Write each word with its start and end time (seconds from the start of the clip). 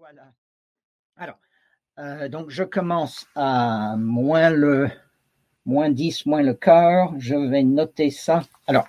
Voilà. 0.00 0.32
Alors, 1.18 1.38
euh, 1.98 2.30
donc 2.30 2.48
je 2.48 2.64
commence 2.64 3.26
à 3.34 3.96
moins 3.98 4.48
le 4.48 4.88
moins 5.66 5.90
10, 5.90 6.24
moins 6.24 6.40
le 6.40 6.54
quart. 6.54 7.12
Je 7.18 7.34
vais 7.34 7.64
noter 7.64 8.10
ça. 8.10 8.40
Alors, 8.66 8.88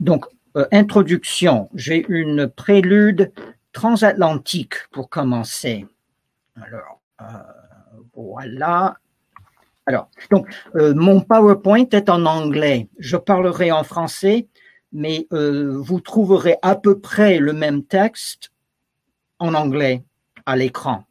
donc, 0.00 0.26
euh, 0.56 0.66
introduction. 0.72 1.70
J'ai 1.74 2.04
une 2.08 2.48
prélude 2.48 3.32
transatlantique 3.72 4.74
pour 4.90 5.08
commencer. 5.08 5.86
Alors, 6.60 7.00
euh, 7.20 7.24
voilà. 8.12 8.96
Alors, 9.86 10.10
donc, 10.32 10.48
mon 10.74 11.20
PowerPoint 11.20 11.88
est 11.92 12.08
en 12.08 12.26
anglais. 12.26 12.88
Je 12.98 13.16
parlerai 13.16 13.70
en 13.70 13.84
français, 13.84 14.48
mais 14.90 15.28
vous 15.30 16.00
trouverez 16.00 16.56
à 16.62 16.74
peu 16.74 16.98
près 16.98 17.38
le 17.38 17.52
même 17.52 17.84
texte 17.84 18.50
en 19.38 19.54
anglais 19.54 20.02
à 20.46 20.56
l'écran. 20.56 21.04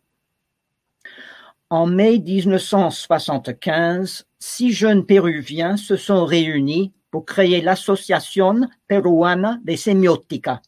En 1.70 1.86
mai 1.86 2.20
1975, 2.20 4.26
six 4.40 4.72
jeunes 4.72 5.06
Péruviens 5.06 5.78
se 5.78 5.98
sont 5.98 6.26
réunis 6.26 6.94
pour 7.12 7.26
créer 7.26 7.62
l'Association 7.62 8.62
Peruana 8.88 9.60
de 9.64 9.76
Semiotica 9.76 10.62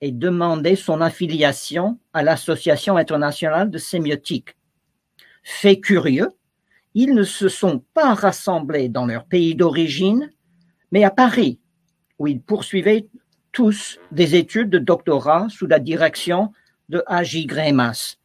et 0.00 0.12
demander 0.12 0.76
son 0.76 1.00
affiliation 1.00 1.98
à 2.12 2.22
l'Association 2.22 2.96
internationale 2.96 3.70
de 3.70 3.78
sémiotique. 3.78 4.56
Fait 5.42 5.80
curieux, 5.80 6.28
ils 6.94 7.14
ne 7.14 7.22
se 7.22 7.48
sont 7.48 7.82
pas 7.94 8.14
rassemblés 8.14 8.88
dans 8.88 9.06
leur 9.06 9.24
pays 9.24 9.54
d'origine, 9.54 10.30
mais 10.90 11.04
à 11.04 11.10
Paris, 11.10 11.58
où 12.18 12.26
ils 12.26 12.40
poursuivaient 12.40 13.06
tous 13.52 13.98
des 14.10 14.34
études 14.34 14.70
de 14.70 14.78
doctorat 14.78 15.46
sous 15.50 15.66
la 15.66 15.78
direction 15.78 16.52
de. 16.92 17.46
Grémas, 17.46 18.16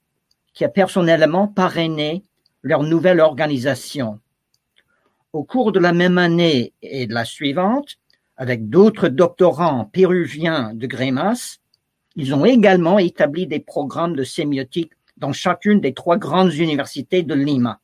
qui 0.53 0.65
a 0.65 0.69
personnellement 0.69 1.47
parrainé 1.47 2.23
leur 2.63 2.83
nouvelle 2.83 3.21
organisation. 3.21 4.19
Au 5.31 5.43
cours 5.43 5.71
de 5.71 5.79
la 5.79 5.93
même 5.93 6.17
année 6.17 6.73
et 6.81 7.07
de 7.07 7.13
la 7.13 7.23
suivante, 7.23 7.97
avec 8.35 8.69
d'autres 8.69 9.07
doctorants 9.07 9.85
péruviens 9.85 10.73
de 10.73 10.85
Grémas, 10.85 11.59
ils 12.17 12.35
ont 12.35 12.43
également 12.43 12.99
établi 12.99 13.47
des 13.47 13.59
programmes 13.59 14.15
de 14.15 14.23
sémiotique 14.23 14.91
dans 15.15 15.31
chacune 15.31 15.79
des 15.79 15.93
trois 15.93 16.17
grandes 16.17 16.53
universités 16.53 17.23
de 17.23 17.33
Lima. 17.33 17.79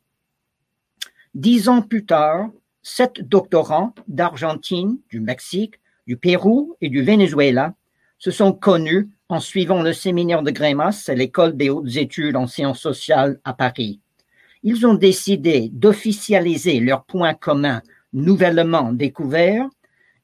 Dix 1.34 1.70
ans 1.70 1.82
plus 1.82 2.06
tard, 2.06 2.50
sept 2.82 3.22
doctorants 3.22 3.96
d'Argentine, 4.08 4.98
du 5.10 5.22
Mexique, 5.22 5.76
du 6.08 6.18
Pérou 6.18 6.76
et 6.82 6.90
du 6.90 7.04
Venezuela 7.04 7.74
se 8.24 8.32
sont 8.32 8.54
connus 8.54 9.10
en 9.28 9.42
suivant 9.42 9.84
le 9.84 9.92
séminaire 9.92 10.44
de 10.44 10.52
Grémas 10.52 11.10
à 11.10 11.14
l'école 11.14 11.58
des 11.58 11.70
hautes 11.70 11.98
études 11.98 12.38
en 12.38 12.48
sciences 12.48 12.80
sociales 12.80 13.38
à 13.44 13.52
Paris. 13.54 14.00
Ils 14.64 14.88
ont 14.88 14.94
décidé 14.94 15.70
d'officialiser 15.74 16.80
leurs 16.80 17.04
points 17.04 17.34
communs 17.34 17.82
nouvellement 18.14 18.94
découverts 18.94 19.68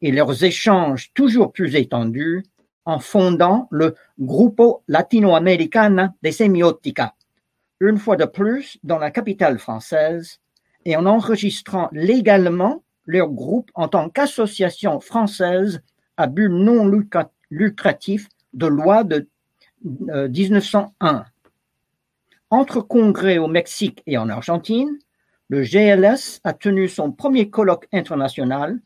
et 0.01 0.13
leurs 0.13 0.45
échanges 0.45 1.11
toujours 1.13 1.51
plus 1.51 1.75
étendus 1.75 2.45
en 2.85 2.99
fondant 2.99 3.67
le 3.69 3.95
Grupo 4.17 4.81
Latinoamericana 4.87 6.13
de 6.23 6.31
Semiotica, 6.31 7.15
une 7.81 7.97
fois 7.97 8.15
de 8.15 8.23
plus 8.23 8.77
dans 8.81 8.97
la 8.97 9.11
capitale 9.11 9.59
française, 9.59 10.39
et 10.85 10.95
en 10.95 11.05
enregistrant 11.05 11.89
légalement 11.91 12.81
leur 13.05 13.27
groupe 13.27 13.69
en 13.73 13.89
tant 13.89 14.07
qu'association 14.07 15.01
française 15.01 15.81
à 16.15 16.27
but 16.27 16.47
non 16.47 16.85
lucratif 17.49 18.27
de 18.53 18.67
loi 18.67 19.03
de 19.03 19.27
1901. 19.83 21.15
Euh, 21.15 21.19
Entre 22.49 22.81
congrès 22.81 23.37
au 23.37 23.47
Mexique 23.47 24.01
et 24.07 24.17
en 24.17 24.29
Argentine, 24.29 24.97
le 25.49 25.63
GLS 25.63 26.41
a 26.43 26.53
tenu 26.53 26.87
son 26.87 27.11
premier 27.11 27.49
colloque 27.49 27.87
international 27.91 28.79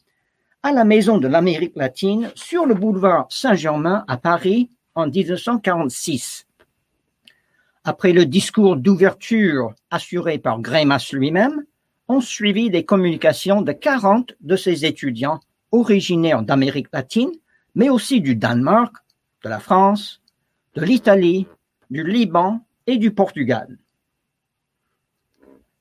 à 0.64 0.72
la 0.72 0.86
Maison 0.86 1.18
de 1.18 1.28
l'Amérique 1.28 1.76
latine 1.76 2.32
sur 2.36 2.66
le 2.66 2.74
boulevard 2.74 3.28
Saint-Germain 3.30 4.06
à 4.08 4.18
Paris 4.18 4.70
en 4.96 5.08
1946. 5.08 6.48
Après 7.84 8.14
le 8.14 8.26
discours 8.26 8.78
d'ouverture 8.78 9.74
assuré 9.92 10.38
par 10.38 10.62
Grémas 10.62 11.10
lui-même, 11.12 11.66
ont 12.08 12.22
suivi 12.22 12.70
des 12.70 12.86
communications 12.86 13.62
de 13.62 13.72
40 13.72 14.34
de 14.42 14.56
ses 14.56 14.86
étudiants 14.86 15.40
originaires 15.72 16.44
d'Amérique 16.44 16.88
latine, 16.94 17.32
mais 17.76 17.90
aussi 17.90 18.22
du 18.22 18.36
Danemark, 18.36 18.96
de 19.44 19.50
la 19.50 19.60
France, 19.60 20.22
de 20.76 20.82
l'Italie, 20.82 21.48
du 21.90 22.04
Liban 22.04 22.66
et 22.88 22.98
du 22.98 23.12
Portugal. 23.12 23.78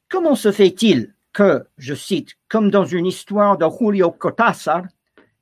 Comment 0.09 0.35
se 0.35 0.53
fait-il 0.53 1.15
que, 1.33 1.65
je 1.79 1.95
cite, 1.95 2.33
comme 2.49 2.71
dans 2.71 2.85
une 2.85 3.07
histoire 3.07 3.57
de 3.57 3.67
Julio 3.81 4.11
Cortázar, 4.11 4.83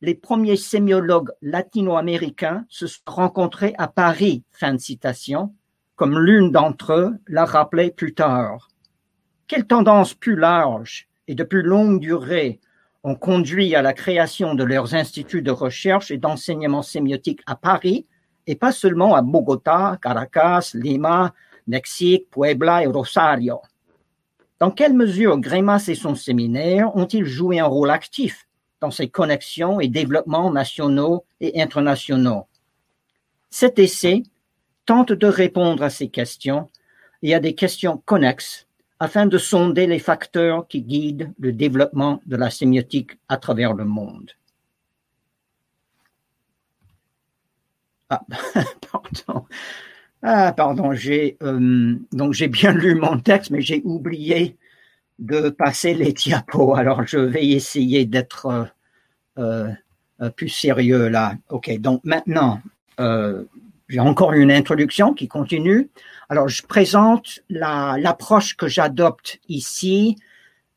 les 0.00 0.14
premiers 0.14 0.56
sémiologues 0.56 1.32
latino-américains 1.42 2.64
se 2.68 2.86
sont 2.86 3.02
rencontrés 3.06 3.74
à 3.76 3.88
Paris, 3.88 4.44
fin 4.52 4.72
de 4.72 4.78
citation, 4.78 5.54
comme 5.96 6.18
l'une 6.18 6.52
d'entre 6.52 6.92
eux 6.92 7.18
l'a 7.26 7.44
rappelé 7.44 7.90
plus 7.90 8.14
tard. 8.14 8.68
Quelles 9.46 9.66
tendances 9.66 10.14
plus 10.14 10.36
larges 10.36 11.08
et 11.26 11.34
de 11.34 11.44
plus 11.44 11.62
longue 11.62 12.00
durée 12.00 12.60
ont 13.02 13.14
conduit 13.14 13.74
à 13.74 13.82
la 13.82 13.92
création 13.92 14.54
de 14.54 14.64
leurs 14.64 14.94
instituts 14.94 15.42
de 15.42 15.50
recherche 15.50 16.10
et 16.10 16.18
d'enseignement 16.18 16.82
sémiotique 16.82 17.40
à 17.46 17.56
Paris 17.56 18.06
et 18.46 18.54
pas 18.54 18.72
seulement 18.72 19.14
à 19.14 19.22
Bogota, 19.22 19.98
Caracas, 20.02 20.72
Lima, 20.74 21.32
Mexique, 21.66 22.28
Puebla 22.30 22.82
et 22.82 22.86
Rosario. 22.86 23.60
Dans 24.58 24.70
quelle 24.70 24.92
mesure 24.92 25.38
Grémas 25.38 25.86
et 25.88 25.94
son 25.94 26.14
séminaire 26.14 26.94
ont-ils 26.96 27.24
joué 27.24 27.60
un 27.60 27.66
rôle 27.66 27.90
actif 27.90 28.46
dans 28.80 28.90
ces 28.90 29.08
connexions 29.08 29.80
et 29.80 29.88
développements 29.88 30.50
nationaux 30.50 31.24
et 31.40 31.62
internationaux? 31.62 32.46
Cet 33.48 33.78
essai 33.78 34.22
tente 34.84 35.12
de 35.12 35.26
répondre 35.26 35.82
à 35.82 35.90
ces 35.90 36.08
questions 36.08 36.68
et 37.22 37.34
à 37.34 37.40
des 37.40 37.54
questions 37.54 38.02
connexes 38.04 38.66
afin 39.00 39.24
de 39.26 39.38
sonder 39.38 39.86
les 39.86 39.98
facteurs 39.98 40.68
qui 40.68 40.82
guident 40.82 41.32
le 41.40 41.52
développement 41.52 42.20
de 42.26 42.36
la 42.36 42.50
sémiotique 42.50 43.12
à 43.28 43.38
travers 43.38 43.72
le 43.72 43.86
monde. 43.86 44.30
Ah, 48.10 48.20
pardon. 48.92 49.46
Ah, 50.22 50.52
pardon, 50.52 50.92
j'ai 50.92 51.38
euh, 51.42 51.96
j'ai 52.32 52.48
bien 52.48 52.72
lu 52.72 52.94
mon 52.94 53.18
texte, 53.18 53.50
mais 53.50 53.62
j'ai 53.62 53.80
oublié 53.84 54.58
de 55.18 55.48
passer 55.48 55.94
les 55.94 56.12
diapos. 56.12 56.74
Alors, 56.74 57.06
je 57.06 57.18
vais 57.18 57.46
essayer 57.46 58.04
d'être 58.04 58.70
euh, 59.38 59.70
euh, 60.20 60.30
plus 60.30 60.50
sérieux 60.50 61.08
là. 61.08 61.36
Ok, 61.48 61.70
donc 61.78 62.02
maintenant, 62.04 62.60
j'ai 63.90 64.00
encore 64.00 64.32
une 64.32 64.50
introduction 64.50 65.12
qui 65.12 65.28
continue. 65.28 65.90
Alors, 66.28 66.48
je 66.48 66.62
présente 66.62 67.40
l'approche 67.50 68.56
que 68.56 68.68
j'adopte 68.68 69.40
ici 69.48 70.16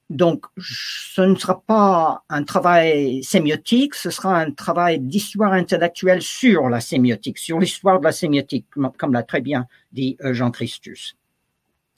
donc, 0.09 0.45
ce 0.57 1.21
ne 1.21 1.35
sera 1.35 1.61
pas 1.61 2.23
un 2.29 2.43
travail 2.43 3.23
sémiotique, 3.23 3.95
ce 3.95 4.11
sera 4.11 4.37
un 4.37 4.51
travail 4.51 4.99
d'histoire 4.99 5.53
intellectuelle 5.53 6.21
sur 6.21 6.69
la 6.69 6.81
sémiotique, 6.81 7.39
sur 7.39 7.59
l'histoire 7.59 7.99
de 7.99 8.05
la 8.05 8.11
sémiotique, 8.11 8.67
comme 8.97 9.13
l'a 9.13 9.23
très 9.23 9.41
bien 9.41 9.65
dit 9.91 10.17
euh, 10.23 10.33
Jean 10.33 10.51
Christus. 10.51 11.15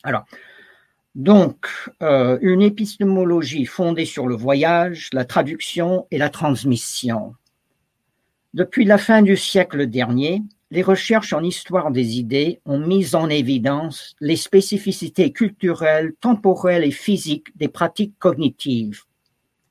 Alors, 0.03 0.23
donc, 1.15 1.67
euh, 2.01 2.37
une 2.41 2.61
épistémologie 2.61 3.65
fondée 3.65 4.05
sur 4.05 4.27
le 4.27 4.35
voyage, 4.35 5.09
la 5.11 5.25
traduction 5.25 6.07
et 6.09 6.17
la 6.17 6.29
transmission. 6.29 7.35
Depuis 8.53 8.85
la 8.85 8.97
fin 8.97 9.23
du 9.23 9.35
siècle 9.35 9.87
dernier, 9.87 10.41
les 10.71 10.81
recherches 10.81 11.33
en 11.33 11.43
histoire 11.43 11.91
des 11.91 12.17
idées 12.17 12.59
ont 12.65 12.79
mis 12.79 13.15
en 13.15 13.29
évidence 13.29 14.15
les 14.19 14.35
spécificités 14.35 15.31
culturelles, 15.31 16.13
temporelles 16.19 16.83
et 16.83 16.91
physiques 16.91 17.55
des 17.55 17.67
pratiques 17.67 18.17
cognitives. 18.17 19.03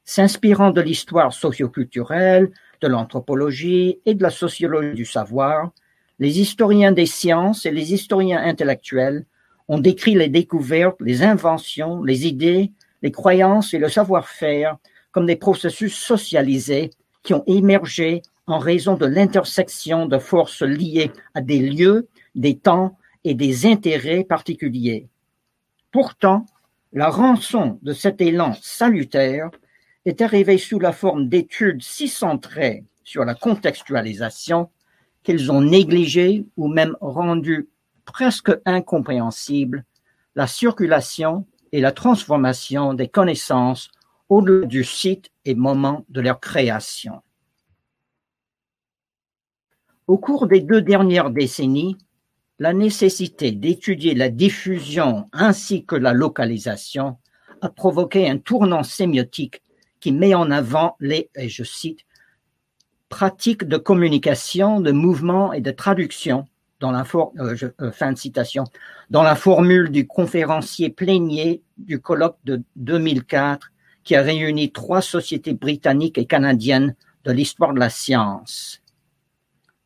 S'inspirant 0.04 0.70
de 0.70 0.80
l'histoire 0.80 1.32
socioculturelle, 1.32 2.52
de 2.80 2.88
l'anthropologie 2.88 3.98
et 4.06 4.14
de 4.14 4.22
la 4.22 4.30
sociologie 4.30 4.94
du 4.94 5.04
savoir, 5.04 5.72
les 6.18 6.40
historiens 6.40 6.92
des 6.92 7.06
sciences 7.06 7.66
et 7.66 7.72
les 7.72 7.92
historiens 7.92 8.42
intellectuels 8.42 9.26
ont 9.66 9.80
décrit 9.80 10.14
les 10.14 10.28
découvertes, 10.28 11.00
les 11.00 11.22
inventions, 11.22 12.04
les 12.04 12.26
idées, 12.26 12.70
les 13.02 13.10
croyances 13.10 13.74
et 13.74 13.78
le 13.78 13.88
savoir-faire 13.88 14.76
comme 15.10 15.26
des 15.26 15.36
processus 15.36 15.94
socialisés 15.96 16.90
qui 17.22 17.34
ont 17.34 17.44
émergé 17.46 18.22
en 18.46 18.58
raison 18.58 18.94
de 18.96 19.06
l'intersection 19.06 20.06
de 20.06 20.18
forces 20.18 20.62
liées 20.62 21.10
à 21.34 21.40
des 21.40 21.58
lieux, 21.58 22.08
des 22.34 22.58
temps 22.58 22.98
et 23.24 23.34
des 23.34 23.66
intérêts 23.66 24.24
particuliers. 24.24 25.08
Pourtant, 25.90 26.44
la 26.92 27.08
rançon 27.08 27.78
de 27.82 27.92
cet 27.92 28.20
élan 28.20 28.54
salutaire 28.60 29.50
est 30.04 30.20
arrivée 30.20 30.58
sous 30.58 30.78
la 30.78 30.92
forme 30.92 31.28
d'études 31.28 31.82
si 31.82 32.08
centrées 32.08 32.84
sur 33.02 33.24
la 33.24 33.34
contextualisation 33.34 34.70
qu'elles 35.22 35.50
ont 35.50 35.62
négligé 35.62 36.44
ou 36.56 36.68
même 36.68 36.96
rendu 37.00 37.68
presque 38.04 38.52
incompréhensible 38.66 39.84
la 40.34 40.46
circulation 40.46 41.46
et 41.72 41.80
la 41.80 41.92
transformation 41.92 42.92
des 42.92 43.08
connaissances 43.08 43.90
au-delà 44.28 44.66
du 44.66 44.84
site 44.84 45.30
et 45.44 45.54
moment 45.54 46.04
de 46.08 46.20
leur 46.20 46.40
création. 46.40 47.22
Au 50.06 50.18
cours 50.18 50.46
des 50.46 50.60
deux 50.60 50.82
dernières 50.82 51.30
décennies, 51.30 51.96
la 52.58 52.74
nécessité 52.74 53.52
d'étudier 53.52 54.14
la 54.14 54.28
diffusion 54.28 55.28
ainsi 55.32 55.86
que 55.86 55.96
la 55.96 56.12
localisation 56.12 57.16
a 57.62 57.70
provoqué 57.70 58.28
un 58.28 58.36
tournant 58.36 58.82
sémiotique 58.82 59.62
qui 60.00 60.12
met 60.12 60.34
en 60.34 60.50
avant 60.50 60.96
les, 61.00 61.30
et 61.34 61.48
je 61.48 61.64
cite, 61.64 62.00
pratiques 63.08 63.64
de 63.64 63.78
communication, 63.78 64.82
de 64.82 64.92
mouvement 64.92 65.54
et 65.54 65.62
de 65.62 65.70
traduction 65.70 66.46
dans 66.80 66.90
la 66.90 67.04
euh, 67.38 67.56
euh, 67.80 68.64
dans 69.08 69.22
la 69.22 69.34
formule 69.36 69.88
du 69.88 70.06
conférencier 70.06 70.90
plénier 70.90 71.62
du 71.78 71.98
colloque 71.98 72.36
de 72.44 72.62
2004 72.76 73.72
qui 74.02 74.14
a 74.16 74.20
réuni 74.20 74.70
trois 74.70 75.00
sociétés 75.00 75.54
britanniques 75.54 76.18
et 76.18 76.26
canadiennes 76.26 76.94
de 77.24 77.32
l'histoire 77.32 77.72
de 77.72 77.78
la 77.78 77.88
science. 77.88 78.82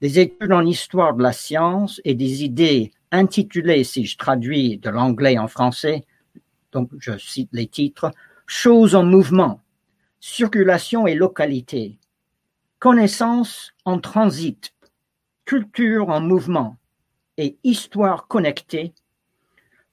Des 0.01 0.21
études 0.21 0.53
en 0.53 0.65
histoire 0.65 1.15
de 1.15 1.25
la 1.25 1.33
science 1.33 2.01
et 2.05 2.15
des 2.15 2.45
idées 2.45 2.93
intitulées, 3.11 3.83
si 3.83 4.07
je 4.07 4.17
traduis 4.17 4.79
de 4.79 4.91
l'anglais 4.91 5.39
en 5.39 5.49
français, 5.49 6.05
donc 6.71 6.91
je 6.99 7.19
cite 7.19 7.49
les 7.53 7.67
titres, 7.67 8.13
Choses 8.47 8.95
en 8.95 9.03
mouvement, 9.03 9.61
circulation 10.21 11.07
et 11.07 11.15
localité, 11.15 11.99
connaissance 12.79 13.73
en 13.85 13.99
transit, 13.99 14.73
culture 15.45 16.09
en 16.09 16.21
mouvement 16.21 16.79
et 17.37 17.59
histoire 17.65 18.27
connectée, 18.27 18.95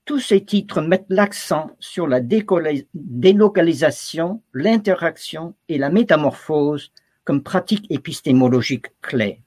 tous 0.06 0.20
ces 0.20 0.46
titres 0.46 0.82
mettent 0.82 1.08
l'accent 1.10 1.72
sur 1.80 2.08
la 2.08 2.22
délocalisation, 2.22 4.42
l'interaction 4.54 5.56
et 5.68 5.80
la 5.80 5.90
métamorphose 5.90 6.92
comme 7.24 7.42
pratiques 7.42 7.88
épistémologiques 7.90 8.92
clés. 9.02 9.42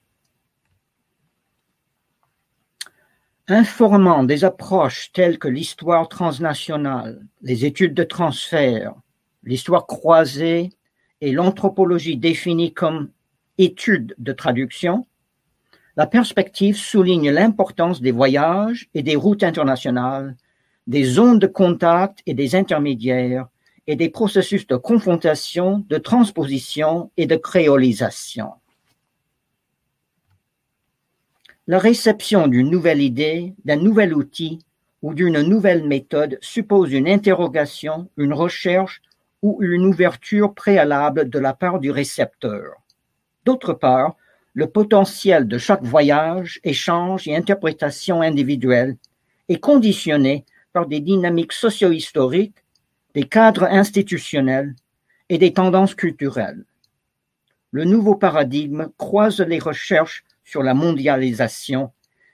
Informant 3.50 4.25
des 4.25 4.45
approches 4.45 5.11
telles 5.15 5.39
que 5.39 5.49
l'histoire 5.49 6.11
transnationale, 6.11 7.27
les 7.41 7.65
études 7.65 7.95
de 7.95 8.05
transfert, 8.05 8.93
l'histoire 9.43 9.87
croisée 9.87 10.75
et 11.23 11.33
l'anthropologie 11.33 12.19
définie 12.19 12.75
comme 12.75 13.09
études 13.56 14.15
de 14.19 14.33
traduction, 14.33 15.06
la 15.97 16.06
perspective 16.06 16.77
souligne 16.77 17.31
l'importance 17.31 18.03
des 18.03 18.12
voyages 18.12 18.91
et 18.93 19.03
des 19.03 19.17
routes 19.17 19.43
internationales, 19.43 20.37
des 20.87 21.05
zones 21.05 21.39
de 21.39 21.47
contact 21.47 22.19
et 22.27 22.35
des 22.35 22.55
intermédiaires, 22.55 23.49
et 23.87 23.97
des 23.97 24.11
processus 24.11 24.67
de 24.67 24.77
confrontation, 24.77 25.87
de 25.89 25.97
transposition 25.97 27.11
et 27.17 27.25
de 27.25 27.37
créolisation. 27.37 28.50
La 31.70 31.79
réception 31.79 32.47
d'une 32.47 32.70
nouvelle 32.70 33.03
idée, 33.03 33.53
d'un 33.67 33.76
nouvel 33.76 34.15
outil 34.15 34.59
ou 35.03 35.12
d'une 35.12 35.43
nouvelle 35.43 35.87
méthode 35.87 36.38
suppose 36.41 36.94
une 36.94 37.06
interrogation, 37.06 38.09
une 38.17 38.32
recherche 38.32 39.03
ou 39.43 39.59
une 39.61 39.85
ouverture 39.85 40.55
préalable 40.55 41.29
de 41.29 41.38
la 41.38 41.53
part 41.53 41.79
du 41.79 41.91
récepteur. 41.91 42.73
D'autre 43.44 43.75
part, 43.75 44.17
le 44.55 44.67
potentiel 44.67 45.47
de 45.47 45.59
chaque 45.59 45.82
voyage, 45.82 46.59
échange 46.65 47.29
et 47.29 47.37
interprétation 47.37 48.23
individuelle 48.23 48.97
est 49.50 49.61
conditionné 49.61 50.47
par 50.73 50.87
des 50.87 51.00
dynamiques 51.00 51.53
socio-historiques, 51.53 52.64
des 53.12 53.25
cadres 53.25 53.64
institutionnels 53.64 54.75
et 55.29 55.37
des 55.37 55.53
tendances 55.53 55.94
culturelles. 55.94 56.64
Le 57.73 57.85
nouveau 57.85 58.14
paradigme 58.14 58.88
croise 58.97 59.41
les 59.41 59.59
recherches 59.59 60.25
sur 60.49 60.62
la 60.62 60.73
mondialisation 60.73 61.93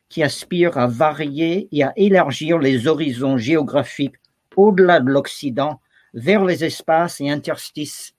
qui 0.08 0.22
aspire 0.22 0.78
à 0.78 0.87
varier 0.87 1.69
et 1.72 1.82
à 1.82 1.93
élargir 1.96 2.61
les 2.61 2.87
horizons 2.87 3.37
géographiques 3.37 4.14
au-delà 4.55 5.00
de 5.00 5.11
l'Occident 5.11 5.81
vers 6.12 6.44
les 6.44 6.62
espaces 6.62 7.20
et 7.20 7.28
interstices 7.28 8.14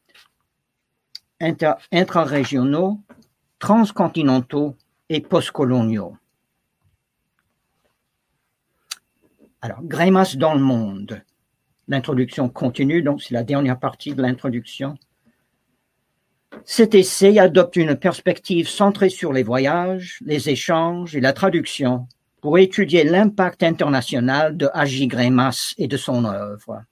intrarégionaux 1.94 3.00
transcontinentaux 3.57 4.75
et 5.07 5.21
postcoloniaux. 5.21 6.18
Alors, 9.62 9.81
Grémas 9.81 10.36
dans 10.36 10.56
le 10.56 10.59
monde. 10.59 11.24
L'introduction 11.88 12.50
continue, 12.50 13.01
donc 13.01 13.21
c'est 13.21 13.33
la 13.33 13.44
dernière 13.44 13.80
partie 13.80 14.13
de 14.13 14.21
l'introduction. 14.21 14.97
Cet 16.63 16.96
essai 16.96 17.38
adopte 17.40 17.75
une 17.75 17.96
perspective 17.96 18.68
centrée 18.68 19.10
sur 19.10 19.34
les 19.34 19.44
voyages, 19.44 20.19
les 20.25 20.50
échanges 20.50 21.16
et 21.16 21.22
la 21.22 21.34
traduction 21.34 22.07
pour 22.42 22.57
étudier 22.57 23.04
l'impact 23.04 23.63
international 23.63 24.56
de 24.56 24.69
Agi 24.74 25.07
Grémas 25.07 25.74
et 25.78 25.88
de 25.88 25.98
son 25.98 26.25
œuvre. 26.25 26.84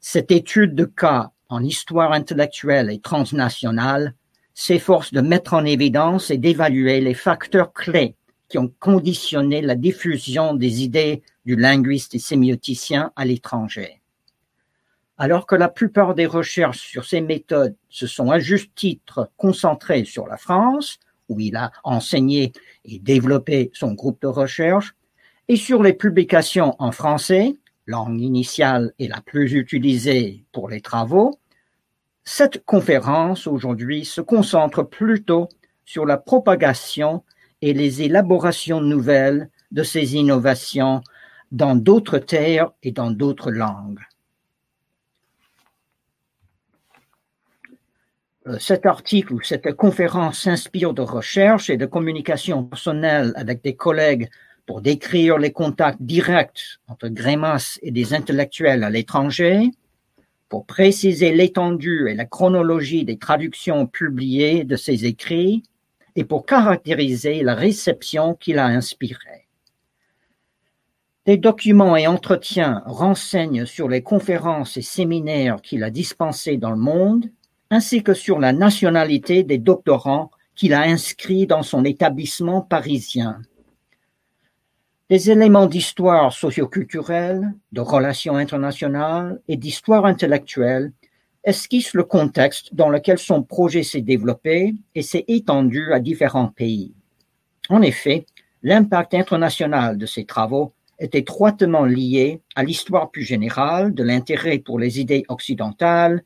Cette 0.00 0.30
étude 0.30 0.74
de 0.74 0.84
cas 0.84 1.30
en 1.48 1.64
histoire 1.64 2.12
intellectuelle 2.12 2.90
et 2.90 3.00
transnationale 3.00 4.14
s'efforce 4.54 5.12
de 5.12 5.20
mettre 5.20 5.54
en 5.54 5.64
évidence 5.64 6.30
et 6.30 6.38
d'évaluer 6.38 7.00
les 7.00 7.14
facteurs 7.14 7.72
clés 7.72 8.14
qui 8.48 8.58
ont 8.58 8.72
conditionné 8.78 9.62
la 9.62 9.74
diffusion 9.74 10.54
des 10.54 10.82
idées 10.82 11.22
du 11.44 11.56
linguiste 11.56 12.14
et 12.14 12.18
sémioticien 12.18 13.10
à 13.16 13.24
l'étranger. 13.24 14.00
Alors 15.16 15.46
que 15.46 15.54
la 15.54 15.68
plupart 15.68 16.14
des 16.14 16.26
recherches 16.26 16.80
sur 16.80 17.04
ces 17.04 17.20
méthodes 17.20 17.76
se 17.88 18.06
sont 18.06 18.30
à 18.30 18.40
juste 18.40 18.74
titre 18.74 19.30
concentrées 19.36 20.04
sur 20.04 20.26
la 20.26 20.36
France, 20.36 20.98
où 21.28 21.38
il 21.40 21.56
a 21.56 21.70
enseigné 21.84 22.52
et 22.84 22.98
développé 22.98 23.70
son 23.74 23.92
groupe 23.92 24.20
de 24.22 24.26
recherche, 24.26 24.94
et 25.48 25.56
sur 25.56 25.82
les 25.82 25.92
publications 25.92 26.74
en 26.78 26.90
français, 26.90 27.54
langue 27.86 28.20
initiale 28.20 28.92
et 28.98 29.08
la 29.08 29.20
plus 29.20 29.52
utilisée 29.52 30.44
pour 30.52 30.68
les 30.68 30.80
travaux, 30.80 31.38
cette 32.24 32.64
conférence 32.64 33.46
aujourd'hui 33.46 34.04
se 34.04 34.22
concentre 34.22 34.82
plutôt 34.82 35.48
sur 35.84 36.06
la 36.06 36.16
propagation 36.16 37.22
et 37.60 37.74
les 37.74 38.02
élaborations 38.02 38.80
nouvelles 38.80 39.50
de 39.70 39.82
ces 39.82 40.16
innovations 40.16 41.02
dans 41.52 41.76
d'autres 41.76 42.18
terres 42.18 42.70
et 42.82 42.92
dans 42.92 43.10
d'autres 43.10 43.50
langues. 43.50 44.00
Cet 48.58 48.84
article 48.84 49.34
ou 49.34 49.40
cette 49.42 49.72
conférence 49.72 50.40
s'inspire 50.40 50.92
de 50.92 51.02
recherches 51.02 51.70
et 51.70 51.76
de 51.76 51.86
communication 51.86 52.62
personnelle 52.64 53.32
avec 53.36 53.62
des 53.62 53.74
collègues 53.74 54.28
pour 54.66 54.80
décrire 54.80 55.38
les 55.38 55.52
contacts 55.52 56.02
directs 56.02 56.78
entre 56.88 57.08
Grémas 57.08 57.78
et 57.82 57.90
des 57.90 58.14
intellectuels 58.14 58.84
à 58.84 58.90
l'étranger, 58.90 59.70
pour 60.48 60.66
préciser 60.66 61.32
l'étendue 61.32 62.08
et 62.10 62.14
la 62.14 62.26
chronologie 62.26 63.04
des 63.04 63.18
traductions 63.18 63.86
publiées 63.86 64.64
de 64.64 64.76
ses 64.76 65.06
écrits 65.06 65.62
et 66.16 66.24
pour 66.24 66.46
caractériser 66.46 67.42
la 67.42 67.54
réception 67.54 68.34
qu'il 68.34 68.58
a 68.58 68.66
inspirée. 68.66 69.48
Des 71.26 71.38
documents 71.38 71.96
et 71.96 72.06
entretiens 72.06 72.82
renseignent 72.84 73.64
sur 73.64 73.88
les 73.88 74.02
conférences 74.02 74.76
et 74.76 74.82
séminaires 74.82 75.62
qu'il 75.62 75.82
a 75.82 75.90
dispensés 75.90 76.58
dans 76.58 76.70
le 76.70 76.76
monde, 76.76 77.30
ainsi 77.74 78.04
que 78.04 78.14
sur 78.14 78.38
la 78.38 78.52
nationalité 78.52 79.42
des 79.42 79.58
doctorants 79.58 80.30
qu'il 80.54 80.74
a 80.74 80.82
inscrits 80.82 81.48
dans 81.48 81.64
son 81.64 81.84
établissement 81.84 82.60
parisien. 82.60 83.42
Des 85.10 85.32
éléments 85.32 85.66
d'histoire 85.66 86.32
socioculturelle, 86.32 87.52
de 87.72 87.80
relations 87.80 88.36
internationales 88.36 89.40
et 89.48 89.56
d'histoire 89.56 90.06
intellectuelle 90.06 90.92
esquissent 91.42 91.94
le 91.94 92.04
contexte 92.04 92.72
dans 92.74 92.88
lequel 92.88 93.18
son 93.18 93.42
projet 93.42 93.82
s'est 93.82 94.00
développé 94.00 94.74
et 94.94 95.02
s'est 95.02 95.24
étendu 95.26 95.92
à 95.92 95.98
différents 95.98 96.52
pays. 96.62 96.94
En 97.68 97.82
effet, 97.82 98.24
l'impact 98.62 99.14
international 99.14 99.98
de 99.98 100.06
ces 100.06 100.24
travaux 100.24 100.72
est 101.00 101.16
étroitement 101.16 101.84
lié 101.84 102.40
à 102.54 102.62
l'histoire 102.62 103.10
plus 103.10 103.24
générale 103.24 103.92
de 103.92 104.04
l'intérêt 104.04 104.60
pour 104.60 104.78
les 104.78 105.00
idées 105.00 105.24
occidentales, 105.28 106.22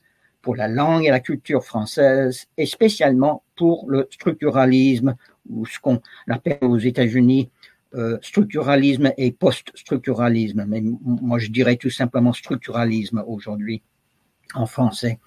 pour 0.49 0.57
la 0.57 0.67
langue 0.67 1.05
et 1.05 1.11
la 1.11 1.21
culture 1.21 1.63
française, 1.63 2.47
et 2.57 2.65
spécialement 2.65 3.43
pour 3.55 3.85
le 3.91 4.09
structuralisme, 4.11 5.15
ou 5.51 5.67
ce 5.67 5.79
qu'on 5.79 6.01
appelle 6.27 6.57
aux 6.63 6.79
États-Unis 6.79 7.51
euh, 7.95 8.17
structuralisme 8.23 9.13
et 9.19 9.31
post-structuralisme, 9.31 10.65
mais 10.67 10.83
moi 11.05 11.39
je 11.39 11.49
dirais 11.49 11.77
tout 11.77 11.91
simplement 11.91 12.33
structuralisme 12.33 13.23
aujourd'hui 13.27 13.83
en 14.55 14.65
français. 14.65 15.19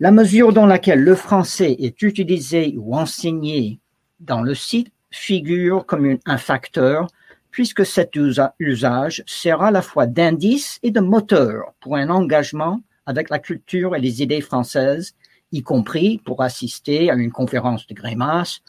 La 0.00 0.10
mesure 0.10 0.54
dans 0.54 0.64
laquelle 0.64 1.04
le 1.04 1.16
français 1.16 1.76
est 1.78 2.00
utilisé 2.00 2.76
ou 2.78 2.96
enseigné 2.96 3.78
dans 4.20 4.40
le 4.40 4.54
site 4.54 4.90
figure 5.10 5.84
comme 5.84 6.16
un 6.24 6.38
facteur, 6.38 7.08
puisque 7.50 7.84
cet 7.84 8.16
usage 8.58 9.22
sert 9.26 9.60
à 9.60 9.70
la 9.70 9.82
fois 9.82 10.06
d'indice 10.06 10.78
et 10.82 10.92
de 10.92 11.00
moteur 11.00 11.74
pour 11.78 11.96
un 11.96 12.08
engagement 12.08 12.80
avec 13.06 13.30
la 13.30 13.38
culture 13.38 13.96
et 13.96 14.00
les 14.00 14.22
idées 14.22 14.40
françaises, 14.40 15.14
y 15.52 15.62
compris 15.62 16.18
pour 16.18 16.42
assister 16.42 17.10
à 17.10 17.14
une 17.14 17.32
conférence 17.32 17.86
de 17.86 17.94
Grémas 17.94 18.60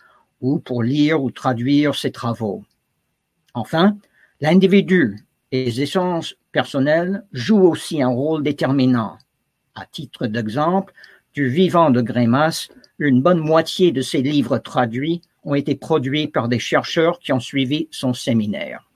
ou 0.42 0.60
pour 0.60 0.84
lire 0.84 1.22
ou 1.22 1.32
traduire 1.32 1.96
ses 1.96 2.12
travaux. 2.12 2.64
Enfin, 3.54 3.98
l'individu 4.40 5.18
et 5.52 5.66
les 5.66 5.82
essences 5.82 6.36
personnelles 6.52 7.26
jouent 7.32 7.68
aussi 7.68 8.02
un 8.02 8.10
rôle 8.10 8.44
déterminant. 8.44 9.18
À 9.76 9.86
titre 9.86 10.28
d'exemple, 10.28 10.94
du 11.34 11.50
vivant 11.50 11.90
de 11.90 12.02
Grémas, 12.02 12.70
une 13.00 13.22
bonne 13.22 13.40
moitié 13.40 13.92
de 13.92 14.02
ses 14.02 14.22
livres 14.22 14.58
traduits 14.58 15.22
ont 15.44 15.56
été 15.56 15.76
produits 15.76 16.28
par 16.28 16.48
des 16.48 16.60
chercheurs 16.60 17.20
qui 17.20 17.32
ont 17.32 17.40
suivi 17.40 17.88
son 17.92 18.14
séminaire. 18.14 18.90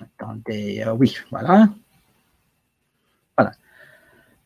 Attendez, 0.00 0.82
euh, 0.86 0.94
oui, 0.94 1.16
voilà. 1.30 1.68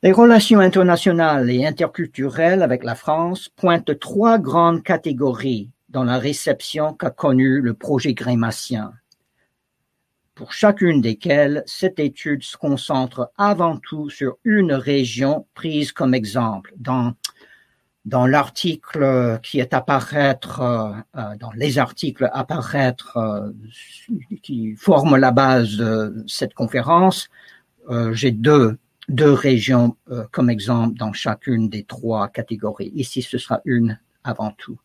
Les 0.05 0.13
relations 0.13 0.61
internationales 0.61 1.51
et 1.51 1.65
interculturelles 1.65 2.61
avec 2.61 2.85
la 2.85 2.95
France 2.95 3.49
pointent 3.49 3.99
trois 3.99 4.39
grandes 4.39 4.83
catégories 4.83 5.71
dans 5.89 6.05
la 6.05 6.19
réception 6.19 6.93
qu'a 6.93 7.09
connue 7.09 7.63
le 7.63 7.73
projet 7.73 8.13
grémassien, 8.13 8.93
pour 10.35 10.53
chacune 10.53 11.01
desquelles 11.01 11.63
cette 11.65 11.99
étude 11.99 12.43
se 12.43 12.59
concentre 12.59 13.31
avant 13.39 13.79
tout 13.79 14.11
sur 14.11 14.37
une 14.45 14.75
région 14.75 15.47
prise 15.55 15.91
comme 15.91 16.13
exemple. 16.13 16.75
Dans 16.77 17.15
dans 18.05 18.27
l'article 18.27 19.41
qui 19.43 19.59
est 19.59 19.73
euh, 19.73 20.35
euh, 20.61 21.37
dans 21.41 21.53
les 21.57 21.79
articles 21.79 22.29
apparaître 22.35 23.17
euh, 23.17 23.51
qui 24.43 24.77
forment 24.77 25.17
la 25.17 25.31
base 25.31 25.79
de 25.79 26.25
cette 26.27 26.53
conférence, 26.53 27.31
j'ai 28.13 28.31
deux, 28.31 28.79
deux 29.09 29.33
régions 29.33 29.97
comme 30.31 30.51
exemple 30.51 30.97
dans 30.99 31.13
chacune 31.13 31.69
des 31.69 31.85
trois 31.85 32.29
catégories. 32.29 32.93
Ici, 32.95 33.23
ce 33.23 33.39
sera 33.39 33.61
une 33.65 33.99
avant 34.23 34.53
tout. 34.53 34.79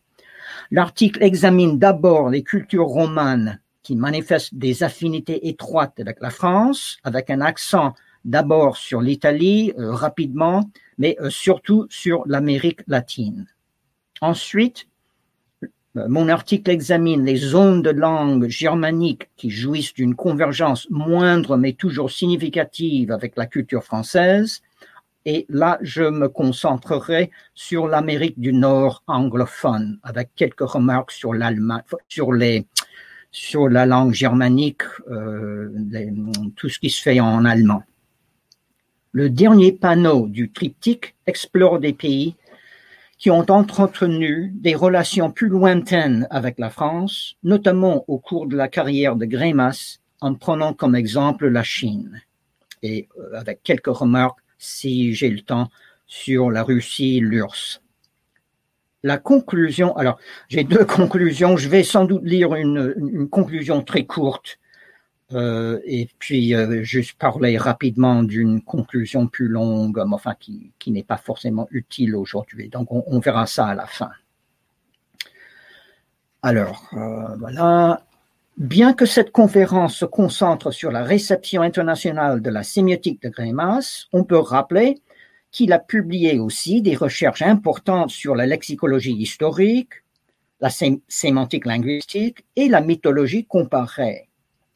L'article 0.70 1.22
examine 1.22 1.78
d'abord 1.78 2.28
les 2.28 2.42
cultures 2.42 2.86
romanes 2.86 3.60
qui 3.82 3.96
manifestent 3.96 4.54
des 4.54 4.82
affinités 4.82 5.48
étroites 5.48 5.98
avec 5.98 6.20
la 6.20 6.30
France, 6.30 6.98
avec 7.02 7.30
un 7.30 7.40
accent 7.40 7.94
d'abord 8.24 8.76
sur 8.76 9.00
l'Italie, 9.00 9.72
rapidement, 9.76 10.70
mais 11.00 11.16
euh, 11.20 11.30
surtout 11.30 11.86
sur 11.88 12.22
l'Amérique 12.26 12.82
latine. 12.86 13.46
Ensuite, 14.20 14.86
euh, 14.86 14.89
mon 15.94 16.28
article 16.28 16.70
examine 16.70 17.24
les 17.24 17.36
zones 17.36 17.82
de 17.82 17.90
langue 17.90 18.46
germanique 18.46 19.28
qui 19.36 19.50
jouissent 19.50 19.92
d'une 19.92 20.14
convergence 20.14 20.88
moindre 20.90 21.56
mais 21.56 21.72
toujours 21.72 22.12
significative 22.12 23.10
avec 23.10 23.36
la 23.36 23.46
culture 23.46 23.82
française. 23.82 24.62
Et 25.26 25.46
là, 25.48 25.78
je 25.82 26.04
me 26.04 26.28
concentrerai 26.28 27.30
sur 27.54 27.88
l'Amérique 27.88 28.38
du 28.38 28.52
Nord 28.52 29.02
anglophone, 29.06 29.98
avec 30.02 30.30
quelques 30.34 30.60
remarques 30.60 31.10
sur 31.10 31.34
l'Allemagne, 31.34 31.82
sur 32.08 32.32
les, 32.32 32.66
sur 33.30 33.68
la 33.68 33.84
langue 33.84 34.14
germanique, 34.14 34.82
euh, 35.10 35.70
tout 36.56 36.68
ce 36.68 36.78
qui 36.78 36.88
se 36.88 37.02
fait 37.02 37.20
en 37.20 37.44
allemand. 37.44 37.82
Le 39.12 39.28
dernier 39.28 39.72
panneau 39.72 40.28
du 40.28 40.52
triptyque 40.52 41.16
explore 41.26 41.80
des 41.80 41.92
pays 41.92 42.36
qui 43.20 43.30
ont 43.30 43.44
entretenu 43.50 44.50
des 44.54 44.74
relations 44.74 45.30
plus 45.30 45.48
lointaines 45.48 46.26
avec 46.30 46.58
la 46.58 46.70
France, 46.70 47.36
notamment 47.44 48.04
au 48.08 48.18
cours 48.18 48.46
de 48.46 48.56
la 48.56 48.66
carrière 48.66 49.14
de 49.14 49.26
Grémas, 49.26 49.98
en 50.22 50.34
prenant 50.34 50.72
comme 50.72 50.96
exemple 50.96 51.46
la 51.46 51.62
Chine. 51.62 52.22
Et 52.82 53.08
euh, 53.18 53.38
avec 53.38 53.62
quelques 53.62 53.94
remarques, 53.94 54.40
si 54.58 55.12
j'ai 55.14 55.28
le 55.28 55.42
temps, 55.42 55.68
sur 56.06 56.50
la 56.50 56.62
Russie, 56.62 57.20
l'URSS. 57.20 57.82
La 59.02 59.18
conclusion, 59.18 59.94
alors 59.96 60.18
j'ai 60.48 60.64
deux 60.64 60.84
conclusions, 60.96 61.58
je 61.58 61.68
vais 61.68 61.84
sans 61.84 62.06
doute 62.06 62.24
lire 62.24 62.54
une, 62.54 62.94
une 62.96 63.28
conclusion 63.28 63.82
très 63.82 64.06
courte 64.06 64.58
euh, 65.32 65.78
et 65.84 66.08
puis 66.18 66.54
euh, 66.54 66.82
juste 66.82 67.16
parler 67.16 67.56
rapidement 67.56 68.22
d'une 68.24 68.62
conclusion 68.62 69.28
plus 69.28 69.46
longue, 69.46 70.02
enfin 70.12 70.34
qui, 70.38 70.72
qui 70.78 70.90
n'est 70.90 71.04
pas 71.04 71.18
forcément 71.18 71.68
utile 71.70 72.16
aujourd'hui. 72.16 72.68
Donc 72.68 72.90
on, 72.90 73.04
on, 73.06 73.20
verra 73.20 73.46
ça 73.46 73.66
à 73.66 73.74
la 73.74 73.86
fin. 73.86 74.10
Alors 76.42 76.90
euh, 76.94 77.36
voilà. 77.38 78.02
Bien 78.56 78.92
que 78.92 79.06
cette 79.06 79.30
conférence 79.30 79.94
se 79.94 80.04
concentre 80.04 80.72
sur 80.72 80.90
la 80.90 81.04
réception 81.04 81.62
internationale 81.62 82.42
de 82.42 82.50
la 82.50 82.62
sémiotique 82.62 83.22
de 83.22 83.28
Grémas, 83.28 84.06
on 84.12 84.24
peut 84.24 84.38
rappeler 84.38 85.00
qu'il 85.52 85.72
a 85.72 85.78
publié 85.78 86.40
aussi 86.40 86.82
des 86.82 86.96
recherches 86.96 87.42
importantes 87.42 88.10
sur 88.10 88.34
la 88.34 88.46
lexicologie 88.46 89.14
historique, 89.14 89.92
la 90.60 90.70
sémantique 91.08 91.66
linguistique 91.66 92.44
et 92.56 92.68
la 92.68 92.80
mythologie 92.80 93.46
comparée 93.46 94.29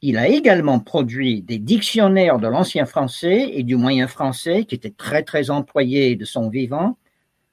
il 0.06 0.18
a 0.18 0.28
également 0.28 0.80
produit 0.80 1.40
des 1.40 1.56
dictionnaires 1.56 2.38
de 2.38 2.46
l'ancien 2.46 2.84
français 2.84 3.48
et 3.54 3.62
du 3.62 3.74
moyen 3.74 4.06
français 4.06 4.66
qui 4.66 4.74
étaient 4.74 4.90
très 4.90 5.22
très 5.22 5.48
employés 5.48 6.14
de 6.14 6.26
son 6.26 6.50
vivant, 6.50 6.98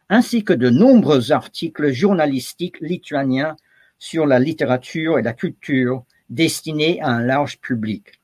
ainsi 0.09 0.43
que 0.43 0.51
de 0.51 0.69
nombreux 0.69 1.31
articles 1.31 1.93
journalistiques 1.93 2.81
lituaniens 2.81 3.55
sur 3.99 4.25
la 4.25 4.37
littérature 4.37 5.17
et 5.17 5.21
la 5.21 5.31
culture 5.31 6.03
destinés 6.29 6.99
à 6.99 7.11
un 7.11 7.21
large 7.21 7.57
public. 7.61 8.19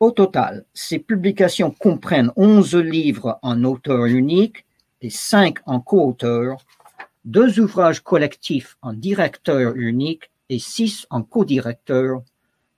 Au 0.00 0.10
total, 0.10 0.64
ces 0.74 0.98
publications 0.98 1.70
comprennent 1.70 2.32
11 2.34 2.74
livres 2.74 3.38
en 3.42 3.62
auteur 3.62 4.06
unique 4.06 4.66
et 5.00 5.10
5 5.10 5.58
en 5.64 5.78
co-auteur, 5.78 6.56
deux 7.24 7.60
ouvrages 7.60 8.00
collectifs 8.00 8.76
en 8.82 8.94
directeur 8.94 9.76
unique 9.76 10.32
et 10.48 10.58
6 10.58 11.06
en 11.10 11.22
co-directeur 11.22 12.22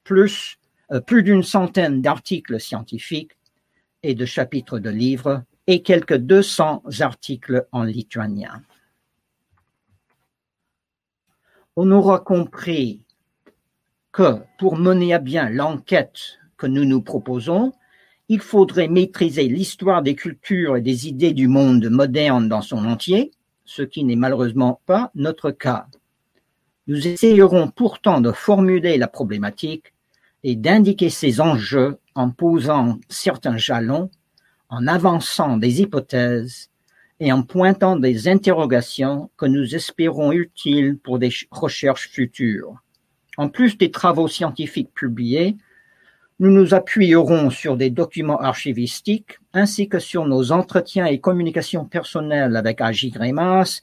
plus, 0.04 0.58
euh, 0.90 1.00
plus 1.00 1.22
d'une 1.22 1.42
centaine 1.42 2.02
d'articles 2.02 2.60
scientifiques 2.60 3.36
et 4.02 4.14
de 4.14 4.24
chapitres 4.24 4.78
de 4.78 4.90
livres 4.90 5.44
et 5.66 5.82
quelques 5.82 6.16
200 6.16 6.82
articles 7.00 7.66
en 7.72 7.84
lituanien. 7.84 8.62
On 11.76 11.90
aura 11.90 12.20
compris 12.20 13.00
que 14.10 14.38
pour 14.58 14.76
mener 14.76 15.14
à 15.14 15.18
bien 15.18 15.48
l'enquête 15.48 16.38
que 16.58 16.66
nous 16.66 16.84
nous 16.84 17.00
proposons, 17.00 17.72
il 18.28 18.40
faudrait 18.40 18.88
maîtriser 18.88 19.48
l'histoire 19.48 20.02
des 20.02 20.14
cultures 20.14 20.76
et 20.76 20.80
des 20.80 21.08
idées 21.08 21.32
du 21.32 21.48
monde 21.48 21.88
moderne 21.88 22.48
dans 22.48 22.62
son 22.62 22.84
entier, 22.84 23.30
ce 23.64 23.82
qui 23.82 24.04
n'est 24.04 24.16
malheureusement 24.16 24.80
pas 24.86 25.10
notre 25.14 25.50
cas. 25.50 25.86
Nous 26.86 27.06
essayerons 27.06 27.68
pourtant 27.68 28.20
de 28.20 28.32
formuler 28.32 28.98
la 28.98 29.08
problématique 29.08 29.91
et 30.44 30.56
d'indiquer 30.56 31.10
ses 31.10 31.40
enjeux 31.40 31.98
en 32.14 32.30
posant 32.30 32.98
certains 33.08 33.56
jalons, 33.56 34.10
en 34.68 34.86
avançant 34.86 35.56
des 35.56 35.82
hypothèses 35.82 36.70
et 37.20 37.32
en 37.32 37.42
pointant 37.42 37.96
des 37.96 38.28
interrogations 38.28 39.30
que 39.36 39.46
nous 39.46 39.74
espérons 39.74 40.32
utiles 40.32 40.98
pour 40.98 41.18
des 41.18 41.30
recherches 41.50 42.08
futures. 42.08 42.82
En 43.36 43.48
plus 43.48 43.78
des 43.78 43.90
travaux 43.90 44.28
scientifiques 44.28 44.92
publiés, 44.92 45.56
nous 46.40 46.50
nous 46.50 46.74
appuierons 46.74 47.50
sur 47.50 47.76
des 47.76 47.90
documents 47.90 48.40
archivistiques 48.40 49.38
ainsi 49.52 49.88
que 49.88 50.00
sur 50.00 50.26
nos 50.26 50.50
entretiens 50.50 51.06
et 51.06 51.20
communications 51.20 51.84
personnelles 51.84 52.56
avec 52.56 52.80
Agi 52.80 53.10
Grémas, 53.10 53.80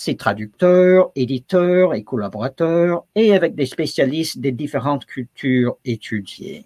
ses 0.00 0.16
traducteurs, 0.16 1.10
éditeurs 1.14 1.92
et 1.92 2.04
collaborateurs, 2.04 3.04
et 3.14 3.34
avec 3.34 3.54
des 3.54 3.66
spécialistes 3.66 4.38
des 4.38 4.50
différentes 4.50 5.04
cultures 5.04 5.76
étudiées. 5.84 6.64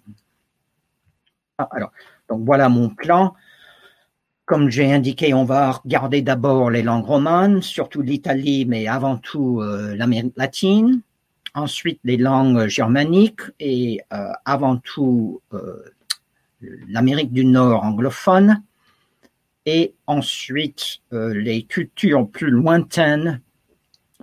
Ah, 1.57 1.67
alors, 1.71 1.91
donc 2.29 2.45
voilà 2.45 2.69
mon 2.69 2.87
plan. 2.87 3.33
Comme 4.45 4.69
j'ai 4.69 4.89
indiqué, 4.89 5.33
on 5.33 5.43
va 5.43 5.71
regarder 5.71 6.21
d'abord 6.21 6.69
les 6.69 6.81
langues 6.81 7.07
romanes, 7.07 7.61
surtout 7.61 8.01
l'Italie, 8.01 8.63
mais 8.65 8.87
avant 8.87 9.17
tout 9.17 9.59
euh, 9.59 9.93
l'Amérique 9.97 10.37
latine. 10.37 11.01
Ensuite, 11.55 11.99
les 12.05 12.15
langues 12.15 12.67
germaniques 12.67 13.41
et 13.59 13.99
euh, 14.13 14.31
avant 14.45 14.77
tout 14.77 15.41
euh, 15.51 15.83
l'Amérique 16.87 17.33
du 17.33 17.43
Nord 17.43 17.83
anglophone 17.83 18.63
et 19.65 19.95
ensuite 20.07 20.99
euh, 21.13 21.33
les 21.33 21.63
cultures 21.63 22.29
plus 22.29 22.49
lointaines, 22.49 23.41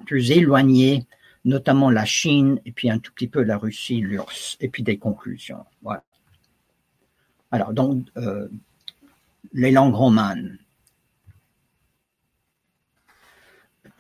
plus 0.07 0.31
éloignées, 0.31 1.07
notamment 1.45 1.91
la 1.91 2.05
Chine 2.05 2.61
et 2.65 2.73
puis 2.73 2.91
un 2.91 2.99
tout 2.99 3.13
petit 3.13 3.29
peu 3.29 3.43
la 3.43 3.59
Russie, 3.59 4.01
l'URSS, 4.01 4.57
et 4.61 4.69
puis 4.69 4.83
des 4.83 4.99
conclusions. 4.99 5.65
Voilà. 5.83 6.03
Alors 7.51 7.73
donc 7.73 8.07
euh, 8.17 8.49
les 9.53 9.73
langues 9.73 9.95
romanes. 9.95 10.59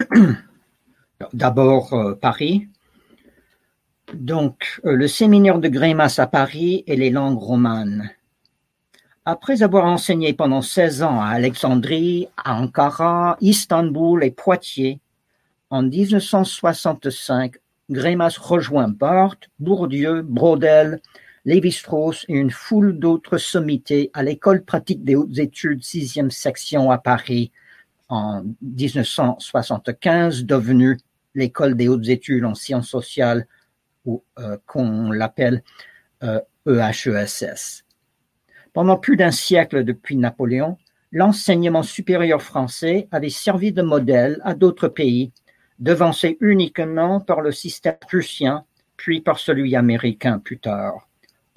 D'abord 1.33 1.93
euh, 1.95 2.15
Paris. 2.15 2.69
Donc, 4.15 4.81
le 4.85 5.09
séminaire 5.09 5.59
de 5.59 5.69
Grémas 5.69 6.17
à 6.19 6.27
Paris 6.27 6.85
et 6.87 6.97
les 6.97 7.09
langues 7.09 7.39
romanes. 7.39 8.11
Après 9.25 9.63
avoir 9.63 9.85
enseigné 9.85 10.33
pendant 10.33 10.63
16 10.63 11.05
ans 11.05 11.21
à 11.21 11.29
Alexandrie, 11.29 12.27
à 12.37 12.61
Ankara, 12.61 13.37
Istanbul 13.41 14.25
et 14.25 14.33
Poitiers, 14.33 14.99
en 15.71 15.85
1965, 15.85 17.55
Grémas 17.89 18.37
rejoint 18.41 18.89
Barthes, 18.89 19.49
Bourdieu, 19.61 20.23
Brodel, 20.23 21.01
Lévi-Strauss 21.45 22.25
et 22.29 22.35
une 22.35 22.51
foule 22.51 22.99
d'autres 22.99 23.39
sommités 23.39 24.11
à 24.13 24.25
l'école 24.25 24.65
pratique 24.65 25.05
des 25.05 25.15
hautes 25.15 25.39
études 25.39 25.85
sixième 25.85 26.33
section 26.33 26.91
à 26.91 26.99
Paris 26.99 27.53
en 28.09 28.43
1975, 28.61 30.45
devenue 30.45 30.99
l'école 31.37 31.77
des 31.77 31.87
hautes 31.87 32.09
études 32.09 32.45
en 32.45 32.57
sciences 32.57 32.89
sociales 32.89 33.47
ou 34.05 34.25
euh, 34.41 34.59
qu'on 34.67 35.13
l'appelle 35.13 35.63
euh, 36.25 36.41
EHESS. 36.67 37.85
Pendant 38.73 38.97
plus 38.97 39.17
d'un 39.17 39.31
siècle 39.31 39.85
depuis 39.85 40.17
Napoléon, 40.17 40.79
l'enseignement 41.11 41.83
supérieur 41.83 42.43
français 42.43 43.07
avait 43.11 43.29
servi 43.29 43.73
de 43.73 43.83
modèle 43.83 44.41
à 44.45 44.55
d'autres 44.55 44.89
pays, 44.89 45.33
devancé 45.79 46.39
uniquement 46.41 47.21
par 47.21 47.43
le 47.43 47.53
système 47.53 47.97
prussien, 48.09 48.65
puis 48.97 49.21
par 49.21 49.39
celui 49.39 49.77
américain 49.77 50.39
plus 50.39 50.59
tard. 50.59 51.09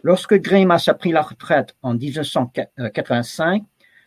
Lorsque 0.04 0.36
Greimas 0.36 0.86
a 0.88 0.94
pris 0.94 1.12
la 1.12 1.22
retraite 1.22 1.76
en 1.82 1.94
1985, 1.94 3.64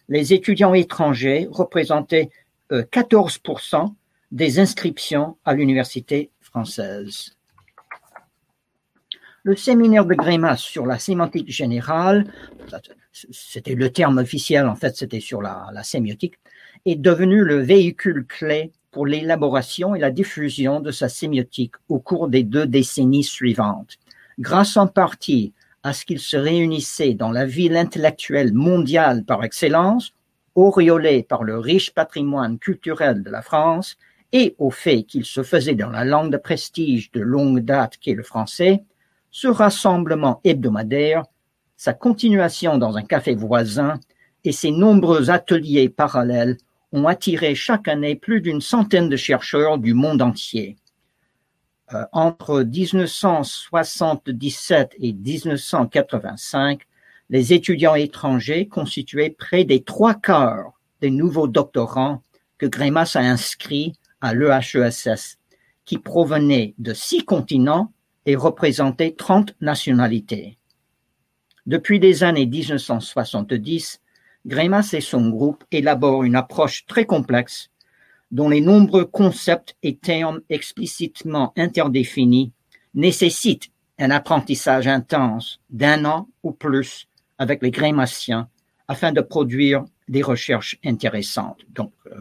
les 0.08 0.32
étudiants 0.32 0.74
étrangers 0.74 1.48
représentaient 1.50 2.30
14% 2.70 3.84
euh, 3.84 3.88
des 4.30 4.58
inscriptions 4.58 5.38
à 5.44 5.54
l'université 5.54 6.30
française. 6.40 7.37
Le 9.48 9.56
séminaire 9.56 10.04
de 10.04 10.12
Greimas 10.12 10.58
sur 10.58 10.84
la 10.84 10.98
sémantique 10.98 11.50
générale, 11.50 12.26
c'était 13.30 13.74
le 13.74 13.88
terme 13.88 14.18
officiel, 14.18 14.66
en 14.66 14.74
fait, 14.74 14.94
c'était 14.94 15.20
sur 15.20 15.40
la, 15.40 15.70
sémiotique, 15.84 16.34
est 16.84 16.96
devenu 16.96 17.42
le 17.44 17.56
véhicule 17.56 18.26
clé 18.26 18.72
pour 18.90 19.06
l'élaboration 19.06 19.94
et 19.94 20.00
la 20.00 20.10
diffusion 20.10 20.80
de 20.80 20.90
sa 20.90 21.08
sémiotique 21.08 21.76
au 21.88 21.98
cours 21.98 22.28
des 22.28 22.42
deux 22.42 22.66
décennies 22.66 23.24
suivantes, 23.24 23.96
grâce 24.38 24.76
en 24.76 24.86
partie 24.86 25.54
à 25.82 25.94
ce 25.94 26.04
qu'il 26.04 26.20
se 26.20 26.36
réunissait 26.36 27.14
dans 27.14 27.32
la 27.32 27.46
ville 27.46 27.78
intellectuelle 27.78 28.52
mondiale 28.52 29.24
par 29.24 29.42
excellence, 29.44 30.12
auréolé 30.56 31.22
par 31.22 31.42
le 31.42 31.58
riche 31.58 31.94
patrimoine 31.94 32.58
culturel 32.58 33.22
de 33.22 33.30
la 33.30 33.40
France, 33.40 33.96
et 34.32 34.54
au 34.58 34.70
fait 34.70 35.04
qu'il 35.04 35.24
se 35.24 35.42
faisait 35.42 35.74
dans 35.74 35.88
la 35.88 36.04
langue 36.04 36.32
de 36.32 36.36
prestige 36.36 37.10
de 37.12 37.22
longue 37.22 37.60
date 37.60 37.96
qu'est 37.96 38.12
le 38.12 38.22
français, 38.22 38.84
ce 39.30 39.48
rassemblement 39.48 40.40
hebdomadaire, 40.44 41.24
sa 41.76 41.92
continuation 41.92 42.78
dans 42.78 42.96
un 42.96 43.02
café 43.02 43.34
voisin 43.34 44.00
et 44.44 44.52
ses 44.52 44.70
nombreux 44.70 45.30
ateliers 45.30 45.88
parallèles 45.88 46.56
ont 46.92 47.06
attiré 47.06 47.54
chaque 47.54 47.88
année 47.88 48.16
plus 48.16 48.40
d'une 48.40 48.60
centaine 48.60 49.08
de 49.08 49.16
chercheurs 49.16 49.78
du 49.78 49.94
monde 49.94 50.22
entier. 50.22 50.76
Euh, 51.94 52.04
entre 52.12 52.62
1977 52.62 54.94
et 54.98 55.12
1985, 55.12 56.82
les 57.30 57.52
étudiants 57.52 57.94
étrangers 57.94 58.68
constituaient 58.68 59.30
près 59.30 59.64
des 59.64 59.82
trois 59.82 60.14
quarts 60.14 60.72
des 61.00 61.10
nouveaux 61.10 61.46
doctorants 61.46 62.22
que 62.58 62.66
Grémas 62.66 63.12
a 63.14 63.20
inscrits 63.20 63.94
à 64.20 64.34
l'EHESS, 64.34 65.38
qui 65.84 65.98
provenaient 65.98 66.74
de 66.78 66.92
six 66.92 67.24
continents 67.24 67.92
et 68.28 68.36
représentaient 68.36 69.12
30 69.16 69.54
nationalités. 69.62 70.58
Depuis 71.64 71.98
les 71.98 72.24
années 72.24 72.44
1970, 72.44 74.02
Grémas 74.44 74.90
et 74.92 75.00
son 75.00 75.30
groupe 75.30 75.64
élaborent 75.72 76.24
une 76.24 76.36
approche 76.36 76.84
très 76.84 77.06
complexe 77.06 77.70
dont 78.30 78.50
les 78.50 78.60
nombreux 78.60 79.06
concepts 79.06 79.76
et 79.82 79.96
termes 79.96 80.42
explicitement 80.50 81.54
interdéfinis 81.56 82.52
nécessitent 82.92 83.70
un 83.98 84.10
apprentissage 84.10 84.86
intense 84.86 85.58
d'un 85.70 86.04
an 86.04 86.28
ou 86.42 86.52
plus 86.52 87.08
avec 87.38 87.62
les 87.62 87.70
grémassiens 87.70 88.50
afin 88.88 89.12
de 89.12 89.22
produire 89.22 89.86
des 90.06 90.20
recherches 90.20 90.78
intéressantes. 90.84 91.62
Donc, 91.70 91.94
euh, 92.06 92.20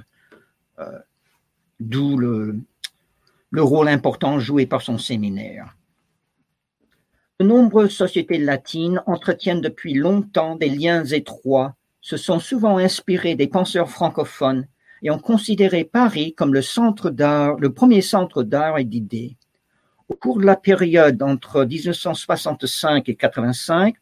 euh, 0.80 1.00
d'où 1.82 2.18
le 2.18 2.64
rôle 3.62 3.90
important 3.90 4.40
joué 4.40 4.66
par 4.66 4.82
son 4.82 4.98
séminaire. 4.98 5.77
De 7.40 7.46
nombreuses 7.46 7.96
sociétés 7.96 8.40
latines 8.40 9.04
entretiennent 9.06 9.62
depuis 9.62 9.94
longtemps 9.94 10.56
des 10.56 10.70
liens 10.70 11.06
étroits, 11.06 11.76
se 12.02 12.18
sont 12.18 12.40
souvent 12.40 12.80
inspirées 12.80 13.36
des 13.36 13.46
penseurs 13.46 13.92
francophones 13.92 14.66
et 15.04 15.12
ont 15.12 15.20
considéré 15.20 15.84
Paris 15.84 16.34
comme 16.34 16.52
le 16.52 16.64
centre 16.64 17.12
d'art, 17.12 17.60
le 17.60 17.72
premier 17.72 18.02
centre 18.02 18.42
d'art 18.42 18.80
et 18.80 18.86
d'idées. 18.86 19.38
Au 20.10 20.16
cours 20.16 20.40
de 20.40 20.48
la 20.48 20.56
période 20.56 21.22
entre 21.22 21.64
1965 21.64 23.08
et 23.08 23.16
85, 23.16 23.94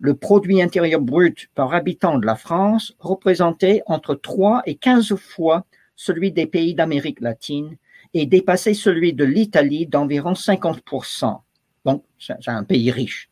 le 0.00 0.14
produit 0.14 0.60
intérieur 0.60 1.00
brut 1.00 1.48
par 1.54 1.72
habitant 1.74 2.18
de 2.18 2.26
la 2.26 2.34
France 2.34 2.96
représentait 2.98 3.82
entre 3.86 4.16
3 4.16 4.62
et 4.66 4.74
15 4.74 5.14
fois 5.14 5.64
celui 5.94 6.32
des 6.32 6.46
pays 6.46 6.74
d'Amérique 6.74 7.20
latine 7.20 7.76
et 8.14 8.26
dépassait 8.26 8.74
celui 8.74 9.12
de 9.12 9.24
l'Italie 9.24 9.86
d'environ 9.86 10.32
50%. 10.32 11.38
Donc, 11.84 12.04
c'est 12.18 12.48
un 12.48 12.64
pays 12.64 12.90
riche, 12.90 13.30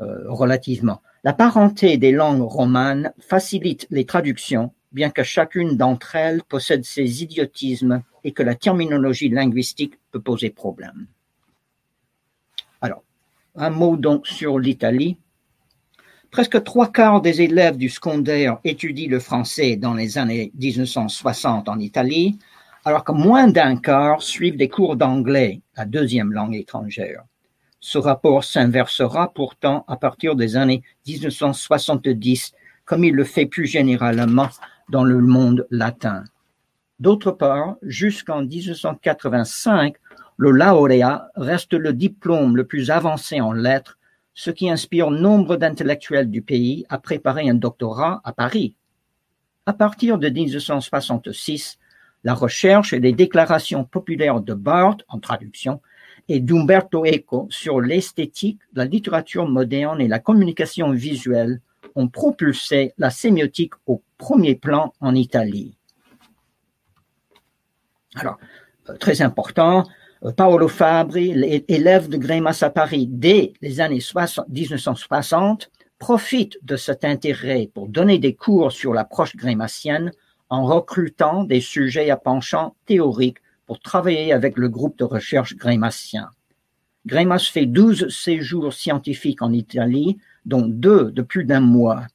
euh, 0.00 0.24
relativement. 0.28 1.02
La 1.24 1.32
parenté 1.32 1.96
des 1.98 2.12
langues 2.12 2.42
romanes 2.42 3.12
facilite 3.18 3.86
les 3.90 4.06
traductions 4.06 4.72
bien 4.96 5.10
que 5.10 5.22
chacune 5.22 5.76
d'entre 5.76 6.16
elles 6.16 6.42
possède 6.42 6.84
ses 6.84 7.22
idiotismes 7.22 8.02
et 8.24 8.32
que 8.32 8.42
la 8.42 8.54
terminologie 8.54 9.28
linguistique 9.28 9.98
peut 10.10 10.22
poser 10.22 10.48
problème. 10.48 11.06
Alors, 12.80 13.02
un 13.56 13.68
mot 13.68 13.98
donc 13.98 14.26
sur 14.26 14.58
l'Italie. 14.58 15.18
Presque 16.30 16.62
trois 16.64 16.90
quarts 16.90 17.20
des 17.20 17.42
élèves 17.42 17.76
du 17.76 17.90
secondaire 17.90 18.58
étudient 18.64 19.10
le 19.10 19.20
français 19.20 19.76
dans 19.76 19.92
les 19.92 20.16
années 20.16 20.50
1960 20.54 21.68
en 21.68 21.78
Italie, 21.78 22.38
alors 22.86 23.04
que 23.04 23.12
moins 23.12 23.48
d'un 23.48 23.76
quart 23.76 24.22
suivent 24.22 24.56
des 24.56 24.70
cours 24.70 24.96
d'anglais, 24.96 25.60
la 25.76 25.84
deuxième 25.84 26.32
langue 26.32 26.54
étrangère. 26.54 27.24
Ce 27.80 27.98
rapport 27.98 28.44
s'inversera 28.44 29.32
pourtant 29.32 29.84
à 29.86 29.96
partir 29.96 30.34
des 30.34 30.56
années 30.56 30.82
1970, 31.06 32.52
comme 32.84 33.04
il 33.04 33.14
le 33.14 33.24
fait 33.24 33.46
plus 33.46 33.66
généralement 33.66 34.48
dans 34.88 35.04
le 35.04 35.20
monde 35.20 35.66
latin. 35.70 36.24
D'autre 36.98 37.30
part, 37.30 37.76
jusqu'en 37.82 38.42
1985, 38.42 39.96
le 40.38 40.50
lauréat 40.50 41.28
reste 41.34 41.74
le 41.74 41.92
diplôme 41.92 42.56
le 42.56 42.64
plus 42.64 42.90
avancé 42.90 43.40
en 43.40 43.52
lettres, 43.52 43.98
ce 44.34 44.50
qui 44.50 44.70
inspire 44.70 45.10
nombre 45.10 45.56
d'intellectuels 45.56 46.30
du 46.30 46.42
pays 46.42 46.84
à 46.88 46.98
préparer 46.98 47.48
un 47.48 47.54
doctorat 47.54 48.20
à 48.24 48.32
Paris. 48.32 48.74
À 49.66 49.72
partir 49.72 50.18
de 50.18 50.28
1966, 50.28 51.78
la 52.24 52.34
recherche 52.34 52.92
et 52.92 53.00
les 53.00 53.12
déclarations 53.12 53.84
populaires 53.84 54.40
de 54.40 54.54
Barthes, 54.54 55.04
en 55.08 55.18
traduction, 55.18 55.80
et 56.28 56.40
d'Umberto 56.40 57.04
Eco 57.04 57.46
sur 57.50 57.80
l'esthétique, 57.80 58.60
la 58.74 58.84
littérature 58.84 59.48
moderne 59.48 60.00
et 60.00 60.08
la 60.08 60.18
communication 60.18 60.90
visuelle 60.90 61.60
ont 61.94 62.08
propulsé 62.08 62.92
la 62.98 63.10
sémiotique 63.10 63.74
au 63.86 64.02
premier 64.18 64.54
plan 64.54 64.92
en 65.00 65.14
Italie. 65.14 65.76
Alors, 68.16 68.38
euh, 68.88 68.96
très 68.96 69.22
important, 69.22 69.84
euh, 70.24 70.32
Paolo 70.32 70.68
Fabri, 70.68 71.30
élève 71.68 72.08
de 72.08 72.16
Grémas 72.16 72.58
à 72.62 72.70
Paris 72.70 73.06
dès 73.08 73.52
les 73.60 73.80
années 73.80 74.00
1960, 74.48 75.70
profite 75.98 76.58
de 76.62 76.76
cet 76.76 77.04
intérêt 77.04 77.70
pour 77.72 77.88
donner 77.88 78.18
des 78.18 78.34
cours 78.34 78.72
sur 78.72 78.92
l'approche 78.92 79.36
grémassienne 79.36 80.12
en 80.48 80.64
recrutant 80.64 81.44
des 81.44 81.60
sujets 81.60 82.10
à 82.10 82.16
penchant 82.16 82.74
théorique 82.86 83.38
pour 83.66 83.80
travailler 83.80 84.32
avec 84.32 84.56
le 84.56 84.68
groupe 84.68 84.96
de 84.98 85.04
recherche 85.04 85.56
grémassien. 85.56 86.28
Grémas 87.04 87.50
fait 87.52 87.66
12 87.66 88.08
séjours 88.08 88.72
scientifiques 88.72 89.42
en 89.42 89.52
Italie 89.52 90.16
dont 90.44 90.66
deux 90.66 91.12
de 91.12 91.22
plus 91.22 91.44
d'un 91.44 91.60
mois. 91.60 92.06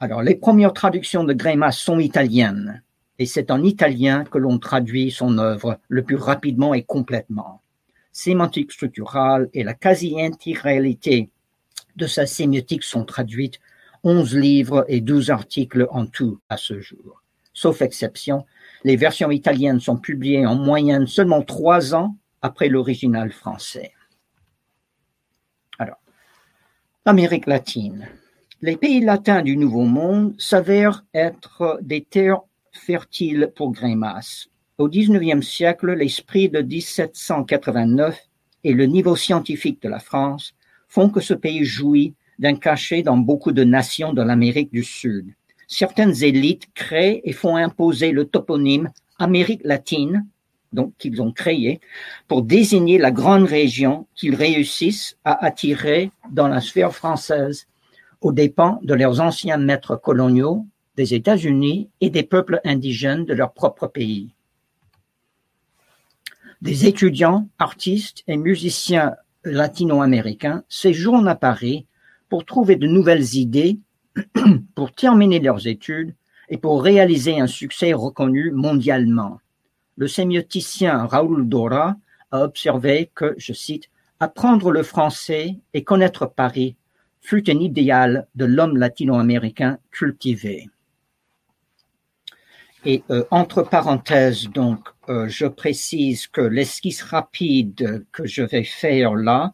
Alors, 0.00 0.22
les 0.22 0.34
premières 0.34 0.72
traductions 0.72 1.22
de 1.22 1.34
Greimas 1.34 1.72
sont 1.72 1.98
italiennes, 1.98 2.82
et 3.18 3.26
c'est 3.26 3.50
en 3.50 3.62
italien 3.62 4.24
que 4.24 4.38
l'on 4.38 4.58
traduit 4.58 5.10
son 5.10 5.38
œuvre 5.38 5.78
le 5.88 6.02
plus 6.02 6.16
rapidement 6.16 6.72
et 6.72 6.82
complètement. 6.82 7.60
Sémantique 8.10 8.72
structurale 8.72 9.50
et 9.52 9.64
la 9.64 9.74
quasi-intégralité 9.74 11.28
de 11.96 12.06
sa 12.06 12.24
sémiotique 12.24 12.84
sont 12.84 13.04
traduites, 13.04 13.60
11 14.02 14.34
livres 14.34 14.86
et 14.88 15.02
12 15.02 15.30
articles 15.30 15.86
en 15.90 16.06
tout 16.06 16.40
à 16.48 16.56
ce 16.56 16.80
jour. 16.80 17.22
Sauf 17.52 17.82
exception, 17.82 18.46
les 18.84 18.96
versions 18.96 19.30
italiennes 19.30 19.80
sont 19.80 19.96
publiées 19.96 20.46
en 20.46 20.54
moyenne 20.54 21.06
seulement 21.06 21.42
trois 21.42 21.94
ans 21.94 22.16
après 22.40 22.68
l'original 22.68 23.32
français. 23.32 23.92
Alors, 25.78 26.00
l'Amérique 27.06 27.46
latine. 27.46 28.08
Les 28.60 28.76
pays 28.76 29.00
latins 29.00 29.42
du 29.42 29.56
Nouveau 29.56 29.84
Monde 29.84 30.34
s'avèrent 30.38 31.04
être 31.14 31.78
des 31.80 32.02
terres 32.02 32.40
fertiles 32.72 33.52
pour 33.56 33.72
Grémas. 33.72 34.48
Au 34.78 34.88
XIXe 34.88 35.46
siècle, 35.46 35.92
l'esprit 35.92 36.48
de 36.48 36.60
1789 36.60 38.18
et 38.64 38.72
le 38.72 38.86
niveau 38.86 39.16
scientifique 39.16 39.80
de 39.82 39.88
la 39.88 40.00
France 40.00 40.54
font 40.88 41.08
que 41.08 41.20
ce 41.20 41.34
pays 41.34 41.64
jouit 41.64 42.14
d'un 42.38 42.56
cachet 42.56 43.02
dans 43.02 43.16
beaucoup 43.16 43.52
de 43.52 43.64
nations 43.64 44.12
de 44.12 44.22
l'Amérique 44.22 44.72
du 44.72 44.84
Sud. 44.84 45.32
Certaines 45.66 46.22
élites 46.22 46.68
créent 46.74 47.20
et 47.24 47.32
font 47.32 47.56
imposer 47.56 48.12
le 48.12 48.24
toponyme 48.24 48.90
Amérique 49.18 49.62
latine, 49.64 50.26
donc 50.72 50.92
qu'ils 50.98 51.22
ont 51.22 51.32
créé, 51.32 51.80
pour 52.26 52.42
désigner 52.42 52.98
la 52.98 53.10
grande 53.10 53.44
région 53.44 54.06
qu'ils 54.14 54.34
réussissent 54.34 55.16
à 55.24 55.44
attirer 55.44 56.10
dans 56.30 56.48
la 56.48 56.60
sphère 56.60 56.94
française 56.94 57.66
aux 58.20 58.32
dépens 58.32 58.80
de 58.82 58.94
leurs 58.94 59.20
anciens 59.20 59.56
maîtres 59.56 59.96
coloniaux, 59.96 60.66
des 60.96 61.14
États-Unis 61.14 61.88
et 62.00 62.10
des 62.10 62.24
peuples 62.24 62.60
indigènes 62.64 63.24
de 63.24 63.34
leur 63.34 63.52
propre 63.52 63.86
pays. 63.86 64.34
Des 66.60 66.86
étudiants, 66.86 67.48
artistes 67.60 68.24
et 68.26 68.36
musiciens 68.36 69.14
latino-américains 69.44 70.64
séjournent 70.68 71.28
à 71.28 71.36
Paris 71.36 71.86
pour 72.28 72.44
trouver 72.44 72.74
de 72.74 72.88
nouvelles 72.88 73.36
idées, 73.36 73.78
pour 74.74 74.92
terminer 74.92 75.38
leurs 75.38 75.68
études 75.68 76.14
et 76.48 76.58
pour 76.58 76.82
réaliser 76.82 77.38
un 77.38 77.46
succès 77.46 77.92
reconnu 77.92 78.50
mondialement. 78.50 79.38
Le 79.98 80.06
sémioticien 80.06 81.06
Raoul 81.06 81.48
Dora 81.48 81.96
a 82.30 82.44
observé 82.44 83.10
que, 83.16 83.34
je 83.36 83.52
cite, 83.52 83.90
apprendre 84.20 84.70
le 84.70 84.84
français 84.84 85.56
et 85.74 85.82
connaître 85.82 86.24
Paris 86.24 86.76
fut 87.20 87.50
un 87.50 87.58
idéal 87.58 88.28
de 88.36 88.44
l'homme 88.44 88.76
latino-américain 88.76 89.78
cultivé. 89.90 90.68
Et 92.84 93.02
euh, 93.10 93.24
entre 93.32 93.64
parenthèses, 93.64 94.48
donc, 94.48 94.86
euh, 95.08 95.26
je 95.26 95.46
précise 95.46 96.28
que 96.28 96.42
l'esquisse 96.42 97.02
rapide 97.02 98.06
que 98.12 98.24
je 98.24 98.44
vais 98.44 98.62
faire 98.62 99.16
là 99.16 99.52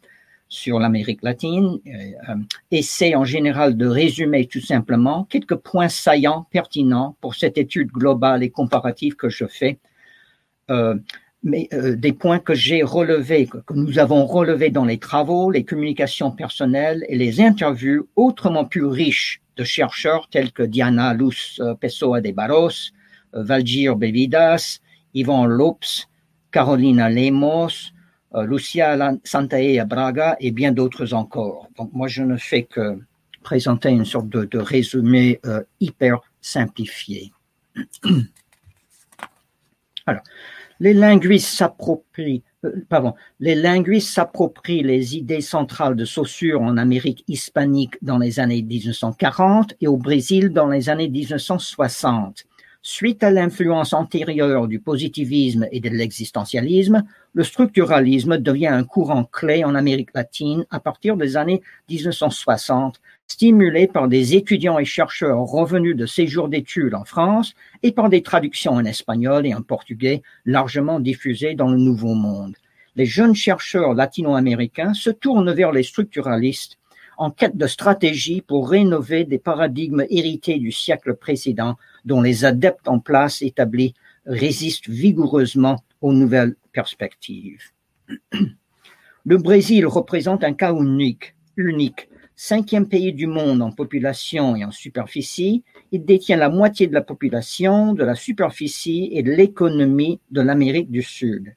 sur 0.51 0.79
l'Amérique 0.79 1.23
latine 1.23 1.79
euh, 1.87 2.35
essaie 2.71 3.15
en 3.15 3.25
général 3.25 3.79
de 3.79 3.87
résumer 3.87 4.47
tout 4.47 4.61
simplement 4.61 5.25
quelques 5.25 5.57
points 5.57 5.89
saillants, 5.89 6.47
pertinents 6.51 7.17
pour 7.23 7.35
cette 7.35 7.57
étude 7.57 7.89
globale 7.89 8.43
et 8.43 8.51
comparative 8.51 9.17
que 9.17 9.31
je 9.31 9.47
fais 9.47 9.79
mais 11.44 11.68
euh, 11.74 11.94
des 11.94 12.12
points 12.12 12.40
que 12.40 12.55
j'ai 12.55 12.83
relevés, 12.83 13.46
que, 13.46 13.59
nous 13.74 13.98
avons 13.98 14.24
relevés 14.24 14.70
dans 14.70 14.87
les 14.87 14.98
travaux, 14.98 15.50
les 15.50 15.64
communications 15.64 16.31
personnelles 16.31 17.05
et 17.09 17.16
les 17.16 17.40
interviews 17.40 18.09
autrement 18.16 18.64
plus 18.64 18.87
riches 18.87 19.42
de 19.57 19.62
chercheurs 19.62 20.29
tels 20.31 20.50
que 20.53 20.62
Diana 20.62 21.12
Luz 21.12 21.61
euh, 21.61 21.74
Pessoa 21.74 22.22
de 22.22 22.33
Barros, 22.33 22.70
euh, 23.35 23.42
Valgir 23.42 23.94
Bevidas, 23.94 24.81
Yvon 25.12 25.44
Lopes, 25.44 26.09
Carolina 26.50 27.09
Lemos, 27.09 27.92
Lucia 28.48 28.98
Santaella 29.22 29.85
Braga 29.85 30.37
et 30.40 30.50
bien 30.50 30.72
d'autres 30.72 31.14
encore. 31.14 31.68
Donc 31.79 31.92
moi, 31.92 32.09
je 32.09 32.24
ne 32.24 32.37
fais 32.37 32.64
que 32.64 32.98
présenter 33.44 33.90
une 33.90 34.05
sorte 34.05 34.29
de, 34.29 34.44
de 34.44 34.59
résumé 34.59 35.40
hyper 35.79 36.18
simplifié. 36.40 37.31
Alors, 40.07 40.22
les 40.85 40.92
linguistes 40.92 41.49
s'approprient 41.49 42.42
euh, 42.66 43.12
les 43.40 43.55
les 44.83 45.16
idées 45.16 45.40
centrales 45.40 45.97
de 45.97 46.05
Saussure 46.05 46.61
en 46.61 46.77
Amérique 46.77 47.25
hispanique 47.27 47.97
dans 48.03 48.18
les 48.18 48.38
années 48.38 48.61
1940 48.61 49.77
et 49.81 49.88
au 49.88 49.97
Brésil 49.97 50.51
dans 50.51 50.68
les 50.68 50.90
années 50.90 51.09
1960. 51.09 52.44
Suite 52.83 53.25
à 53.25 53.31
l'influence 53.31 53.94
antérieure 53.94 54.68
du 54.68 54.79
positivisme 54.79 55.66
et 55.73 55.81
de 55.81 55.88
l'existentialisme, 55.88 57.03
le 57.33 57.44
structuralisme 57.44 58.37
devient 58.37 58.66
un 58.66 58.85
courant 58.85 59.25
clé 59.25 59.64
en 59.64 59.75
Amérique 59.75 60.12
latine 60.14 60.66
à 60.70 60.81
partir 60.81 61.16
des 61.16 61.38
années 61.38 61.62
1960, 61.88 63.01
stimulé 63.27 63.87
par 63.87 64.09
des 64.09 64.37
étudiants 64.37 64.79
et 64.79 64.85
chercheurs 64.85 65.41
revenus 65.41 65.97
de 65.97 66.07
séjours 66.07 66.49
d'études 66.49 66.95
en 66.95 67.05
France 67.05 67.55
et 67.83 67.93
par 67.93 68.09
des 68.09 68.23
traductions 68.23 68.73
en 68.73 68.85
espagnol 68.85 69.47
et 69.47 69.55
en 69.55 69.63
portugais 69.63 70.23
largement 70.45 71.01
diffusées 71.01 71.55
dans 71.55 71.69
le 71.69 71.79
Nouveau 71.79 72.15
Monde. 72.15 72.57
Les 72.97 73.07
jeunes 73.07 73.35
chercheurs 73.35 73.95
latino-américains 73.95 74.95
se 74.95 75.11
tournent 75.11 75.53
vers 75.53 75.73
les 75.73 75.83
structuralistes 75.83 76.79
en 77.17 77.31
quête 77.31 77.57
de 77.57 77.67
stratégie 77.67 78.41
pour 78.41 78.69
rénover 78.69 79.25
des 79.25 79.39
paradigmes 79.39 80.05
hérités 80.11 80.59
du 80.59 80.73
siècle 80.73 81.15
précédent 81.15 81.77
dont 82.05 82.21
les 82.21 82.45
adeptes 82.45 82.89
en 82.89 82.99
place 82.99 83.43
établis 83.43 83.95
résistent 84.27 84.89
vigoureusement 84.89 85.83
aux 86.01 86.13
nouvelles 86.13 86.57
perspectives. 86.73 87.63
Le 89.27 89.39
Brésil 89.39 89.87
représente 89.87 90.45
un 90.45 90.53
cas 90.53 90.75
unique, 90.75 91.35
unique. 91.57 92.09
Cinquième 92.37 92.88
pays 92.88 93.12
du 93.12 93.29
monde 93.29 93.62
en 93.62 93.70
population 93.70 94.57
et 94.57 94.64
en 94.64 94.73
superficie, 94.73 95.62
il 95.92 96.05
détient 96.05 96.37
la 96.37 96.49
moitié 96.49 96.88
de 96.88 96.92
la 96.92 97.01
population, 97.01 97.92
de 97.92 98.03
la 98.03 98.16
superficie 98.16 99.09
et 99.12 99.23
de 99.23 99.31
l'économie 99.31 100.18
de 100.33 100.40
l'Amérique 100.40 100.90
du 100.90 101.01
Sud. 101.03 101.55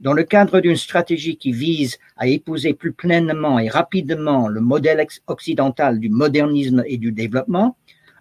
Dans 0.00 0.12
le 0.12 0.24
cadre 0.24 0.58
d'une 0.58 0.76
stratégie 0.76 1.36
qui 1.36 1.52
vise 1.52 1.98
à 2.16 2.26
épouser 2.26 2.74
plus 2.74 2.92
pleinement 2.92 3.60
et 3.60 3.68
rapidement 3.68 4.48
le 4.48 4.60
modèle 4.60 5.06
occidental 5.28 6.00
du 6.00 6.08
modernisme 6.08 6.82
et 6.86 6.98
du 6.98 7.12
développement, 7.12 7.76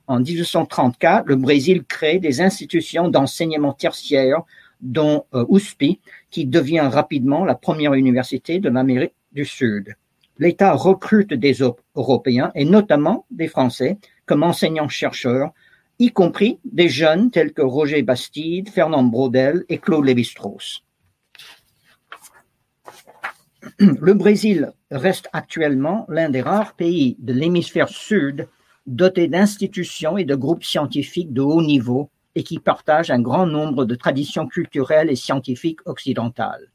en 0.06 0.20
1834, 0.20 1.26
le 1.28 1.36
Brésil 1.36 1.84
crée 1.86 2.20
des 2.20 2.40
institutions 2.40 3.10
d'enseignement 3.10 3.74
tertiaire, 3.74 4.44
dont 4.80 5.26
euh, 5.34 5.44
USP, 5.50 6.00
qui 6.30 6.46
devient 6.46 6.88
rapidement 6.92 7.46
la 7.46 7.56
première 7.56 7.96
université 7.96 8.60
de 8.60 8.70
l'Amérique 8.70 9.16
du 9.32 9.44
Sud. 9.44 9.96
L'État 10.38 10.74
recrute 10.74 11.34
des 11.34 11.60
Européens, 11.96 12.52
et 12.56 12.66
notamment 12.66 13.26
des 13.32 13.48
Français, 13.48 13.98
comme 14.26 14.44
enseignants-chercheurs, 14.44 15.52
y 16.00 16.12
compris 16.12 16.60
des 16.66 16.90
jeunes 16.90 17.32
tels 17.32 17.54
que 17.54 17.62
Roger 17.62 18.02
Bastide, 18.02 18.70
Fernand 18.70 19.04
Braudel 19.04 19.64
et 19.70 19.78
Claude 19.78 20.06
Lévi-Strauss. 20.06 20.84
Le 23.80 24.14
Brésil 24.14 24.74
reste 24.92 25.30
actuellement 25.34 26.06
l'un 26.10 26.30
des 26.30 26.42
rares 26.42 26.76
pays 26.76 27.16
de 27.20 27.34
l'hémisphère 27.34 27.90
sud 27.90 28.48
doté 28.86 29.28
d'institutions 29.28 30.18
et 30.18 30.26
de 30.26 30.36
groupes 30.36 30.64
scientifiques 30.64 31.34
de 31.34 31.42
haut 31.42 31.64
niveau 31.64 32.10
et 32.36 32.44
qui 32.44 32.60
partagent 32.60 33.10
un 33.10 33.22
grand 33.22 33.48
nombre 33.48 33.86
de 33.86 33.96
traditions 33.96 34.48
culturelles 34.48 35.10
et 35.10 35.16
scientifiques 35.16 35.80
occidentales. 35.86 36.70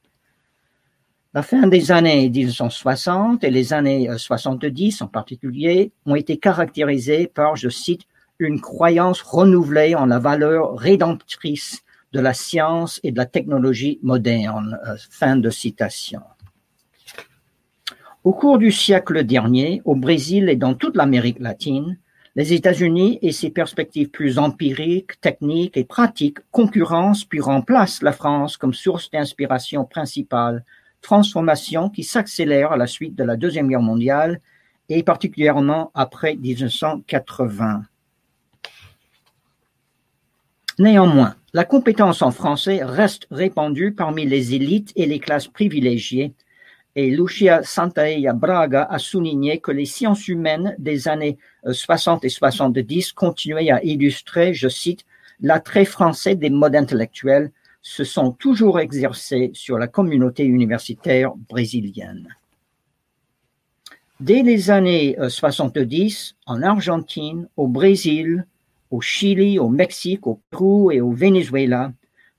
La 1.33 1.43
fin 1.43 1.69
des 1.69 1.93
années 1.93 2.29
1960 2.29 3.45
et 3.45 3.51
les 3.51 3.73
années 3.73 4.09
70 4.17 5.01
en 5.01 5.07
particulier 5.07 5.93
ont 6.05 6.17
été 6.17 6.39
caractérisées 6.39 7.29
par, 7.29 7.55
je 7.55 7.69
cite, 7.69 8.03
une 8.41 8.61
croyance 8.61 9.23
renouvelée 9.23 9.95
en 9.95 10.07
la 10.07 10.19
valeur 10.19 10.77
rédemptrice 10.77 11.83
de 12.13 12.19
la 12.19 12.35
science 12.35 12.99
et 13.05 13.13
de 13.13 13.17
la 13.17 13.27
technologie 13.27 14.01
moderne. 14.03 14.81
Euh, 14.89 14.97
fin 15.09 15.37
de 15.37 15.51
citation. 15.51 16.23
Au 18.25 18.33
cours 18.33 18.59
du 18.59 18.73
siècle 18.73 19.23
dernier, 19.23 19.83
au 19.85 19.95
Brésil 19.95 20.49
et 20.49 20.57
dans 20.57 20.75
toute 20.75 20.97
l'Amérique 20.97 21.39
latine, 21.39 21.97
les 22.35 22.55
États-Unis 22.55 23.21
et 23.23 23.31
ses 23.31 23.51
perspectives 23.51 24.11
plus 24.11 24.37
empiriques, 24.37 25.21
techniques 25.21 25.77
et 25.77 25.85
pratiques 25.85 26.39
concurrencent 26.51 27.25
puis 27.25 27.41
remplacent 27.41 28.03
la 28.03 28.13
France 28.13 28.57
comme 28.57 28.75
source 28.75 29.13
d'inspiration 29.13 29.85
principale, 29.85 30.65
transformation 31.01 31.89
qui 31.89 32.05
s'accélère 32.05 32.73
à 32.73 32.77
la 32.77 32.87
suite 32.87 33.15
de 33.15 33.25
la 33.25 33.37
Deuxième 33.37 33.69
Guerre 33.69 33.83
mondiale 33.83 34.41
et 34.89 35.03
particulièrement 35.03 35.91
après 35.95 36.37
1980. 36.37 37.83
Néanmoins, 40.79 41.37
la 41.53 41.65
compétence 41.65 42.23
en 42.23 42.31
français 42.31 42.81
reste 42.83 43.27
répandue 43.31 43.93
parmi 43.93 44.25
les 44.25 44.55
élites 44.55 44.93
et 44.97 45.07
les 45.07 45.19
classes 45.19 45.49
privilégiées 45.49 46.35
et 46.97 47.11
Lucia 47.11 47.63
Santaella 47.63 48.33
Braga 48.33 48.83
a 48.91 48.99
souligné 48.99 49.61
que 49.61 49.71
les 49.71 49.85
sciences 49.85 50.27
humaines 50.27 50.75
des 50.79 51.07
années 51.07 51.39
60 51.71 52.25
et 52.25 52.29
70 52.29 53.13
continuaient 53.13 53.71
à 53.71 53.83
illustrer, 53.85 54.55
je 54.55 54.69
cite, 54.69 55.05
l'attrait 55.41 55.85
français 55.85 56.35
des 56.35 56.51
modes 56.51 56.77
intellectuels 56.77 57.53
se 57.83 58.05
sont 58.05 58.33
toujours 58.33 58.79
exercés 58.81 59.51
sur 59.55 59.79
la 59.79 59.89
communauté 59.89 60.45
universitaire 60.45 61.33
brésilienne. 61.49 62.29
Dès 64.21 64.43
les 64.43 64.71
années 64.71 65.17
70, 65.29 66.37
en 66.45 66.63
Argentine, 66.63 67.49
au 67.57 67.69
Brésil, 67.69 68.47
au 68.91 69.01
Chili, 69.01 69.59
au 69.59 69.71
Mexique, 69.71 70.27
au 70.27 70.43
Pérou 70.51 70.91
et 70.91 71.01
au 71.01 71.13
Venezuela, 71.13 71.93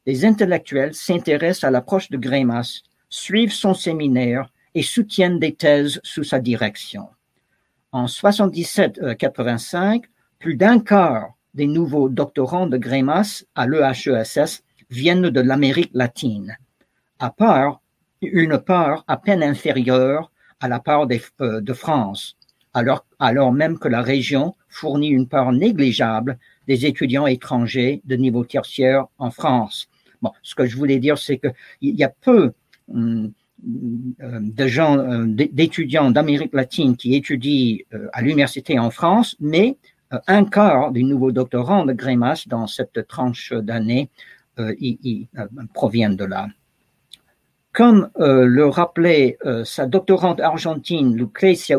des 0.06 0.26
intellectuels 0.26 0.94
s'intéressent 0.94 1.64
à 1.64 1.72
l'approche 1.72 2.12
de 2.12 2.18
Grémas, 2.18 2.82
suivent 3.10 3.54
son 3.54 3.74
séminaire 3.74 4.52
et 4.76 4.84
soutiennent 4.84 5.40
des 5.40 5.56
thèses 5.56 6.00
sous 6.04 6.24
sa 6.24 6.40
direction. 6.40 7.08
En 7.92 8.06
77-85, 8.06 10.04
plus 10.40 10.56
d'un 10.56 10.80
quart 10.80 11.34
des 11.54 11.68
nouveaux 11.68 12.10
doctorants 12.10 12.68
de 12.68 12.78
Grémas 12.78 13.44
à 13.56 13.68
l'EHESS 13.68 14.64
viennent 14.92 15.30
de 15.30 15.42
l'Amérique 15.42 15.92
latine, 15.94 16.58
à 17.20 17.32
part 17.32 17.82
une 18.22 18.60
part 18.60 19.04
à 19.08 19.18
peine 19.18 19.42
inférieure 19.42 20.32
à 20.60 20.68
la 20.68 20.80
part 20.80 21.08
euh, 21.42 21.62
de 21.62 21.74
France, 21.74 22.38
alors, 22.74 23.52
même 23.52 23.78
que 23.80 23.90
la 23.90 24.02
région 24.02 24.56
fournit 24.70 25.10
une 25.10 25.28
part 25.28 25.52
négligeable 25.52 26.38
des 26.68 26.86
étudiants 26.86 27.28
étrangers 27.28 28.02
de 28.06 28.16
niveau 28.16 28.46
tertiaire 28.46 29.08
en 29.18 29.30
France. 29.30 29.90
Bon, 30.22 30.32
ce 30.42 30.56
que 30.56 30.66
je 30.66 30.78
voulais 30.78 31.00
dire, 31.00 31.18
c'est 31.18 31.38
qu'il 31.40 31.96
y 31.96 32.04
a 32.04 32.10
peu 32.10 32.54
hum, 32.88 33.34
euh, 34.24 34.40
de 34.42 34.68
gens, 34.68 34.98
euh, 34.98 35.26
d'étudiants 35.28 36.12
d'Amérique 36.12 36.54
latine 36.54 36.96
qui 36.96 37.16
étudient 37.16 37.80
à 38.14 38.22
l'université 38.22 38.80
en 38.80 38.90
France, 38.90 39.36
mais 39.40 39.78
un 40.28 40.46
quart 40.46 40.92
des 40.92 41.04
nouveaux 41.04 41.32
doctorants 41.32 41.86
de 41.86 41.94
Grémas 41.94 42.46
dans 42.48 42.68
cette 42.68 43.08
tranche 43.08 43.54
d'années 44.68 45.00
y, 45.04 45.28
proviennent 45.74 46.16
de 46.16 46.26
là. 46.26 46.48
Comme 47.74 48.10
euh, 48.20 48.46
le 48.46 48.68
rappelait 48.68 49.38
euh, 49.46 49.64
sa 49.64 49.86
doctorante 49.86 50.42
argentine 50.42 51.16
Lucrecia 51.16 51.78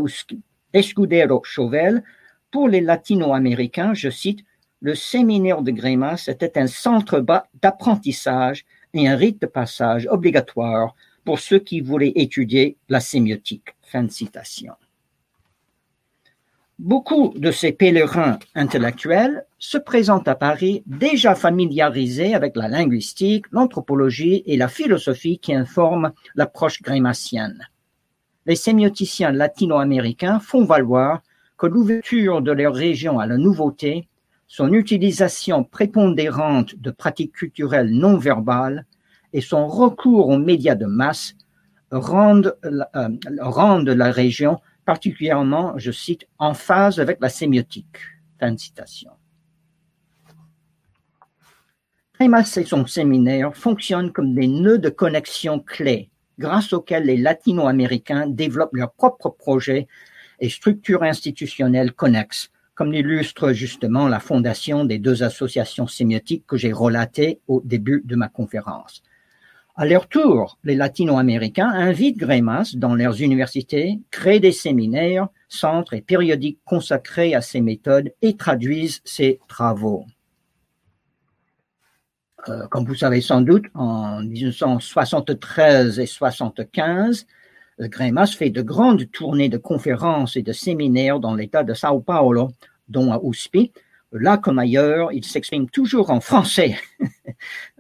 Escudero 0.73 1.43
Chauvel, 1.45 2.03
pour 2.51 2.69
les 2.69 2.81
latino-américains, 2.81 3.95
je 3.95 4.09
cite, 4.09 4.41
le 4.81 4.95
séminaire 4.95 5.63
de 5.63 5.71
Grémas 5.71 6.25
était 6.29 6.59
un 6.59 6.67
centre 6.67 7.25
d'apprentissage 7.63 8.65
et 8.95 9.09
un 9.09 9.17
rite 9.17 9.41
de 9.41 9.47
passage 9.47 10.09
obligatoire 10.11 10.95
pour 11.25 11.39
ceux 11.39 11.59
qui 11.59 11.81
voulaient 11.81 12.13
étudier 12.17 12.77
la 12.89 13.01
sémiotique. 13.01 13.75
Fin 13.83 14.03
de 14.03 14.11
citation. 14.11 14.73
Beaucoup 16.83 17.33
de 17.37 17.53
ces 17.53 17.71
pèlerins 17.71 18.41
intellectuels 18.57 19.47
se 19.61 19.79
présentent 19.79 20.27
à 20.27 20.35
Paris 20.35 20.83
déjà 20.85 21.37
familiarisés 21.37 22.35
avec 22.35 22.57
la 22.57 22.67
linguistique, 22.67 23.47
l'anthropologie 23.53 24.43
et 24.47 24.57
la 24.57 24.67
philosophie 24.67 25.39
qui 25.39 25.55
informent 25.55 26.11
l'approche 26.35 26.83
grémassienne. 26.83 27.69
Les 28.47 28.57
sémioticiens 28.57 29.31
latino-américains 29.31 30.41
font 30.41 30.65
valoir 30.65 31.23
que 31.57 31.69
l'ouverture 31.69 32.43
de 32.43 32.51
leur 32.51 32.75
région 32.75 33.21
à 33.21 33.27
la 33.27 33.37
nouveauté, 33.37 34.09
son 34.49 34.73
utilisation 34.73 35.63
prépondérante 35.63 36.75
de 36.81 36.91
pratiques 36.91 37.31
culturelles 37.31 37.93
non 37.93 38.17
verbales 38.17 38.87
et 39.33 39.41
son 39.41 39.69
recours 39.69 40.31
aux 40.31 40.39
médias 40.39 40.75
de 40.75 40.87
masse 40.87 41.37
rendent, 41.93 42.57
euh, 42.65 43.09
rendent 43.39 43.89
la 43.89 44.11
région 44.11 44.59
particulièrement, 44.85 45.75
je 45.79 45.91
cite, 45.91 46.27
en 46.39 46.55
phase 46.55 47.01
avec 47.01 47.19
la 47.21 47.29
sémiotique. 47.29 47.99
Fin 48.39 48.53
de 48.53 48.59
citation. 48.59 49.11
Trémas 52.15 52.57
et 52.57 52.65
son 52.65 52.87
séminaire 52.87 53.57
fonctionnent 53.57 54.13
comme 54.13 54.35
des 54.35 54.47
nœuds 54.47 54.79
de 54.79 54.91
connexion 54.91 55.59
clés 55.61 56.11
grâce 56.39 56.73
auxquels 56.73 57.05
les 57.05 57.17
latino-américains 57.17 58.27
développent 58.27 58.75
leurs 58.75 58.93
propres 58.93 59.31
projets 59.31 59.87
et 60.41 60.49
structures 60.49 61.03
institutionnelles 61.03 61.93
connexes, 61.93 62.51
comme 62.75 62.93
l'illustre 62.93 63.53
justement 63.53 64.09
la 64.09 64.19
fondation 64.19 64.85
des 64.85 64.99
deux 64.99 65.23
associations 65.23 65.87
sémiotiques 65.87 66.47
que 66.47 66.57
j'ai 66.57 66.73
relatées 66.73 67.41
au 67.47 67.63
début 67.65 68.03
de 68.05 68.17
ma 68.17 68.29
conférence. 68.29 69.03
À 69.83 69.85
leur 69.85 70.07
tour, 70.07 70.59
les 70.63 70.77
latino-américains 70.77 71.69
invitent 71.69 72.17
Grémas 72.17 72.77
dans 72.77 72.95
leurs 72.95 73.21
universités, 73.21 73.99
créent 74.13 74.39
des 74.39 74.53
séminaires, 74.53 75.27
centres 75.49 75.95
et 75.95 76.01
périodiques 76.01 76.61
consacrés 76.65 77.35
à 77.35 77.41
ces 77.41 77.61
méthodes 77.61 78.13
et 78.23 78.37
traduisent 78.37 79.01
ses 79.05 79.41
travaux. 79.49 80.07
Euh, 82.49 82.69
comme 82.69 82.85
vous 82.85 82.95
savez 82.95 83.21
sans 83.21 83.41
doute, 83.41 83.65
en 83.75 84.23
1973 84.23 85.99
et 85.99 86.07
75, 86.07 87.27
Grémas 87.81 88.37
fait 88.39 88.51
de 88.51 88.63
grandes 88.63 89.11
tournées 89.11 89.49
de 89.49 89.59
conférences 89.59 90.37
et 90.37 90.43
de 90.43 90.53
séminaires 90.53 91.19
dans 91.19 91.35
l'État 91.35 91.65
de 91.65 91.75
Sao 91.75 91.99
Paulo, 91.99 92.53
dont 92.87 93.13
à 93.13 93.21
Uspi, 93.21 93.73
là 94.13 94.39
comme 94.39 94.59
ailleurs, 94.59 95.13
il 95.13 95.25
s'exprime 95.25 95.69
toujours 95.69 96.11
en 96.11 96.21
français 96.21 96.77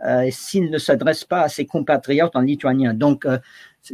euh, 0.07 0.29
s'il 0.31 0.71
ne 0.71 0.79
s'adresse 0.79 1.25
pas 1.25 1.42
à 1.42 1.49
ses 1.49 1.66
compatriotes 1.66 2.35
en 2.37 2.40
lituanien. 2.40 2.95
Donc, 2.95 3.27
euh, 3.27 3.38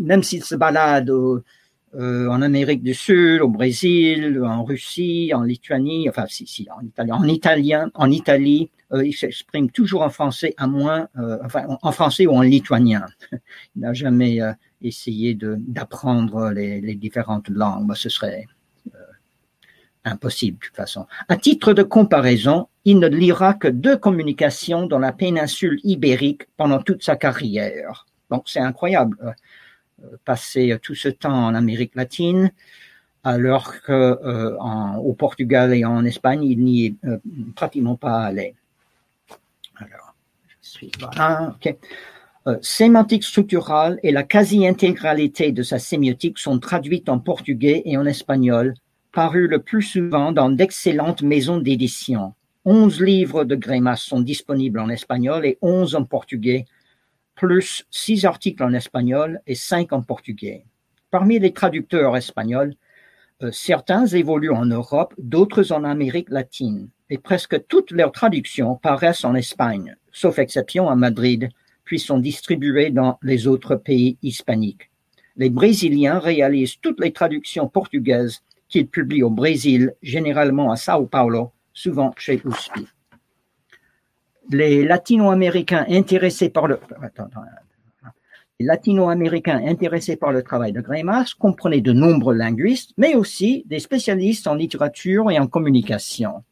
même 0.00 0.22
s'il 0.22 0.44
se 0.44 0.54
balade 0.54 1.10
euh, 1.10 2.28
en 2.28 2.42
Amérique 2.42 2.82
du 2.82 2.94
Sud, 2.94 3.40
au 3.40 3.48
Brésil, 3.48 4.40
en 4.44 4.64
Russie, 4.64 5.32
en 5.34 5.42
Lituanie, 5.42 6.08
enfin, 6.08 6.26
si, 6.28 6.46
si, 6.46 6.68
en 6.70 6.84
italien, 6.84 7.14
en 7.14 7.24
italien, 7.26 7.90
en 7.94 8.10
Italie, 8.10 8.70
il 8.94 9.12
s'exprime 9.12 9.70
toujours 9.70 10.00
en 10.00 10.08
français, 10.08 10.54
à 10.56 10.66
moins, 10.66 11.08
enfin, 11.44 11.66
en 11.82 11.92
français 11.92 12.26
ou 12.26 12.32
en 12.32 12.40
lituanien. 12.40 13.04
Il 13.76 13.82
n'a 13.82 13.92
jamais 13.92 14.38
essayé 14.80 15.36
d'apprendre 15.38 16.52
les, 16.52 16.80
les, 16.80 16.94
différentes 16.94 17.50
langues. 17.50 17.94
Ce 17.94 18.08
serait 18.08 18.46
impossible 20.08 20.58
de 20.58 20.66
toute 20.66 20.76
façon. 20.76 21.06
À 21.28 21.36
titre 21.36 21.72
de 21.72 21.82
comparaison, 21.82 22.68
il 22.84 22.98
ne 22.98 23.08
lira 23.08 23.54
que 23.54 23.68
deux 23.68 23.96
communications 23.96 24.86
dans 24.86 24.98
la 24.98 25.12
péninsule 25.12 25.78
ibérique 25.84 26.48
pendant 26.56 26.80
toute 26.80 27.02
sa 27.02 27.16
carrière. 27.16 28.06
Donc 28.30 28.44
c'est 28.46 28.60
incroyable, 28.60 29.16
euh, 29.22 29.32
euh, 30.04 30.16
passer 30.24 30.78
tout 30.82 30.94
ce 30.94 31.08
temps 31.08 31.46
en 31.46 31.54
Amérique 31.54 31.94
latine, 31.94 32.50
alors 33.24 33.80
que 33.82 33.92
euh, 33.92 35.12
Portugal 35.18 35.74
et 35.74 35.84
en 35.84 36.04
Espagne, 36.04 36.44
il 36.44 36.64
n'y 36.64 36.86
est 36.86 36.94
pratiquement 37.54 37.96
pas 37.96 38.20
allé. 38.20 38.54
Alors, 39.76 40.14
sémantique 42.62 43.24
structurale 43.24 43.98
et 44.02 44.12
la 44.12 44.22
quasi-intégralité 44.22 45.52
de 45.52 45.62
sa 45.62 45.78
sémiotique 45.78 46.38
sont 46.38 46.58
traduites 46.58 47.08
en 47.08 47.18
portugais 47.18 47.82
et 47.84 47.96
en 47.96 48.06
espagnol 48.06 48.74
paru 49.12 49.46
le 49.48 49.60
plus 49.60 49.82
souvent 49.82 50.32
dans 50.32 50.50
d'excellentes 50.50 51.22
maisons 51.22 51.58
d'édition. 51.58 52.34
Onze 52.64 53.00
livres 53.00 53.44
de 53.44 53.54
Grémas 53.54 53.96
sont 53.96 54.20
disponibles 54.20 54.80
en 54.80 54.88
espagnol 54.88 55.46
et 55.46 55.58
onze 55.62 55.94
en 55.94 56.04
portugais, 56.04 56.66
plus 57.34 57.86
six 57.90 58.24
articles 58.24 58.62
en 58.62 58.72
espagnol 58.74 59.40
et 59.46 59.54
cinq 59.54 59.92
en 59.92 60.02
portugais. 60.02 60.64
Parmi 61.10 61.38
les 61.38 61.52
traducteurs 61.52 62.16
espagnols, 62.16 62.74
euh, 63.42 63.50
certains 63.52 64.06
évoluent 64.06 64.52
en 64.52 64.66
Europe, 64.66 65.14
d'autres 65.16 65.72
en 65.72 65.84
Amérique 65.84 66.30
latine, 66.30 66.88
et 67.08 67.18
presque 67.18 67.66
toutes 67.68 67.92
leurs 67.92 68.12
traductions 68.12 68.76
paraissent 68.76 69.24
en 69.24 69.34
Espagne, 69.34 69.96
sauf 70.12 70.38
exception 70.38 70.88
à 70.90 70.96
Madrid, 70.96 71.48
puis 71.84 71.98
sont 71.98 72.18
distribuées 72.18 72.90
dans 72.90 73.18
les 73.22 73.46
autres 73.46 73.76
pays 73.76 74.18
hispaniques. 74.22 74.90
Les 75.36 75.48
Brésiliens 75.48 76.18
réalisent 76.18 76.78
toutes 76.82 77.00
les 77.00 77.12
traductions 77.12 77.68
portugaises 77.68 78.42
qu'il 78.68 78.88
publie 78.88 79.22
au 79.22 79.30
Brésil, 79.30 79.94
généralement 80.02 80.70
à 80.70 80.76
Sao 80.76 81.06
Paulo, 81.06 81.52
souvent 81.72 82.12
chez 82.16 82.40
USPI. 82.44 82.86
Les 84.50 84.84
latino-américains 84.84 85.86
intéressés 85.98 86.48
par 86.48 86.66
le, 86.66 86.78
travail 90.42 90.72
de 90.72 90.80
Greimas 90.80 91.34
comprenaient 91.38 91.82
de 91.82 91.92
nombreux 91.92 92.34
linguistes, 92.34 92.92
mais 92.96 93.14
aussi 93.14 93.64
des 93.66 93.78
spécialistes 93.78 94.46
en 94.46 94.54
littérature 94.54 95.30
et 95.30 95.38
en 95.38 95.46
communication. 95.46 96.44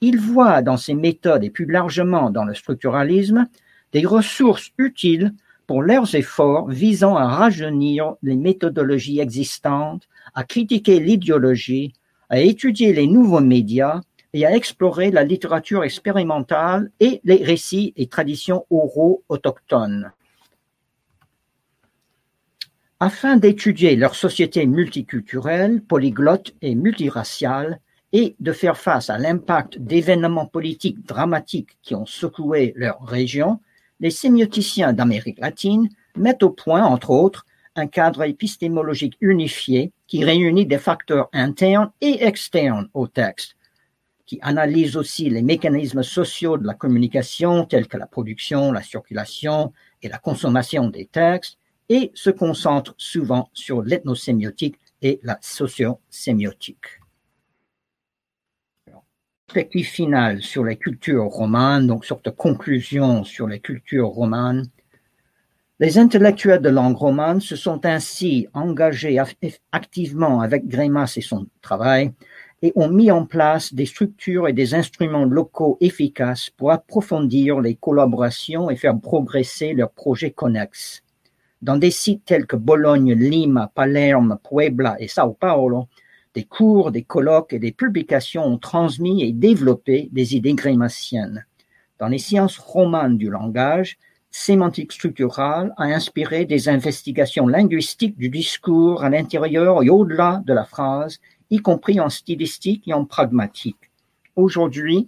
Ils 0.00 0.18
voient 0.18 0.62
dans 0.62 0.76
ces 0.76 0.94
méthodes 0.94 1.44
et 1.44 1.50
plus 1.50 1.66
largement 1.66 2.30
dans 2.30 2.44
le 2.44 2.54
structuralisme 2.54 3.46
des 3.92 4.04
ressources 4.04 4.72
utiles 4.76 5.32
pour 5.66 5.82
leurs 5.82 6.14
efforts 6.14 6.68
visant 6.68 7.16
à 7.16 7.26
rajeunir 7.26 8.16
les 8.22 8.36
méthodologies 8.36 9.20
existantes 9.20 10.08
à 10.34 10.44
critiquer 10.44 11.00
l'idéologie, 11.00 11.92
à 12.30 12.40
étudier 12.40 12.92
les 12.92 13.06
nouveaux 13.06 13.40
médias 13.40 14.00
et 14.32 14.46
à 14.46 14.54
explorer 14.54 15.10
la 15.10 15.24
littérature 15.24 15.84
expérimentale 15.84 16.90
et 17.00 17.20
les 17.24 17.42
récits 17.44 17.92
et 17.96 18.06
traditions 18.06 18.66
oraux 18.70 19.22
autochtones. 19.28 20.12
afin 23.04 23.36
d'étudier 23.36 23.96
leur 23.96 24.14
société 24.14 24.64
multiculturelle, 24.66 25.82
polyglotte 25.82 26.54
et 26.62 26.74
multiraciale 26.74 27.80
et 28.14 28.34
de 28.40 28.52
faire 28.52 28.78
face 28.78 29.10
à 29.10 29.18
l'impact 29.18 29.78
d'événements 29.78 30.46
politiques 30.46 31.04
dramatiques 31.04 31.76
qui 31.82 31.94
ont 31.94 32.06
secoué 32.06 32.72
leur 32.76 33.04
région, 33.04 33.60
les 34.00 34.10
sémioticiens 34.10 34.94
d'Amérique 34.94 35.38
latine 35.38 35.90
mettent 36.16 36.44
au 36.44 36.48
point, 36.48 36.82
entre 36.82 37.10
autres, 37.10 37.44
un 37.76 37.88
cadre 37.88 38.22
épistémologique 38.22 39.18
unifié 39.20 39.92
qui 40.06 40.24
réunit 40.24 40.66
des 40.66 40.78
facteurs 40.78 41.28
internes 41.32 41.90
et 42.00 42.24
externes 42.24 42.88
au 42.94 43.06
texte, 43.06 43.56
qui 44.26 44.38
analyse 44.42 44.96
aussi 44.96 45.28
les 45.30 45.42
mécanismes 45.42 46.02
sociaux 46.02 46.58
de 46.58 46.66
la 46.66 46.74
communication 46.74 47.64
tels 47.64 47.88
que 47.88 47.96
la 47.96 48.06
production, 48.06 48.72
la 48.72 48.82
circulation 48.82 49.72
et 50.02 50.08
la 50.08 50.18
consommation 50.18 50.88
des 50.88 51.06
textes, 51.06 51.58
et 51.88 52.10
se 52.14 52.30
concentre 52.30 52.94
souvent 52.96 53.50
sur 53.52 53.82
l'ethnosémiotique 53.82 54.76
et 55.02 55.20
la 55.22 55.38
sociosémiotique. 55.42 57.00
Perspective 59.46 59.86
finale 59.86 60.42
sur 60.42 60.64
les 60.64 60.76
cultures 60.76 61.26
romanes, 61.26 61.86
donc 61.86 62.04
sorte 62.04 62.24
de 62.24 62.30
conclusion 62.30 63.22
sur 63.24 63.46
les 63.46 63.60
cultures 63.60 64.08
romanes, 64.08 64.66
les 65.80 65.98
intellectuels 65.98 66.62
de 66.62 66.68
langue 66.68 66.96
romane 66.96 67.40
se 67.40 67.56
sont 67.56 67.84
ainsi 67.84 68.46
engagés 68.54 69.18
activement 69.72 70.40
avec 70.40 70.68
Grémas 70.68 71.14
et 71.16 71.20
son 71.20 71.46
travail 71.62 72.12
et 72.62 72.72
ont 72.76 72.88
mis 72.88 73.10
en 73.10 73.26
place 73.26 73.74
des 73.74 73.84
structures 73.84 74.46
et 74.46 74.52
des 74.52 74.74
instruments 74.74 75.24
locaux 75.24 75.76
efficaces 75.80 76.48
pour 76.50 76.70
approfondir 76.70 77.60
les 77.60 77.74
collaborations 77.74 78.70
et 78.70 78.76
faire 78.76 78.98
progresser 78.98 79.74
leurs 79.74 79.90
projets 79.90 80.30
connexes. 80.30 81.02
Dans 81.60 81.76
des 81.76 81.90
sites 81.90 82.24
tels 82.24 82.46
que 82.46 82.56
Bologne, 82.56 83.12
Lima, 83.12 83.70
Palerme, 83.74 84.38
Puebla 84.48 84.96
et 85.00 85.08
Sao 85.08 85.32
Paulo, 85.32 85.88
des 86.34 86.44
cours, 86.44 86.92
des 86.92 87.02
colloques 87.02 87.52
et 87.52 87.58
des 87.58 87.72
publications 87.72 88.44
ont 88.44 88.58
transmis 88.58 89.22
et 89.22 89.32
développé 89.32 90.08
des 90.12 90.36
idées 90.36 90.54
grémassiennes. 90.54 91.46
Dans 91.98 92.08
les 92.08 92.18
sciences 92.18 92.58
romanes 92.58 93.18
du 93.18 93.28
langage, 93.28 93.98
sémantique 94.36 94.90
structurale 94.90 95.72
a 95.76 95.84
inspiré 95.84 96.44
des 96.44 96.68
investigations 96.68 97.46
linguistiques 97.46 98.18
du 98.18 98.30
discours 98.30 99.04
à 99.04 99.08
l'intérieur 99.08 99.84
et 99.84 99.90
au-delà 99.90 100.42
de 100.44 100.52
la 100.52 100.64
phrase, 100.64 101.20
y 101.50 101.58
compris 101.58 102.00
en 102.00 102.08
stylistique 102.08 102.88
et 102.88 102.94
en 102.94 103.04
pragmatique. 103.04 103.92
Aujourd'hui, 104.34 105.06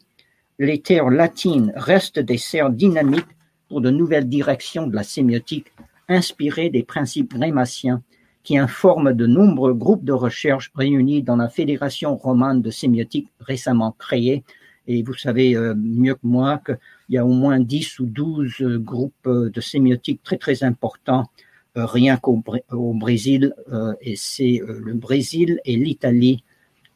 les 0.60 0.80
terres 0.80 1.10
latines 1.10 1.72
restent 1.74 2.20
des 2.20 2.38
serres 2.38 2.70
dynamiques 2.70 3.36
pour 3.68 3.80
de 3.80 3.90
nouvelles 3.90 4.28
directions 4.28 4.86
de 4.86 4.94
la 4.94 5.02
sémiotique 5.02 5.72
inspirées 6.08 6.70
des 6.70 6.84
principes 6.84 7.34
grémassiens 7.34 8.04
qui 8.44 8.56
informe 8.56 9.12
de 9.12 9.26
nombreux 9.26 9.74
groupes 9.74 10.04
de 10.04 10.12
recherche 10.12 10.70
réunis 10.76 11.24
dans 11.24 11.34
la 11.34 11.48
Fédération 11.48 12.14
romane 12.14 12.62
de 12.62 12.70
sémiotique 12.70 13.32
récemment 13.40 13.90
créée. 13.98 14.44
Et 14.86 15.02
vous 15.02 15.14
savez 15.14 15.56
euh, 15.56 15.74
mieux 15.76 16.14
que 16.14 16.20
moi 16.22 16.60
qu'il 17.06 17.14
y 17.14 17.18
a 17.18 17.24
au 17.24 17.32
moins 17.32 17.60
10 17.60 18.00
ou 18.00 18.06
12 18.06 18.60
euh, 18.60 18.78
groupes 18.78 19.26
euh, 19.26 19.50
de 19.50 19.60
sémiotique 19.60 20.22
très 20.22 20.36
très 20.36 20.64
importants, 20.64 21.30
rien 21.74 22.16
qu'au 22.16 22.42
au 22.70 22.94
Brésil, 22.94 23.54
et 24.00 24.16
c'est 24.16 24.62
le 24.66 24.94
Brésil 24.94 25.60
et 25.66 25.76
l'Italie 25.76 26.42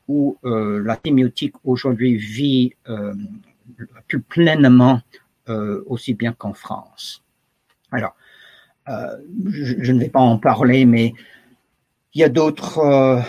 où 0.09 0.39
la 0.43 0.99
sémiotique 1.05 1.53
aujourd'hui 1.65 2.17
vit 2.17 2.73
plus 4.09 4.23
pleinement 4.23 5.03
aussi 5.47 6.15
bien 6.15 6.33
qu'en 6.33 6.55
France. 6.55 7.23
Alors, 7.93 8.17
je, 8.89 9.93
ne 9.93 9.99
vais 9.99 10.09
pas 10.09 10.21
en 10.21 10.39
parler, 10.39 10.87
mais 10.87 11.13
il 12.15 12.23
y 12.23 12.25
a 12.25 12.31
d'autres 12.31 13.23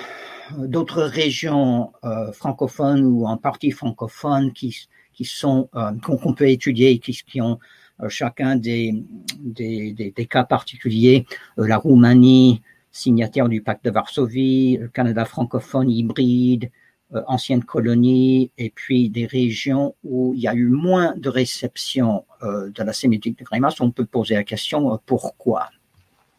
euh, 0.58 0.68
d'autres 0.68 1.04
régions 1.04 1.94
euh, 2.04 2.32
francophones 2.32 3.06
ou 3.06 3.26
en 3.26 3.38
partie 3.38 3.72
francophones 3.72 4.52
qui 4.54 4.88
qui 5.14 5.26
sont 5.26 5.70
euh, 5.76 5.92
qu'on 6.02 6.34
peut 6.34 6.50
étudier, 6.50 7.00
qui, 7.00 7.14
qui 7.14 7.42
ont 7.42 7.60
chacun 8.10 8.56
des, 8.56 8.96
des, 9.44 10.28
cas 10.28 10.44
particuliers. 10.44 11.28
la 11.56 11.78
Roumanie, 11.78 12.64
signataire 12.92 13.48
du 13.48 13.62
pacte 13.62 13.86
de 13.86 13.92
Varsovie, 13.92 14.78
le 14.78 14.88
Canada 14.88 15.24
francophone 15.24 15.88
hybride, 15.88 16.72
ancienne 17.28 17.64
colonie, 17.64 18.50
et 18.58 18.72
puis 18.72 19.12
des 19.12 19.28
régions 19.28 19.94
où 20.04 20.34
il 20.34 20.42
y 20.42 20.48
a 20.48 20.56
eu 20.56 20.66
moins 20.66 21.14
de 21.16 21.30
réception 21.30 22.26
de 22.42 22.84
la 22.84 22.92
sémétique 22.92 23.38
de 23.38 23.44
Grémas. 23.44 23.76
On 23.82 23.92
peut 23.92 24.06
poser 24.06 24.34
la 24.34 24.44
question 24.44 25.00
pourquoi? 25.06 25.70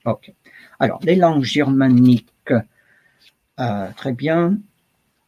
Ok. 0.05 0.33
Alors, 0.81 0.99
les 1.05 1.15
langues 1.15 1.45
germaniques 1.45 2.27
euh, 3.61 3.89
très 3.97 4.13
bien. 4.13 4.59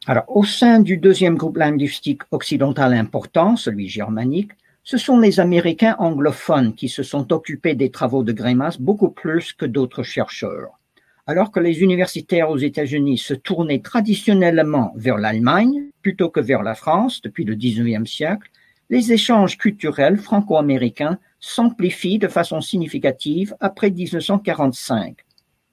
Alors, 0.07 0.25
au 0.29 0.45
sein 0.45 0.81
du 0.81 0.99
deuxième 0.99 1.37
groupe 1.37 1.57
linguistique 1.57 2.23
occidental 2.31 2.93
important, 2.93 3.57
celui 3.57 3.89
germanique, 3.89 4.53
ce 4.83 4.99
sont 4.99 5.19
les 5.19 5.41
Américains 5.41 5.97
anglophones 5.99 6.75
qui 6.75 6.91
se 6.91 7.03
sont 7.03 7.33
occupés 7.33 7.75
des 7.75 7.91
travaux 7.91 8.23
de 8.23 8.33
Grémas 8.33 8.77
beaucoup 8.79 9.09
plus 9.09 9.55
que 9.55 9.65
d'autres 9.65 10.03
chercheurs. 10.03 10.79
Alors 11.27 11.51
que 11.51 11.61
les 11.61 11.81
universitaires 11.81 12.51
aux 12.51 12.59
États-Unis 12.59 13.17
se 13.17 13.33
tournaient 13.33 13.81
traditionnellement 13.81 14.93
vers 14.95 15.17
l'Allemagne 15.17 15.85
plutôt 16.03 16.29
que 16.29 16.41
vers 16.41 16.63
la 16.63 16.75
France 16.75 17.23
depuis 17.23 17.45
le 17.45 17.55
XIXe 17.55 18.11
siècle, 18.11 18.51
les 18.91 19.11
échanges 19.11 19.57
culturels 19.57 20.19
franco-américains 20.19 21.19
s'amplifient 21.41 22.19
de 22.19 22.29
façon 22.29 22.61
significative 22.61 23.57
après 23.59 23.91
1945. 23.91 25.17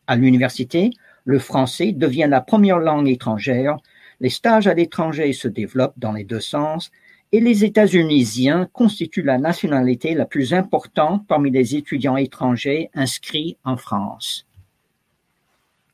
À 0.08 0.15
l'université, 0.15 0.91
le 1.26 1.38
français 1.38 1.91
devient 1.91 2.28
la 2.30 2.39
première 2.39 2.80
langue 2.80 3.10
étrangère, 3.10 3.78
les 4.21 4.29
stages 4.29 4.67
à 4.67 4.73
l'étranger 4.73 5.34
se 5.34 5.49
développent 5.49 5.97
dans 5.97 6.13
les 6.13 6.23
deux 6.23 6.39
sens, 6.39 6.91
et 7.34 7.39
les 7.39 7.65
États-Unisiens 7.65 8.69
constituent 8.71 9.23
la 9.23 9.38
nationalité 9.38 10.13
la 10.13 10.25
plus 10.25 10.53
importante 10.53 11.25
parmi 11.27 11.49
les 11.49 11.75
étudiants 11.75 12.17
étrangers 12.17 12.89
inscrits 12.93 13.57
en 13.63 13.77
France. 13.77 14.47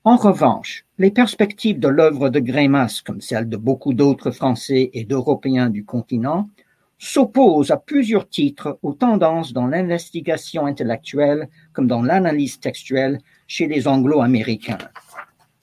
En 0.03 0.15
revanche, 0.15 0.85
les 0.97 1.11
perspectives 1.11 1.79
de 1.79 1.87
l'œuvre 1.87 2.29
de 2.29 2.39
Grémas, 2.39 3.01
comme 3.05 3.21
celles 3.21 3.49
de 3.49 3.57
beaucoup 3.57 3.93
d'autres 3.93 4.31
Français 4.31 4.89
et 4.93 5.03
d'Européens 5.03 5.69
du 5.69 5.85
continent, 5.85 6.49
s'opposent 6.97 7.71
à 7.71 7.77
plusieurs 7.77 8.29
titres 8.29 8.79
aux 8.83 8.93
tendances 8.93 9.53
dans 9.53 9.67
l'investigation 9.67 10.65
intellectuelle 10.65 11.49
comme 11.73 11.87
dans 11.87 12.01
l'analyse 12.01 12.59
textuelle 12.59 13.19
chez 13.47 13.67
les 13.67 13.87
Anglo-Américains. 13.87 14.77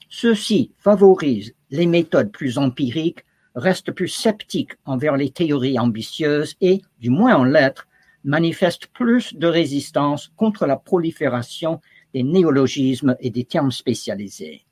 Ceux-ci 0.09 0.71
favorisent 0.77 1.54
les 1.69 1.85
méthodes 1.85 2.31
plus 2.31 2.57
empiriques, 2.57 3.25
restent 3.55 3.91
plus 3.91 4.09
sceptiques 4.09 4.73
envers 4.85 5.17
les 5.17 5.31
théories 5.31 5.79
ambitieuses 5.79 6.55
et, 6.61 6.81
du 6.99 7.09
moins 7.09 7.35
en 7.35 7.43
lettres, 7.43 7.87
manifestent 8.23 8.87
plus 8.87 9.33
de 9.35 9.47
résistance 9.47 10.31
contre 10.35 10.65
la 10.65 10.77
prolifération 10.77 11.79
des 12.13 12.23
néologismes 12.23 13.15
et 13.19 13.29
des 13.29 13.45
termes 13.45 13.71
spécialisés. 13.71 14.65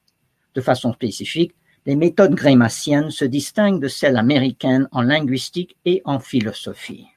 De 0.56 0.62
façon 0.62 0.93
spécifique, 0.93 1.53
les 1.86 1.95
méthodes 1.95 2.36
grémassiennes 2.36 3.12
se 3.12 3.25
distinguent 3.25 3.82
de 3.82 3.88
celles 3.88 4.17
américaines 4.17 4.88
en 4.91 5.01
linguistique 5.01 5.75
et 5.86 6.01
en 6.06 6.19
philosophie. 6.19 7.08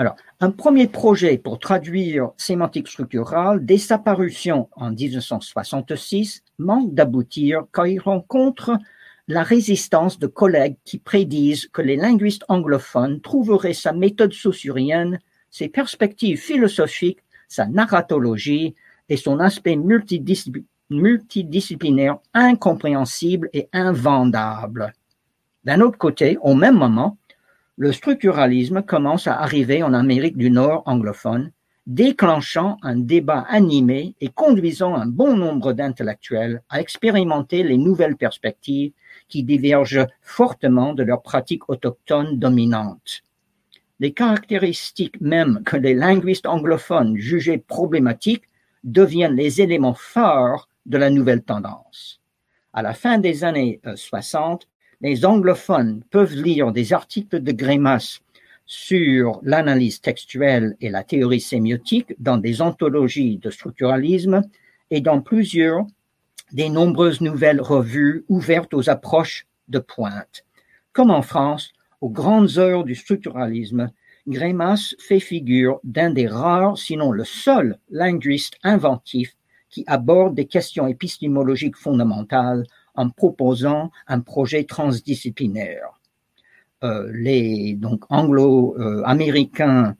Alors, 0.00 0.14
un 0.38 0.52
premier 0.52 0.86
projet 0.86 1.38
pour 1.38 1.58
traduire 1.58 2.30
sémantique 2.36 2.86
structurale, 2.86 3.66
dès 3.66 3.78
sa 3.78 3.98
parution 3.98 4.68
en 4.76 4.92
1966, 4.92 6.44
manque 6.58 6.94
d'aboutir 6.94 7.64
car 7.72 7.88
il 7.88 7.98
rencontre 7.98 8.78
la 9.26 9.42
résistance 9.42 10.20
de 10.20 10.28
collègues 10.28 10.76
qui 10.84 10.98
prédisent 10.98 11.66
que 11.66 11.82
les 11.82 11.96
linguistes 11.96 12.44
anglophones 12.48 13.20
trouveraient 13.20 13.74
sa 13.74 13.92
méthode 13.92 14.32
saussurienne, 14.32 15.18
ses 15.50 15.68
perspectives 15.68 16.38
philosophiques, 16.38 17.24
sa 17.48 17.66
narratologie 17.66 18.76
et 19.08 19.16
son 19.16 19.40
aspect 19.40 19.76
multidisciplinaire 20.90 22.18
incompréhensible 22.34 23.50
et 23.52 23.68
invendable. 23.72 24.92
D'un 25.64 25.80
autre 25.80 25.98
côté, 25.98 26.38
au 26.40 26.54
même 26.54 26.76
moment, 26.76 27.18
le 27.78 27.92
structuralisme 27.92 28.82
commence 28.82 29.28
à 29.28 29.40
arriver 29.40 29.84
en 29.84 29.94
Amérique 29.94 30.36
du 30.36 30.50
Nord 30.50 30.82
anglophone, 30.86 31.52
déclenchant 31.86 32.76
un 32.82 32.96
débat 32.96 33.46
animé 33.48 34.16
et 34.20 34.30
conduisant 34.30 34.96
un 34.96 35.06
bon 35.06 35.36
nombre 35.36 35.72
d'intellectuels 35.72 36.60
à 36.70 36.80
expérimenter 36.80 37.62
les 37.62 37.78
nouvelles 37.78 38.16
perspectives 38.16 38.92
qui 39.28 39.44
divergent 39.44 40.08
fortement 40.22 40.92
de 40.92 41.04
leurs 41.04 41.22
pratiques 41.22 41.68
autochtones 41.68 42.36
dominantes. 42.36 43.22
Les 44.00 44.12
caractéristiques 44.12 45.20
même 45.20 45.62
que 45.64 45.76
les 45.76 45.94
linguistes 45.94 46.46
anglophones 46.46 47.16
jugeaient 47.16 47.58
problématiques 47.58 48.48
deviennent 48.82 49.36
les 49.36 49.60
éléments 49.60 49.94
phares 49.94 50.68
de 50.84 50.98
la 50.98 51.10
nouvelle 51.10 51.42
tendance. 51.42 52.20
À 52.72 52.82
la 52.82 52.92
fin 52.92 53.18
des 53.18 53.44
années 53.44 53.80
60, 53.94 54.64
euh, 54.64 54.77
les 55.00 55.24
anglophones 55.24 56.02
peuvent 56.10 56.34
lire 56.34 56.72
des 56.72 56.92
articles 56.92 57.40
de 57.40 57.52
Grémas 57.52 58.20
sur 58.66 59.40
l'analyse 59.42 60.00
textuelle 60.00 60.76
et 60.80 60.90
la 60.90 61.04
théorie 61.04 61.40
sémiotique 61.40 62.14
dans 62.18 62.36
des 62.36 62.60
anthologies 62.60 63.38
de 63.38 63.50
structuralisme 63.50 64.42
et 64.90 65.00
dans 65.00 65.20
plusieurs 65.20 65.86
des 66.52 66.68
nombreuses 66.68 67.20
nouvelles 67.20 67.60
revues 67.60 68.24
ouvertes 68.28 68.74
aux 68.74 68.90
approches 68.90 69.46
de 69.68 69.78
pointe. 69.78 70.44
Comme 70.92 71.10
en 71.10 71.22
France, 71.22 71.72
aux 72.00 72.10
grandes 72.10 72.58
heures 72.58 72.84
du 72.84 72.94
structuralisme, 72.94 73.90
Grémas 74.26 74.94
fait 74.98 75.20
figure 75.20 75.80
d'un 75.84 76.10
des 76.10 76.26
rares, 76.26 76.76
sinon 76.76 77.12
le 77.12 77.24
seul, 77.24 77.78
linguiste 77.90 78.58
inventif 78.62 79.34
qui 79.70 79.84
aborde 79.86 80.34
des 80.34 80.46
questions 80.46 80.86
épistémologiques 80.86 81.76
fondamentales 81.76 82.64
en 82.98 83.10
proposant 83.10 83.90
un 84.08 84.20
projet 84.20 84.64
transdisciplinaire. 84.64 86.00
Euh, 86.82 87.10
les 87.14 87.78
anglo-américains 88.10 89.96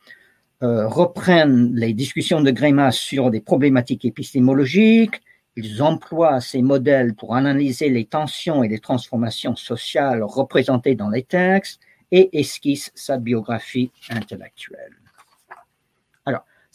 euh, 0.62 0.88
reprennent 0.88 1.74
les 1.76 1.92
discussions 1.92 2.40
de 2.40 2.50
Grémas 2.50 2.90
sur 2.90 3.30
des 3.30 3.40
problématiques 3.40 4.04
épistémologiques. 4.04 5.22
Ils 5.56 5.80
emploient 5.82 6.40
ces 6.40 6.62
modèles 6.62 7.14
pour 7.14 7.36
analyser 7.36 7.88
les 7.88 8.04
tensions 8.04 8.64
et 8.64 8.68
les 8.68 8.80
transformations 8.80 9.54
sociales 9.54 10.24
représentées 10.24 10.96
dans 10.96 11.10
les 11.10 11.22
textes 11.22 11.80
et 12.10 12.40
esquissent 12.40 12.90
sa 12.96 13.18
biographie 13.18 13.92
intellectuelle. 14.10 14.96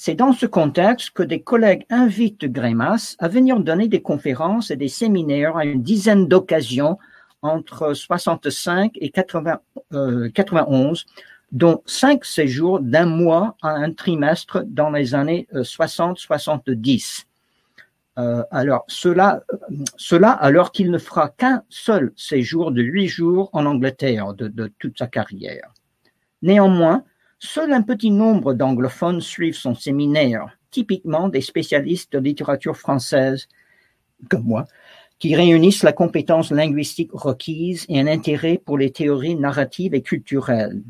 C'est 0.06 0.16
dans 0.16 0.34
ce 0.34 0.46
contexte 0.46 1.12
que 1.12 1.24
des 1.24 1.42
collègues 1.42 1.86
invitent 1.90 2.44
Grémas 2.52 3.16
à 3.20 3.30
venir 3.30 3.62
donner 3.62 3.88
des 3.88 4.02
conférences 4.02 4.70
et 4.70 4.76
des 4.76 4.90
séminaires 4.90 5.56
à 5.56 5.64
une 5.64 5.82
dizaine 5.82 6.28
d'occasions 6.28 6.98
entre 7.42 7.94
65 7.94 8.98
et 9.00 9.12
80, 9.12 9.62
91, 10.34 11.06
euh, 11.06 11.24
dont 11.54 11.82
cinq 11.86 12.26
séjours 12.26 12.82
d'un 12.82 13.06
mois 13.06 13.56
à 13.62 13.70
un 13.70 13.94
trimestre 13.94 14.66
dans 14.68 14.90
les 14.90 15.16
années 15.16 15.48
60-70. 15.54 17.24
Euh, 18.18 18.22
euh, 18.24 18.44
alors, 18.52 18.84
cela, 18.90 19.42
cela 19.96 20.32
alors 20.32 20.74
qu'il 20.74 20.92
ne 20.92 20.98
fera 20.98 21.30
qu'un 21.30 21.64
seul 21.70 22.12
séjour 22.18 22.74
de 22.74 22.82
huit 22.82 23.08
jours 23.08 23.50
en 23.54 23.66
Angleterre 23.66 24.34
de 24.34 24.70
toute 24.80 24.98
sa 24.98 25.08
carrière. 25.08 25.72
Néanmoins, 26.42 27.06
seul 27.44 27.74
un 27.74 27.82
petit 27.82 28.10
nombre 28.10 28.54
d'anglophones 28.54 29.20
suivent 29.20 29.58
son 29.58 29.76
séminaire, 29.76 30.58
typiquement 30.72 31.28
des 31.28 31.42
spécialistes 31.42 32.14
de 32.14 32.20
littérature 32.20 32.78
française, 32.78 33.48
comme 34.30 34.46
moi, 34.46 34.66
qui 35.20 35.36
réunissent 35.36 35.84
la 35.84 35.92
compétence 35.92 36.52
linguistique 36.52 37.12
requise 37.12 37.86
et 37.90 38.00
un 38.00 38.08
intérêt 38.08 38.62
pour 38.64 38.78
les 38.78 38.92
théories 38.92 39.36
narratives 39.36 39.94
et 39.94 40.02
culturelles. 40.02 40.82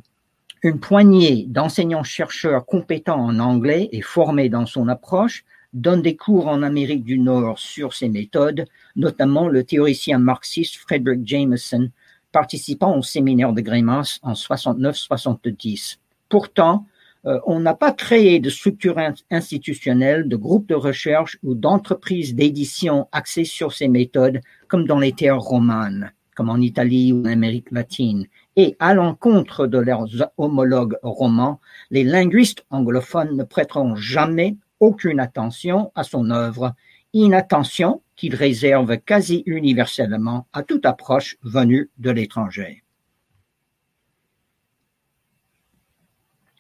Une 0.62 0.80
poignée 0.80 1.46
d'enseignants-chercheurs 1.50 2.66
compétents 2.66 3.20
en 3.20 3.40
anglais 3.40 3.90
et 3.92 4.02
formés 4.02 4.50
dans 4.50 4.68
son 4.68 4.88
approche 4.88 5.44
donnent 5.74 6.04
des 6.04 6.16
cours 6.16 6.48
en 6.48 6.62
Amérique 6.62 7.04
du 7.04 7.18
Nord 7.18 7.58
sur 7.58 7.94
ces 7.94 8.10
méthodes, 8.10 8.66
notamment 8.96 9.48
le 9.48 9.64
théoricien 9.64 10.20
marxiste 10.20 10.76
Frederick 10.76 11.28
Jameson, 11.28 11.90
participant 12.32 12.96
au 12.96 13.02
séminaire 13.02 13.54
de 13.54 13.62
Grémas 13.62 14.20
en 14.22 14.34
69-70. 14.34 15.98
Pourtant, 16.34 16.88
euh, 17.28 17.40
on 17.46 17.60
n'a 17.60 17.76
pas 17.76 17.92
créé 17.92 18.40
de 18.40 18.50
structure 18.50 19.00
institutionnelle, 19.30 20.28
de 20.28 20.36
groupes 20.36 20.68
de 20.68 20.74
recherche 20.74 21.38
ou 21.44 21.54
d'entreprises 21.54 22.34
d'édition 22.34 23.08
axées 23.12 23.46
sur 23.46 23.72
ces 23.72 23.88
méthodes, 23.88 24.42
comme 24.68 24.88
dans 24.88 24.98
les 24.98 25.12
terres 25.12 25.40
romanes, 25.40 26.12
comme 26.36 26.50
en 26.50 26.58
Italie 26.58 27.14
ou 27.14 27.22
en 27.22 27.26
Amérique 27.26 27.70
latine. 27.70 28.26
Et 28.56 28.76
à 28.80 28.96
l'encontre 28.96 29.68
de 29.68 29.78
leurs 29.78 30.08
homologues 30.38 30.98
romans, 31.04 31.62
les 31.92 32.04
linguistes 32.04 32.66
anglophones 32.72 33.38
ne 33.38 33.44
prêteront 33.44 33.96
jamais 33.96 34.58
aucune 34.80 35.20
attention 35.20 35.92
à 35.94 36.04
son 36.04 36.32
œuvre, 36.32 36.74
inattention 37.14 38.02
qu'ils 38.16 38.34
réservent 38.34 38.98
quasi 38.98 39.44
universellement 39.46 40.48
à 40.52 40.64
toute 40.64 40.88
approche 40.88 41.38
venue 41.44 41.92
de 42.00 42.10
l'étranger. 42.10 42.83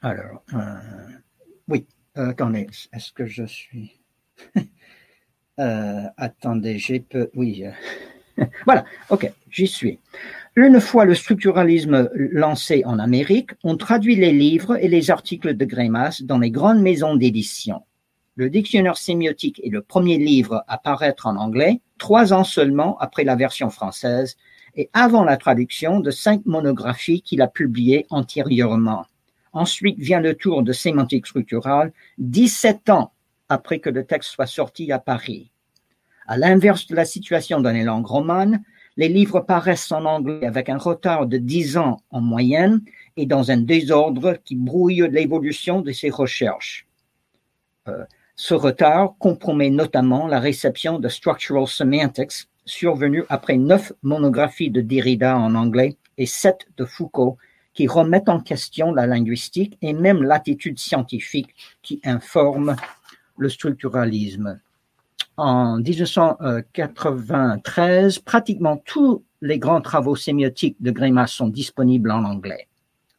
Alors, 0.03 0.43
euh, 0.53 0.57
oui, 1.69 1.87
euh, 2.17 2.31
attendez, 2.31 2.67
est-ce 2.91 3.13
que 3.13 3.25
je 3.25 3.45
suis... 3.45 4.01
euh, 5.59 6.03
attendez, 6.17 6.77
j'ai 6.77 6.99
peu... 6.99 7.29
Oui, 7.35 7.63
voilà, 8.65 8.83
ok, 9.09 9.31
j'y 9.49 9.65
suis. 9.65 9.99
Une 10.57 10.81
fois 10.81 11.05
le 11.05 11.15
structuralisme 11.15 12.09
lancé 12.15 12.83
en 12.85 12.99
Amérique, 12.99 13.51
on 13.63 13.77
traduit 13.77 14.17
les 14.17 14.33
livres 14.33 14.75
et 14.75 14.89
les 14.89 15.09
articles 15.09 15.55
de 15.55 15.63
Grémas 15.63 16.21
dans 16.21 16.37
les 16.37 16.51
grandes 16.51 16.81
maisons 16.81 17.15
d'édition. 17.15 17.83
Le 18.35 18.49
dictionnaire 18.49 18.97
sémiotique 18.97 19.61
est 19.63 19.69
le 19.69 19.81
premier 19.81 20.17
livre 20.17 20.65
à 20.67 20.77
paraître 20.77 21.27
en 21.27 21.37
anglais, 21.37 21.79
trois 21.97 22.33
ans 22.33 22.43
seulement 22.43 22.97
après 22.99 23.23
la 23.23 23.37
version 23.37 23.69
française 23.69 24.35
et 24.75 24.89
avant 24.91 25.23
la 25.23 25.37
traduction 25.37 26.01
de 26.01 26.11
cinq 26.11 26.45
monographies 26.45 27.21
qu'il 27.21 27.41
a 27.41 27.47
publiées 27.47 28.05
antérieurement. 28.09 29.05
Ensuite 29.53 29.99
vient 29.99 30.19
le 30.19 30.35
tour 30.35 30.63
de 30.63 30.73
sémantique 30.73 31.27
structurale, 31.27 31.93
17 32.17 32.89
ans 32.89 33.13
après 33.49 33.79
que 33.79 33.89
le 33.89 34.05
texte 34.05 34.31
soit 34.31 34.47
sorti 34.47 34.91
à 34.91 34.99
Paris. 34.99 35.51
À 36.27 36.37
l'inverse 36.37 36.87
de 36.87 36.95
la 36.95 37.05
situation 37.05 37.61
dans 37.61 37.71
les 37.71 37.83
langues 37.83 38.07
romanes, 38.07 38.63
les 38.97 39.09
livres 39.09 39.39
paraissent 39.39 39.91
en 39.91 40.05
anglais 40.05 40.45
avec 40.45 40.69
un 40.69 40.77
retard 40.77 41.27
de 41.27 41.37
10 41.37 41.77
ans 41.77 42.01
en 42.11 42.21
moyenne 42.21 42.81
et 43.17 43.25
dans 43.25 43.51
un 43.51 43.57
désordre 43.57 44.37
qui 44.43 44.55
brouille 44.55 45.07
l'évolution 45.11 45.81
de 45.81 45.91
ses 45.91 46.09
recherches. 46.09 46.87
Euh, 47.87 48.05
ce 48.35 48.53
retard 48.53 49.15
compromet 49.19 49.69
notamment 49.69 50.27
la 50.27 50.39
réception 50.39 50.99
de 50.99 51.07
Structural 51.07 51.67
Semantics, 51.67 52.47
survenue 52.65 53.23
après 53.29 53.57
neuf 53.57 53.91
monographies 54.01 54.71
de 54.71 54.81
Derrida 54.81 55.37
en 55.37 55.53
anglais 55.55 55.97
et 56.17 56.25
sept 56.25 56.67
de 56.77 56.85
Foucault 56.85 57.37
qui 57.73 57.87
remettent 57.87 58.29
en 58.29 58.39
question 58.39 58.93
la 58.93 59.07
linguistique 59.07 59.77
et 59.81 59.91
même 59.93 60.21
l'attitude 60.23 60.79
scientifique 60.79 61.53
qui 61.81 61.99
informe 62.03 62.75
le 63.37 63.49
structuralisme. 63.49 64.59
En 65.37 65.79
1993, 65.79 68.19
pratiquement 68.19 68.77
tous 68.77 69.23
les 69.41 69.57
grands 69.57 69.81
travaux 69.81 70.15
sémiotiques 70.15 70.77
de 70.79 70.91
Grémas 70.91 71.25
sont 71.27 71.47
disponibles 71.47 72.11
en 72.11 72.23
anglais. 72.23 72.67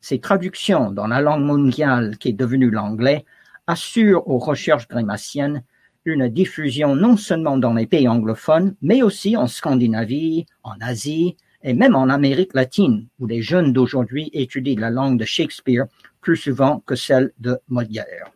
Ces 0.00 0.20
traductions 0.20 0.92
dans 0.92 1.08
la 1.08 1.20
langue 1.20 1.42
mondiale 1.42 2.16
qui 2.18 2.28
est 2.28 2.34
devenue 2.34 2.70
l'anglais 2.70 3.24
assurent 3.66 4.28
aux 4.28 4.38
recherches 4.38 4.86
grémassiennes 4.86 5.64
une 6.04 6.28
diffusion 6.28 6.94
non 6.94 7.16
seulement 7.16 7.56
dans 7.56 7.72
les 7.72 7.86
pays 7.86 8.08
anglophones, 8.08 8.74
mais 8.82 9.02
aussi 9.02 9.36
en 9.36 9.46
Scandinavie, 9.46 10.46
en 10.62 10.74
Asie 10.80 11.36
et 11.64 11.72
même 11.72 11.96
en 11.96 12.10
Amérique 12.10 12.54
latine, 12.54 13.08
où 13.18 13.26
les 13.26 13.40
jeunes 13.40 13.72
d'aujourd'hui 13.72 14.30
étudient 14.34 14.78
la 14.78 14.90
langue 14.90 15.18
de 15.18 15.24
Shakespeare 15.24 15.86
plus 16.20 16.36
souvent 16.36 16.80
que 16.86 16.94
celle 16.94 17.32
de 17.38 17.58
Molière. 17.68 18.30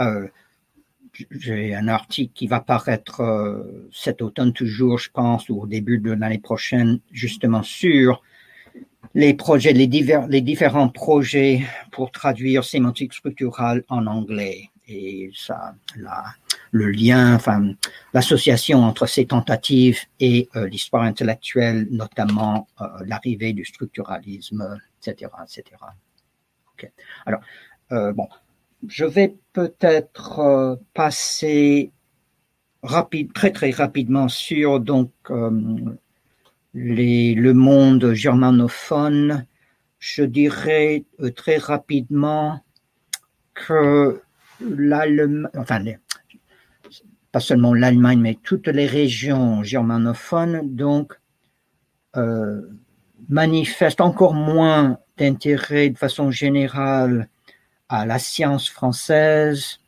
Euh, 0.00 0.28
j'ai 1.30 1.74
un 1.74 1.88
article 1.88 2.32
qui 2.34 2.46
va 2.46 2.60
paraître 2.60 3.20
euh, 3.20 3.88
cet 3.92 4.20
automne 4.20 4.52
toujours, 4.52 4.98
je 4.98 5.10
pense, 5.10 5.48
ou 5.48 5.60
au 5.60 5.66
début 5.66 5.98
de 5.98 6.12
l'année 6.12 6.38
prochaine, 6.38 7.00
justement 7.10 7.62
sur 7.62 8.22
les 9.14 9.32
projets, 9.32 9.72
les, 9.72 9.86
divers, 9.86 10.26
les 10.26 10.40
différents 10.40 10.88
projets 10.88 11.62
pour 11.92 12.10
traduire 12.10 12.64
sémantique 12.64 13.14
structurale 13.14 13.84
en 13.88 14.06
anglais 14.06 14.70
et 14.86 15.30
ça, 15.34 15.74
la, 15.96 16.24
le 16.70 16.90
lien, 16.90 17.34
enfin, 17.34 17.72
l'association 18.12 18.82
entre 18.82 19.06
ces 19.06 19.26
tentatives 19.26 20.00
et 20.20 20.48
euh, 20.56 20.66
l'histoire 20.66 21.04
intellectuelle, 21.04 21.86
notamment 21.90 22.66
euh, 22.80 22.86
l'arrivée 23.06 23.52
du 23.52 23.64
structuralisme, 23.64 24.78
etc., 24.98 25.30
etc. 25.42 25.64
Okay. 26.74 26.90
Alors, 27.26 27.40
euh, 27.92 28.12
bon, 28.12 28.28
je 28.88 29.04
vais 29.04 29.36
peut-être 29.52 30.78
passer 30.92 31.92
rapide, 32.82 33.32
très 33.32 33.52
très 33.52 33.70
rapidement 33.70 34.28
sur 34.28 34.80
donc 34.80 35.12
les, 36.74 37.34
le 37.34 37.54
monde 37.54 38.12
germanophone. 38.12 39.46
Je 40.00 40.24
dirais 40.24 41.04
très 41.36 41.56
rapidement 41.56 42.60
que 43.54 44.20
l'Allemagne, 44.60 45.50
enfin, 45.56 45.82
pas 47.32 47.40
seulement 47.40 47.74
l'Allemagne, 47.74 48.20
mais 48.20 48.38
toutes 48.42 48.68
les 48.68 48.86
régions 48.86 49.62
germanophones, 49.62 50.74
donc, 50.74 51.14
euh, 52.16 52.60
manifestent 53.28 54.00
encore 54.00 54.34
moins 54.34 54.98
d'intérêt 55.16 55.90
de 55.90 55.98
façon 55.98 56.30
générale 56.30 57.28
à 57.88 58.06
la 58.06 58.18
science 58.18 58.68
française, 58.68 59.80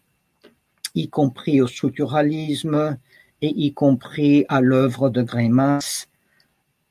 y 0.95 1.09
compris 1.09 1.61
au 1.61 1.67
structuralisme 1.67 2.99
et 3.43 3.49
y 3.49 3.73
compris 3.75 4.45
à 4.49 4.61
l'œuvre 4.61 5.11
de 5.11 5.23
Grémas. 5.23 6.07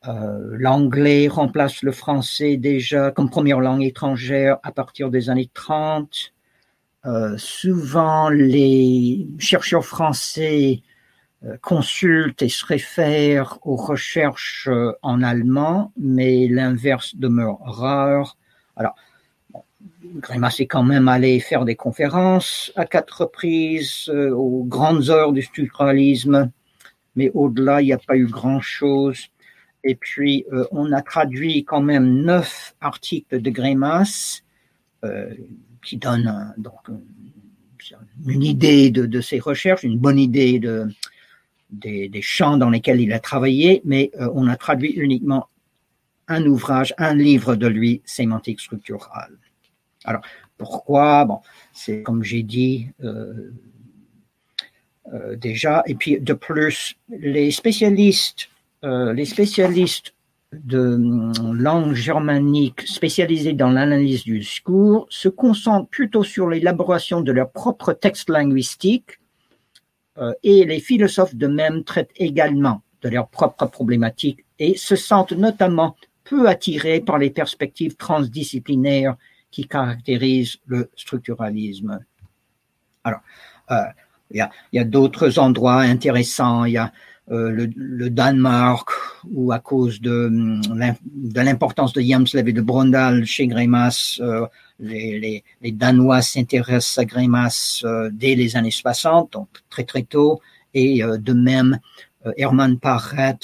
Euh, 0.06 0.56
l'anglais 0.58 1.26
remplace 1.26 1.82
le 1.82 1.90
français 1.90 2.56
déjà 2.56 3.10
comme 3.10 3.28
première 3.28 3.60
langue 3.60 3.82
étrangère 3.82 4.58
à 4.62 4.70
partir 4.70 5.10
des 5.10 5.30
années 5.30 5.50
30. 5.52 6.32
Euh, 7.06 7.36
souvent, 7.38 8.28
les 8.28 9.26
chercheurs 9.38 9.84
français 9.84 10.82
euh, 11.44 11.56
consultent 11.62 12.42
et 12.42 12.48
se 12.48 12.66
réfèrent 12.66 13.58
aux 13.62 13.76
recherches 13.76 14.68
en 15.02 15.22
allemand, 15.22 15.92
mais 15.96 16.48
l'inverse 16.48 17.16
demeure 17.16 17.60
rare. 17.60 18.36
Alors, 18.76 18.96
Grémas 20.16 20.56
est 20.58 20.66
quand 20.66 20.82
même 20.82 21.08
allé 21.08 21.40
faire 21.40 21.64
des 21.64 21.76
conférences 21.76 22.72
à 22.76 22.86
quatre 22.86 23.22
reprises 23.22 24.08
aux 24.08 24.64
grandes 24.64 25.10
heures 25.10 25.32
du 25.32 25.42
structuralisme, 25.42 26.50
mais 27.16 27.30
au-delà, 27.34 27.82
il 27.82 27.86
n'y 27.86 27.92
a 27.92 27.98
pas 27.98 28.16
eu 28.16 28.26
grand-chose. 28.26 29.28
Et 29.84 29.94
puis, 29.94 30.44
euh, 30.52 30.64
on 30.72 30.92
a 30.92 31.00
traduit 31.00 31.64
quand 31.64 31.80
même 31.80 32.22
neuf 32.22 32.74
articles 32.80 33.40
de 33.40 33.50
Grémas 33.50 34.42
euh, 35.04 35.32
qui 35.86 35.96
donnent 35.96 36.54
donc 36.58 36.80
une 38.26 38.42
idée 38.42 38.90
de, 38.90 39.20
ses 39.20 39.38
recherches, 39.38 39.84
une 39.84 39.98
bonne 39.98 40.18
idée 40.18 40.58
de, 40.58 40.88
des, 41.70 42.22
champs 42.22 42.56
dans 42.56 42.70
lesquels 42.70 43.00
il 43.00 43.12
a 43.12 43.20
travaillé, 43.20 43.80
mais 43.84 44.10
euh, 44.20 44.28
on 44.34 44.48
a 44.48 44.56
traduit 44.56 44.90
uniquement 44.90 45.48
un 46.28 46.44
ouvrage, 46.44 46.92
un 46.98 47.14
livre 47.14 47.54
de 47.54 47.68
lui, 47.68 48.02
Sémantique 48.04 48.60
structurale. 48.60 49.38
Alors, 50.04 50.22
pourquoi? 50.58 51.24
Bon, 51.24 51.40
c'est 51.72 52.02
comme 52.02 52.24
j'ai 52.24 52.42
dit 52.42 52.88
déjà, 55.36 55.84
et 55.86 55.94
puis 55.94 56.18
de 56.20 56.32
plus, 56.32 56.96
les 57.08 57.52
spécialistes 57.52 58.48
euh, 58.84 59.12
les 59.14 59.24
spécialistes 59.24 60.14
de 60.64 60.94
hum, 60.94 61.54
langue 61.54 61.94
germanique 61.94 62.82
spécialisés 62.82 63.52
dans 63.52 63.70
l'analyse 63.70 64.24
du 64.24 64.38
discours 64.38 65.06
se 65.10 65.28
concentrent 65.28 65.88
plutôt 65.88 66.24
sur 66.24 66.48
l'élaboration 66.48 67.20
de 67.20 67.32
leur 67.32 67.50
propre 67.50 67.92
texte 67.92 68.30
linguistique 68.30 69.20
euh, 70.18 70.32
et 70.42 70.64
les 70.64 70.80
philosophes 70.80 71.34
de 71.34 71.46
même 71.46 71.84
traitent 71.84 72.12
également 72.16 72.82
de 73.02 73.08
leurs 73.08 73.28
propres 73.28 73.66
problématiques 73.66 74.44
et 74.58 74.76
se 74.76 74.96
sentent 74.96 75.32
notamment 75.32 75.96
peu 76.24 76.48
attirés 76.48 77.00
par 77.00 77.18
les 77.18 77.30
perspectives 77.30 77.96
transdisciplinaires 77.96 79.16
qui 79.50 79.66
caractérisent 79.66 80.58
le 80.66 80.90
structuralisme. 80.96 82.00
Alors, 83.04 83.20
euh, 83.70 83.84
il 84.30 84.38
y 84.38 84.40
a, 84.40 84.50
y 84.72 84.78
a 84.78 84.84
d'autres 84.84 85.38
endroits 85.38 85.80
intéressants. 85.80 86.64
Il 86.64 86.72
y 86.72 86.78
a 86.78 86.86
euh, 86.86 86.88
le, 87.28 87.68
le, 87.74 88.10
Danemark, 88.10 88.88
ou 89.32 89.52
à 89.52 89.58
cause 89.58 90.00
de, 90.00 90.30
de 90.30 91.40
l'importance 91.40 91.92
de 91.92 92.00
Jamslev 92.00 92.48
et 92.48 92.52
de 92.52 92.60
Brondal 92.60 93.24
chez 93.24 93.46
Grémas, 93.46 94.18
euh, 94.20 94.46
les, 94.78 95.18
les, 95.18 95.44
les, 95.60 95.72
Danois 95.72 96.22
s'intéressent 96.22 96.98
à 96.98 97.04
Grémas 97.04 97.82
euh, 97.84 98.10
dès 98.12 98.34
les 98.36 98.56
années 98.56 98.70
60, 98.70 99.32
donc 99.32 99.48
très 99.70 99.84
très 99.84 100.02
tôt, 100.02 100.40
et 100.74 101.00
de 101.02 101.32
même 101.32 101.78
Herman 102.36 102.78
Parret, 102.78 103.38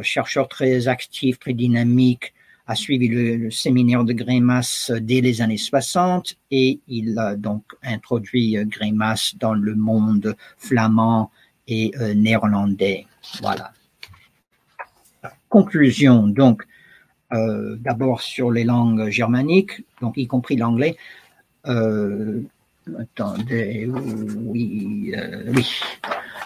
chercheur 0.00 0.48
très 0.48 0.88
actif, 0.88 1.38
très 1.38 1.52
dynamique, 1.52 2.32
a 2.66 2.74
suivi 2.74 3.08
le, 3.08 3.36
le, 3.36 3.50
séminaire 3.50 4.04
de 4.04 4.14
Grémas 4.14 4.90
dès 5.02 5.20
les 5.20 5.42
années 5.42 5.58
60 5.58 6.36
et 6.50 6.80
il 6.88 7.18
a 7.18 7.36
donc 7.36 7.62
introduit 7.82 8.56
Grémas 8.64 9.34
dans 9.38 9.52
le 9.52 9.74
monde 9.74 10.34
flamand 10.56 11.30
et 11.66 11.92
euh, 12.00 12.14
néerlandais. 12.14 13.06
Voilà. 13.40 13.72
Conclusion, 15.48 16.26
donc, 16.26 16.62
euh, 17.32 17.76
d'abord 17.80 18.20
sur 18.20 18.50
les 18.50 18.64
langues 18.64 19.08
germaniques, 19.08 19.84
donc 20.00 20.16
y 20.16 20.26
compris 20.26 20.56
l'anglais. 20.56 20.96
Euh, 21.66 22.42
attendez, 22.98 23.88
oui, 23.88 25.14
oui. 25.48 25.80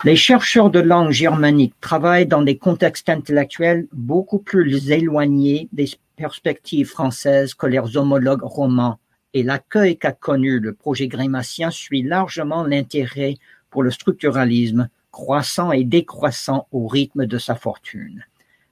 Les 0.05 0.14
chercheurs 0.14 0.71
de 0.71 0.79
langue 0.79 1.11
germanique 1.11 1.75
travaillent 1.81 2.27
dans 2.27 2.43
des 2.43 2.57
contextes 2.57 3.09
intellectuels 3.09 3.89
beaucoup 3.93 4.39
plus 4.39 4.91
éloignés 4.91 5.69
des 5.73 5.89
perspectives 6.16 6.87
françaises 6.87 7.55
que 7.55 7.66
leurs 7.66 7.97
homologues 7.97 8.45
romans, 8.45 8.99
et 9.35 9.43
l'accueil 9.43 9.99
qu'a 9.99 10.12
connu 10.12 10.61
le 10.61 10.73
projet 10.73 11.09
grémassien 11.09 11.71
suit 11.71 12.03
largement 12.03 12.64
l'intérêt 12.64 13.35
pour 13.71 13.83
le 13.83 13.91
structuralisme 13.91 14.89
croissant 15.19 15.73
et 15.73 15.83
décroissant 15.83 16.69
au 16.71 16.87
rythme 16.87 17.27
de 17.27 17.39
sa 17.39 17.57
fortune. 17.57 18.25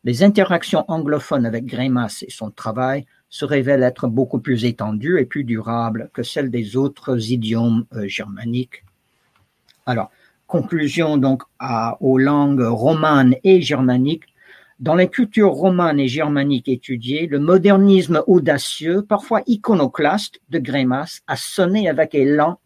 Les 0.04 0.22
interactions 0.22 0.84
anglophones 0.86 1.44
avec 1.44 1.66
Grémas 1.66 2.22
et 2.24 2.30
son 2.30 2.52
travail 2.52 3.04
se 3.28 3.44
révèlent 3.44 3.82
être 3.82 4.06
beaucoup 4.06 4.38
plus 4.38 4.64
étendues 4.64 5.18
et 5.18 5.24
plus 5.24 5.42
durables 5.42 6.08
que 6.14 6.22
celles 6.22 6.52
des 6.52 6.76
autres 6.76 7.32
idiomes 7.32 7.84
euh, 7.94 8.06
germaniques. 8.06 8.84
Alors, 9.86 10.12
conclusion 10.46 11.16
donc 11.16 11.42
aux 11.98 12.16
langues 12.16 12.68
romanes 12.68 13.34
et 13.42 13.60
germaniques. 13.60 14.28
Dans 14.78 14.94
les 14.94 15.08
cultures 15.08 15.50
romanes 15.50 15.98
et 15.98 16.06
germaniques 16.06 16.68
étudiées, 16.68 17.26
le 17.26 17.40
modernisme 17.40 18.22
audacieux, 18.28 19.02
parfois 19.02 19.42
iconoclaste 19.48 20.40
de 20.50 20.60
Grémas, 20.60 21.22
a 21.26 21.34
sonné 21.34 21.88
avec 21.88 22.12
l'élan, 22.12 22.60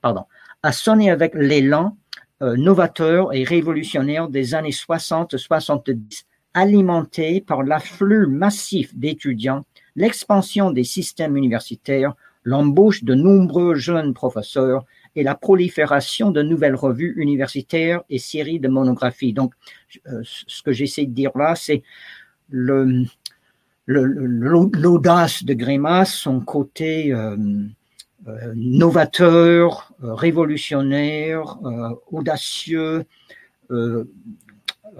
pardon, 0.00 0.26
a 0.62 0.70
sonné 0.70 1.10
avec 1.10 1.34
l'élan 1.34 1.96
novateur 2.40 3.32
et 3.34 3.44
révolutionnaire 3.44 4.28
des 4.28 4.54
années 4.54 4.70
60-70, 4.70 6.24
alimenté 6.54 7.40
par 7.40 7.62
l'afflux 7.62 8.26
massif 8.26 8.94
d'étudiants, 8.96 9.64
l'expansion 9.94 10.70
des 10.70 10.84
systèmes 10.84 11.36
universitaires, 11.36 12.14
l'embauche 12.44 13.04
de 13.04 13.14
nombreux 13.14 13.74
jeunes 13.74 14.14
professeurs 14.14 14.84
et 15.16 15.22
la 15.22 15.34
prolifération 15.34 16.30
de 16.30 16.42
nouvelles 16.42 16.76
revues 16.76 17.14
universitaires 17.16 18.02
et 18.08 18.18
séries 18.18 18.60
de 18.60 18.68
monographies. 18.68 19.32
Donc, 19.32 19.52
euh, 20.06 20.22
ce 20.24 20.62
que 20.62 20.72
j'essaie 20.72 21.06
de 21.06 21.12
dire 21.12 21.32
là, 21.34 21.54
c'est 21.56 21.82
le, 22.48 23.04
l'audace 23.86 25.44
de 25.44 25.54
Grémas, 25.54 26.04
son 26.04 26.40
côté 26.40 27.12
euh, 27.12 27.36
euh, 27.36 27.66
novateur, 28.54 29.92
euh, 30.02 30.14
révolutionnaire, 30.14 31.58
euh, 31.64 31.94
audacieux, 32.10 33.04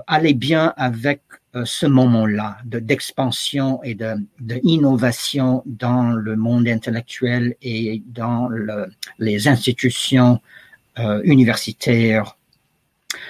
allait 0.09 0.35
bien 0.35 0.74
avec 0.77 1.22
ce 1.64 1.87
moment-là 1.87 2.59
d'expansion 2.64 3.81
et 3.85 3.95
de, 3.95 4.14
d'innovation 4.41 5.62
dans 5.66 6.11
le 6.11 6.35
monde 6.35 6.66
intellectuel 6.66 7.55
et 7.62 8.03
dans 8.07 8.49
le, 8.49 8.89
les 9.20 9.47
institutions 9.47 10.41
universitaires. 11.22 12.37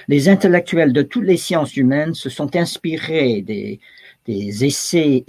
Les 0.07 0.27
intellectuels 0.27 0.91
de 0.91 1.03
toutes 1.03 1.25
les 1.25 1.37
sciences 1.37 1.77
humaines 1.77 2.15
se 2.15 2.31
sont 2.31 2.55
inspirés 2.55 3.43
des, 3.43 3.79
des 4.25 4.65
essais 4.65 5.23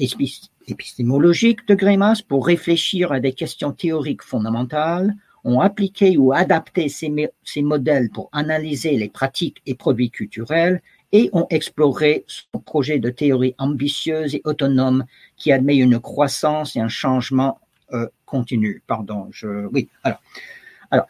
épistémologiques 0.69 1.67
de 1.67 1.75
Grémas 1.75 2.23
pour 2.27 2.47
réfléchir 2.47 3.13
à 3.13 3.21
des 3.21 3.33
questions 3.33 3.73
théoriques 3.73 4.23
fondamentales, 4.23 5.15
ont 5.45 5.61
appliqué 5.61 6.17
ou 6.17 6.33
adapté 6.33 6.89
ces, 6.89 7.63
modèles 7.63 8.11
pour 8.11 8.29
analyser 8.33 8.97
les 8.97 9.09
pratiques 9.09 9.63
et 9.67 9.75
produits 9.75 10.11
culturels 10.11 10.83
et 11.13 11.31
ont 11.33 11.47
exploré 11.51 12.25
son 12.27 12.61
projet 12.61 12.99
de 12.99 13.09
théorie 13.09 13.55
ambitieuse 13.59 14.35
et 14.35 14.43
autonome 14.45 15.05
qui 15.37 15.53
admet 15.53 15.77
une 15.77 16.01
croissance 16.01 16.77
et 16.77 16.81
un 16.81 16.89
changement 16.89 17.61
euh, 17.93 18.07
continu. 18.27 18.83
Pardon, 18.87 19.29
je, 19.31 19.67
oui, 19.73 19.89
alors, 20.03 20.21
alors 20.91 21.07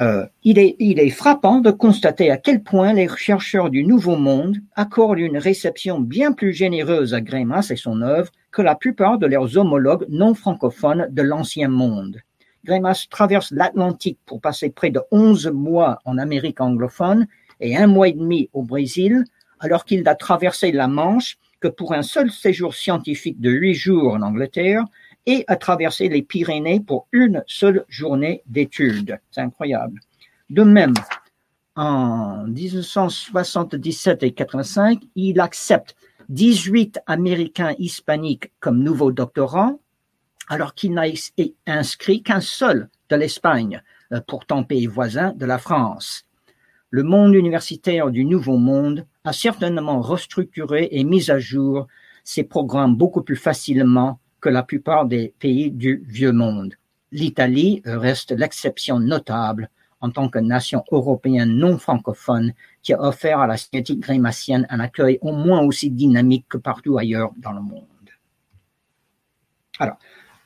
euh, 0.00 0.26
il, 0.44 0.58
est, 0.60 0.76
il 0.78 1.00
est 1.00 1.10
frappant 1.10 1.58
de 1.58 1.72
constater 1.72 2.30
à 2.30 2.36
quel 2.36 2.62
point 2.62 2.92
les 2.92 3.08
chercheurs 3.08 3.68
du 3.68 3.82
Nouveau 3.82 4.16
Monde 4.16 4.58
accordent 4.76 5.18
une 5.18 5.38
réception 5.38 5.98
bien 5.98 6.32
plus 6.32 6.52
généreuse 6.52 7.14
à 7.14 7.20
Grémas 7.20 7.68
et 7.70 7.76
son 7.76 8.00
œuvre 8.02 8.30
que 8.52 8.62
la 8.62 8.76
plupart 8.76 9.18
de 9.18 9.26
leurs 9.26 9.58
homologues 9.58 10.06
non 10.08 10.34
francophones 10.34 11.08
de 11.10 11.22
l'Ancien 11.22 11.68
Monde. 11.68 12.20
Grémas 12.64 13.06
traverse 13.10 13.50
l'Atlantique 13.50 14.18
pour 14.24 14.40
passer 14.40 14.70
près 14.70 14.90
de 14.90 15.00
11 15.10 15.48
mois 15.48 15.98
en 16.04 16.16
Amérique 16.16 16.60
anglophone 16.60 17.26
et 17.60 17.76
un 17.76 17.88
mois 17.88 18.08
et 18.08 18.12
demi 18.12 18.50
au 18.52 18.62
Brésil, 18.62 19.24
alors 19.58 19.84
qu'il 19.84 20.04
n'a 20.04 20.14
traversé 20.14 20.70
la 20.70 20.86
Manche 20.86 21.38
que 21.60 21.68
pour 21.68 21.92
un 21.92 22.02
seul 22.02 22.30
séjour 22.30 22.74
scientifique 22.74 23.40
de 23.40 23.50
huit 23.50 23.74
jours 23.74 24.14
en 24.14 24.22
Angleterre 24.22 24.84
et 25.28 25.44
a 25.46 25.56
traversé 25.56 26.08
les 26.08 26.22
Pyrénées 26.22 26.80
pour 26.80 27.06
une 27.12 27.44
seule 27.46 27.84
journée 27.88 28.42
d'études. 28.46 29.20
C'est 29.30 29.42
incroyable. 29.42 30.00
De 30.48 30.62
même, 30.62 30.94
en 31.76 32.46
1977 32.46 34.22
et 34.22 34.32
85, 34.32 35.02
il 35.14 35.38
accepte 35.38 35.94
18 36.30 37.00
Américains 37.06 37.74
hispaniques 37.78 38.50
comme 38.58 38.82
nouveaux 38.82 39.12
doctorants, 39.12 39.78
alors 40.48 40.72
qu'il 40.72 40.94
n'a 40.94 41.04
inscrit 41.66 42.22
qu'un 42.22 42.40
seul 42.40 42.88
de 43.10 43.16
l'Espagne, 43.16 43.82
euh, 44.14 44.22
pourtant 44.26 44.64
pays 44.64 44.86
voisin 44.86 45.34
de 45.34 45.44
la 45.44 45.58
France. 45.58 46.24
Le 46.88 47.02
monde 47.02 47.34
universitaire 47.34 48.10
du 48.10 48.24
Nouveau 48.24 48.56
Monde 48.56 49.06
a 49.24 49.34
certainement 49.34 50.00
restructuré 50.00 50.88
et 50.90 51.04
mis 51.04 51.30
à 51.30 51.38
jour 51.38 51.86
ses 52.24 52.44
programmes 52.44 52.96
beaucoup 52.96 53.22
plus 53.22 53.36
facilement 53.36 54.20
que 54.40 54.48
la 54.48 54.62
plupart 54.62 55.06
des 55.06 55.34
pays 55.38 55.70
du 55.70 56.04
vieux 56.06 56.32
monde. 56.32 56.74
L'Italie 57.12 57.82
reste 57.84 58.32
l'exception 58.32 59.00
notable 59.00 59.70
en 60.00 60.10
tant 60.10 60.28
que 60.28 60.38
nation 60.38 60.84
européenne 60.92 61.56
non 61.56 61.78
francophone 61.78 62.52
qui 62.82 62.92
a 62.92 63.02
offert 63.02 63.40
à 63.40 63.46
la 63.46 63.56
cinétique 63.56 64.00
grémassienne 64.00 64.66
un 64.70 64.80
accueil 64.80 65.18
au 65.22 65.32
moins 65.32 65.60
aussi 65.62 65.90
dynamique 65.90 66.46
que 66.48 66.58
partout 66.58 66.98
ailleurs 66.98 67.32
dans 67.38 67.52
le 67.52 67.60
monde. 67.60 67.84
Alors, 69.80 69.98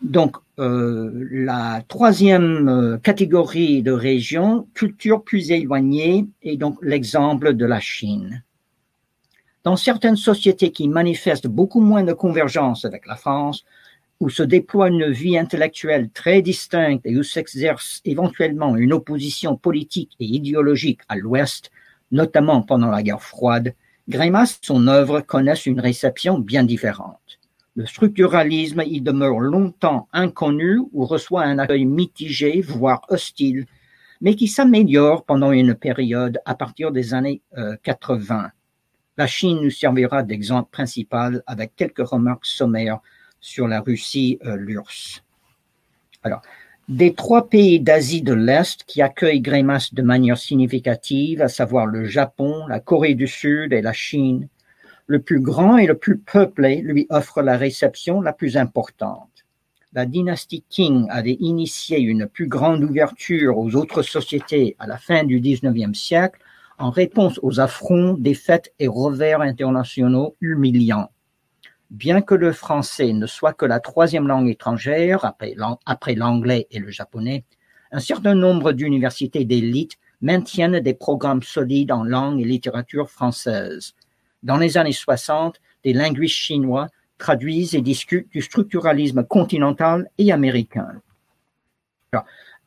donc, 0.02 0.36
euh, 0.58 1.28
la 1.30 1.82
troisième 1.86 2.68
euh, 2.68 2.98
catégorie 2.98 3.82
de 3.82 3.92
région, 3.92 4.66
culture 4.74 5.22
plus 5.22 5.50
éloignée, 5.50 6.26
est 6.42 6.56
donc 6.56 6.78
l'exemple 6.82 7.54
de 7.54 7.64
la 7.64 7.78
Chine. 7.80 8.42
Dans 9.64 9.76
certaines 9.76 10.16
sociétés 10.16 10.72
qui 10.72 10.88
manifestent 10.88 11.46
beaucoup 11.46 11.80
moins 11.80 12.02
de 12.02 12.12
convergence 12.12 12.84
avec 12.84 13.06
la 13.06 13.14
France, 13.14 13.64
où 14.18 14.28
se 14.28 14.42
déploie 14.42 14.88
une 14.88 15.10
vie 15.10 15.38
intellectuelle 15.38 16.10
très 16.10 16.42
distincte 16.42 17.06
et 17.06 17.16
où 17.16 17.22
s'exerce 17.22 18.00
éventuellement 18.04 18.76
une 18.76 18.92
opposition 18.92 19.56
politique 19.56 20.16
et 20.18 20.24
idéologique 20.24 21.00
à 21.08 21.16
l'Ouest, 21.16 21.70
notamment 22.10 22.62
pendant 22.62 22.90
la 22.90 23.04
guerre 23.04 23.22
froide, 23.22 23.74
Greimas 24.08 24.58
et 24.60 24.66
son 24.66 24.88
œuvre 24.88 25.20
connaissent 25.20 25.66
une 25.66 25.80
réception 25.80 26.40
bien 26.40 26.64
différente. 26.64 27.38
Le 27.76 27.86
structuralisme 27.86 28.82
y 28.84 29.00
demeure 29.00 29.38
longtemps 29.38 30.08
inconnu 30.12 30.80
ou 30.92 31.06
reçoit 31.06 31.44
un 31.44 31.58
accueil 31.58 31.84
mitigé, 31.84 32.60
voire 32.60 33.02
hostile, 33.08 33.66
mais 34.20 34.34
qui 34.34 34.48
s'améliore 34.48 35.24
pendant 35.24 35.52
une 35.52 35.76
période 35.76 36.40
à 36.44 36.56
partir 36.56 36.90
des 36.90 37.14
années 37.14 37.42
80. 37.84 38.50
La 39.18 39.26
Chine 39.26 39.60
nous 39.60 39.70
servira 39.70 40.22
d'exemple 40.22 40.70
principal 40.70 41.42
avec 41.46 41.76
quelques 41.76 42.06
remarques 42.06 42.46
sommaires 42.46 43.00
sur 43.40 43.68
la 43.68 43.80
Russie, 43.80 44.38
euh, 44.46 44.56
l'URSS. 44.56 45.22
Alors, 46.22 46.40
des 46.88 47.14
trois 47.14 47.48
pays 47.48 47.78
d'Asie 47.78 48.22
de 48.22 48.32
l'Est 48.32 48.84
qui 48.84 49.02
accueillent 49.02 49.40
Grémas 49.40 49.90
de 49.92 50.02
manière 50.02 50.38
significative, 50.38 51.42
à 51.42 51.48
savoir 51.48 51.86
le 51.86 52.04
Japon, 52.04 52.66
la 52.68 52.80
Corée 52.80 53.14
du 53.14 53.26
Sud 53.26 53.72
et 53.72 53.82
la 53.82 53.92
Chine, 53.92 54.48
le 55.06 55.20
plus 55.20 55.40
grand 55.40 55.76
et 55.76 55.86
le 55.86 55.98
plus 55.98 56.18
peuplé 56.18 56.80
lui 56.80 57.06
offre 57.10 57.42
la 57.42 57.58
réception 57.58 58.22
la 58.22 58.32
plus 58.32 58.56
importante. 58.56 59.44
La 59.92 60.06
dynastie 60.06 60.64
Qing 60.70 61.06
avait 61.10 61.36
initié 61.38 62.00
une 62.00 62.26
plus 62.26 62.46
grande 62.46 62.82
ouverture 62.82 63.58
aux 63.58 63.74
autres 63.76 64.00
sociétés 64.00 64.74
à 64.78 64.86
la 64.86 64.96
fin 64.96 65.24
du 65.24 65.38
XIXe 65.38 65.98
siècle 65.98 66.40
en 66.82 66.90
réponse 66.90 67.38
aux 67.42 67.60
affronts, 67.60 68.14
défaites 68.18 68.72
et 68.78 68.88
revers 68.88 69.40
internationaux 69.40 70.36
humiliants 70.40 71.10
bien 71.92 72.22
que 72.22 72.34
le 72.34 72.52
français 72.52 73.12
ne 73.12 73.26
soit 73.26 73.52
que 73.52 73.66
la 73.66 73.78
troisième 73.78 74.26
langue 74.26 74.48
étrangère 74.48 75.34
après 75.86 76.14
l'anglais 76.14 76.66
et 76.70 76.78
le 76.78 76.90
japonais, 76.90 77.44
un 77.92 78.00
certain 78.00 78.34
nombre 78.34 78.72
d'universités 78.72 79.44
d'élite 79.44 79.98
maintiennent 80.22 80.80
des 80.80 80.94
programmes 80.94 81.42
solides 81.42 81.92
en 81.92 82.02
langue 82.02 82.40
et 82.40 82.44
littérature 82.44 83.10
française. 83.10 83.94
Dans 84.42 84.56
les 84.56 84.78
années 84.78 84.92
60, 84.92 85.60
des 85.84 85.92
linguistes 85.92 86.36
chinois 86.36 86.88
traduisent 87.18 87.74
et 87.74 87.82
discutent 87.82 88.32
du 88.32 88.40
structuralisme 88.40 89.22
continental 89.24 90.08
et 90.16 90.32
américain. 90.32 91.02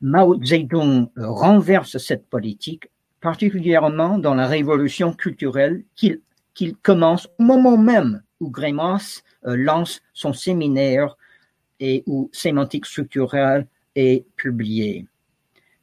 Mao 0.00 0.40
Zedong 0.42 1.08
renverse 1.16 1.98
cette 1.98 2.28
politique, 2.28 2.90
particulièrement 3.26 4.20
dans 4.20 4.36
la 4.36 4.46
révolution 4.46 5.12
culturelle 5.12 5.82
qu'il 5.96 6.76
commence 6.76 7.26
au 7.40 7.42
moment 7.42 7.76
même 7.76 8.22
où 8.38 8.50
Grémas 8.50 9.22
euh, 9.48 9.56
lance 9.56 10.00
son 10.12 10.32
séminaire 10.32 11.16
et 11.80 12.04
où 12.06 12.30
Sémantique 12.32 12.86
structurelle 12.86 13.66
est 13.96 14.24
publié. 14.36 15.08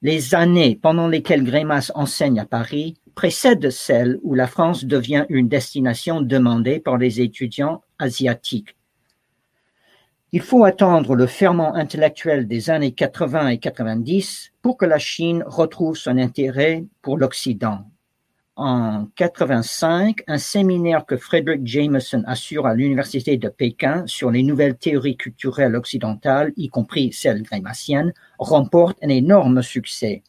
Les 0.02 0.34
années 0.36 0.80
pendant 0.82 1.10
lesquelles 1.10 1.44
Grémas 1.44 1.92
enseigne 1.96 2.40
à 2.40 2.46
Paris 2.46 2.96
précèdent 3.14 3.72
celles 3.72 4.20
où 4.24 4.36
la 4.36 4.48
France 4.48 4.86
devient 4.86 5.26
une 5.28 5.50
destination 5.50 6.22
demandée 6.22 6.80
par 6.80 6.98
les 6.98 7.20
étudiants 7.20 7.82
asiatiques. 8.00 8.78
Il 10.34 10.42
faut 10.42 10.66
attendre 10.66 11.16
le 11.16 11.28
ferment 11.28 11.76
intellectuel 11.76 12.48
des 12.48 12.70
années 12.70 12.92
80 12.92 13.50
et 13.50 13.60
90 13.60 14.52
pour 14.62 14.78
que 14.78 14.86
la 14.86 14.98
Chine 14.98 15.44
retrouve 15.46 15.96
son 15.96 16.18
intérêt 16.18 16.86
pour 17.02 17.18
l'Occident 17.18 17.86
en 18.56 19.08
85 19.16 20.24
un 20.28 20.38
séminaire 20.38 21.06
que 21.06 21.18
Frederick 21.18 21.66
Jameson 21.66 22.24
assure 22.28 22.68
à 22.68 22.76
l'Université 22.76 23.38
de 23.38 23.50
Pékin 23.50 24.06
sur 24.08 24.32
les 24.32 24.44
nouvelles 24.44 24.78
théories 24.78 25.18
culturelles 25.18 25.76
occidentales, 25.76 26.54
y 26.56 26.70
compris 26.70 27.12
celles 27.14 27.44
grémassiennes, 27.44 28.14
remporte 28.38 28.98
un 29.04 29.10
énorme 29.10 29.62
succès. 29.62 30.24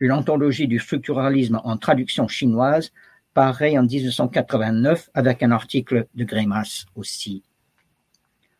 Une 0.00 0.12
anthologie 0.12 0.68
du 0.68 0.78
structuralisme 0.78 1.60
en 1.64 1.76
traduction 1.76 2.28
chinoise 2.28 2.92
paraît 3.34 3.78
en 3.78 3.84
1989 3.84 5.10
avec 5.14 5.42
un 5.42 5.50
article 5.50 6.06
de 6.14 6.24
Grémas 6.24 6.86
aussi. 6.94 7.42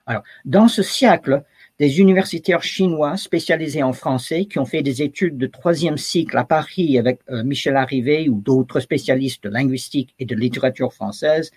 Alors, 0.09 0.23
dans 0.47 0.69
ce 0.69 0.83
siècle, 0.83 1.43
des 1.79 2.01
universitaires 2.01 2.63
chinois 2.63 3.19
spécialisés 3.19 3.83
en 3.83 3.93
français 3.93 4.47
qui 4.47 4.59
ont 4.59 4.65
fait 4.65 4.83
des 4.83 5.03
études 5.03 5.37
de 5.37 5.47
troisième 5.47 5.99
cycle 5.99 6.39
à 6.39 6.45
Paris 6.45 6.99
avec 6.99 7.21
euh, 7.29 7.45
Michel 7.45 7.77
Arrivé 7.77 8.31
ou 8.31 8.41
d'autres 8.41 8.81
spécialistes 8.81 9.45
de 9.45 9.51
linguistique 9.51 10.15
et 10.19 10.25
de 10.25 10.35
littérature 10.35 10.95
française 10.95 11.51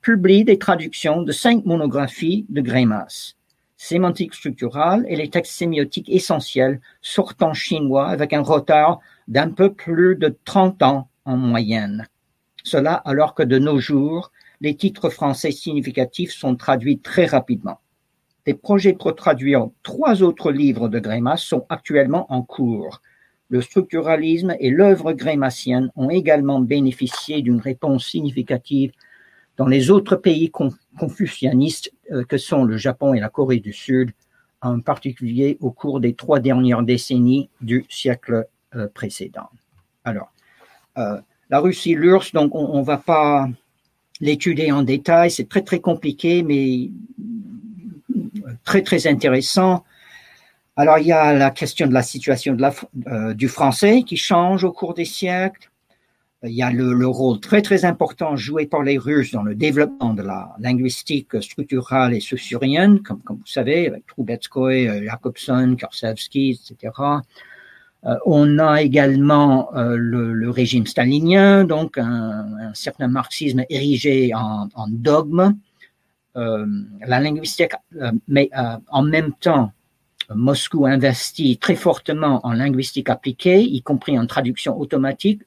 publient 0.00 0.46
des 0.46 0.58
traductions 0.58 1.20
de 1.20 1.32
cinq 1.32 1.66
monographies 1.66 2.46
de 2.48 2.62
Grémas. 2.62 3.34
Sémantique 3.76 4.34
structurale 4.34 5.04
et 5.06 5.14
les 5.14 5.28
textes 5.28 5.52
sémiotiques 5.52 6.08
essentiels 6.08 6.80
sortant 7.02 7.52
chinois 7.52 8.08
avec 8.08 8.32
un 8.32 8.40
retard 8.40 9.00
d'un 9.28 9.50
peu 9.50 9.74
plus 9.74 10.16
de 10.16 10.34
30 10.46 10.82
ans 10.82 11.10
en 11.26 11.36
moyenne. 11.36 12.06
Cela 12.64 12.94
alors 12.94 13.34
que 13.34 13.42
de 13.42 13.58
nos 13.58 13.78
jours, 13.78 14.32
les 14.62 14.76
titres 14.76 15.10
français 15.10 15.50
significatifs 15.50 16.32
sont 16.32 16.56
traduits 16.56 17.00
très 17.00 17.26
rapidement. 17.26 17.80
Des 18.48 18.54
projets 18.54 18.94
pour 18.94 19.14
traduire 19.14 19.68
trois 19.82 20.22
autres 20.22 20.50
livres 20.50 20.88
de 20.88 20.98
Grémas 20.98 21.36
sont 21.36 21.66
actuellement 21.68 22.24
en 22.32 22.40
cours. 22.40 23.02
Le 23.50 23.60
structuralisme 23.60 24.56
et 24.58 24.70
l'œuvre 24.70 25.12
grémassienne 25.12 25.90
ont 25.96 26.08
également 26.08 26.58
bénéficié 26.58 27.42
d'une 27.42 27.60
réponse 27.60 28.06
significative 28.06 28.92
dans 29.58 29.66
les 29.66 29.90
autres 29.90 30.16
pays 30.16 30.50
confucianistes 30.98 31.92
euh, 32.10 32.24
que 32.24 32.38
sont 32.38 32.64
le 32.64 32.78
Japon 32.78 33.12
et 33.12 33.20
la 33.20 33.28
Corée 33.28 33.60
du 33.60 33.74
Sud, 33.74 34.12
en 34.62 34.80
particulier 34.80 35.58
au 35.60 35.70
cours 35.70 36.00
des 36.00 36.14
trois 36.14 36.40
dernières 36.40 36.82
décennies 36.82 37.50
du 37.60 37.84
siècle 37.90 38.46
euh, 38.74 38.88
précédent. 38.94 39.50
Alors, 40.04 40.32
euh, 40.96 41.20
la 41.50 41.60
Russie, 41.60 41.94
l'URSS, 41.94 42.32
donc 42.32 42.54
on 42.54 42.78
ne 42.78 42.82
va 42.82 42.96
pas 42.96 43.46
l'étudier 44.22 44.72
en 44.72 44.84
détail, 44.84 45.30
c'est 45.30 45.50
très 45.50 45.60
très 45.60 45.80
compliqué, 45.80 46.42
mais 46.42 46.90
très 48.64 48.82
très 48.82 49.06
intéressant. 49.06 49.84
Alors 50.78 50.98
il 50.98 51.08
y 51.08 51.12
a 51.12 51.34
la 51.34 51.50
question 51.50 51.88
de 51.88 51.92
la 51.92 52.02
situation 52.02 52.56
euh, 53.08 53.34
du 53.34 53.48
français 53.48 54.04
qui 54.04 54.16
change 54.16 54.62
au 54.62 54.70
cours 54.70 54.94
des 54.94 55.04
siècles. 55.04 55.70
Il 56.44 56.52
y 56.52 56.62
a 56.62 56.70
le, 56.70 57.04
rôle 57.04 57.40
très 57.40 57.62
très 57.62 57.84
important 57.84 58.36
joué 58.36 58.66
par 58.66 58.84
les 58.84 58.96
Russes 58.96 59.32
dans 59.32 59.42
le 59.42 59.56
développement 59.56 60.14
de 60.14 60.22
la 60.22 60.54
linguistique 60.60 61.42
structurale 61.42 62.14
et 62.14 62.20
saussurienne, 62.20 63.00
comme, 63.02 63.20
comme 63.22 63.38
vous 63.38 63.46
savez, 63.46 63.88
avec 63.88 64.06
Trubetskoy, 64.06 64.86
euh, 64.86 65.04
Jakobson, 65.04 65.76
Korsavsky, 65.80 66.60
etc. 66.60 66.92
Euh, 68.06 68.14
on 68.24 68.60
a 68.60 68.80
également 68.82 69.70
le, 69.74 70.48
régime 70.50 70.86
stalinien, 70.86 71.64
donc 71.64 71.98
un, 71.98 72.70
certain 72.72 73.08
marxisme 73.08 73.64
érigé 73.68 74.32
en, 74.32 74.68
dogme, 74.88 75.56
la 77.06 77.20
linguistique, 77.20 77.72
euh, 77.96 78.12
mais 78.28 78.50
euh, 78.56 78.76
en 78.88 79.02
même 79.02 79.32
temps, 79.34 79.72
Moscou 80.34 80.86
investit 80.86 81.58
très 81.58 81.74
fortement 81.74 82.44
en 82.46 82.52
linguistique 82.52 83.08
appliquée, 83.08 83.62
y 83.62 83.82
compris 83.82 84.18
en 84.18 84.26
traduction 84.26 84.78
automatique. 84.78 85.42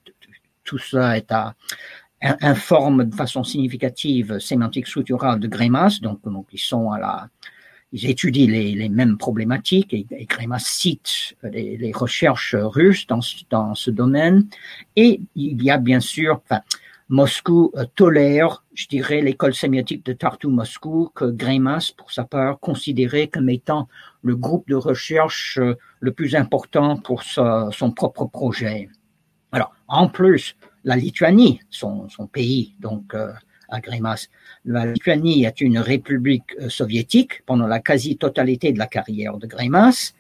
Tout 0.64 0.80
cela 0.80 1.18
est 1.18 1.32
à, 1.32 1.54
informe 2.22 3.06
de 3.06 3.16
façon 3.16 3.44
significative 3.44 4.40
sémantique 4.40 4.88
structurale 4.88 5.40
de 5.40 5.48
Grémas, 5.48 6.00
donc, 6.02 6.20
ils 6.52 6.60
sont 6.60 6.92
à 6.92 7.30
ils 7.94 8.10
étudient 8.10 8.48
les, 8.48 8.90
mêmes 8.90 9.18
problématiques 9.18 9.94
et, 9.94 10.06
et 10.12 10.26
Grémas 10.26 10.64
cite 10.66 11.36
les, 11.44 11.92
recherches 11.94 12.56
russes 12.56 13.06
dans, 13.08 13.20
dans 13.50 13.76
ce 13.76 13.92
domaine. 13.92 14.48
Et 14.96 15.20
il 15.36 15.62
y 15.62 15.70
a 15.70 15.78
bien 15.78 16.00
sûr, 16.00 16.42
Moscou 17.12 17.74
euh, 17.76 17.84
tolère, 17.94 18.64
je 18.74 18.88
dirais, 18.88 19.20
l'école 19.20 19.54
sémiotique 19.54 20.06
de 20.06 20.14
Tartu-Moscou 20.14 21.12
que 21.14 21.26
Greimas, 21.26 21.92
pour 21.98 22.10
sa 22.10 22.24
part, 22.24 22.58
considérait 22.62 23.28
comme 23.28 23.50
étant 23.50 23.90
le 24.22 24.38
groupe 24.38 24.70
de 24.70 24.76
recherche 24.76 25.60
euh, 25.60 25.76
le 26.00 26.14
plus 26.14 26.36
important 26.36 26.96
pour 26.96 27.24
son 27.24 27.92
propre 27.94 28.24
projet. 28.28 28.88
Alors, 29.52 29.76
en 29.90 30.08
plus 30.08 30.56
la 30.86 30.96
Lituanie, 30.96 31.60
son, 31.70 32.08
pays, 32.32 32.76
donc 32.80 33.14
euh, 33.14 33.34
à 33.68 33.82
Grémas. 33.82 34.30
La 34.64 34.86
Lituanie 34.86 35.44
est 35.44 35.60
une 35.60 35.80
république 35.80 36.56
soviétique 36.70 37.44
pendant 37.46 37.68
la 37.68 37.82
quasi-totalité 37.82 38.72
de 38.72 38.80
la 38.80 38.88
carrière 38.88 39.38
de 39.38 39.48
Grémas. 39.48 40.14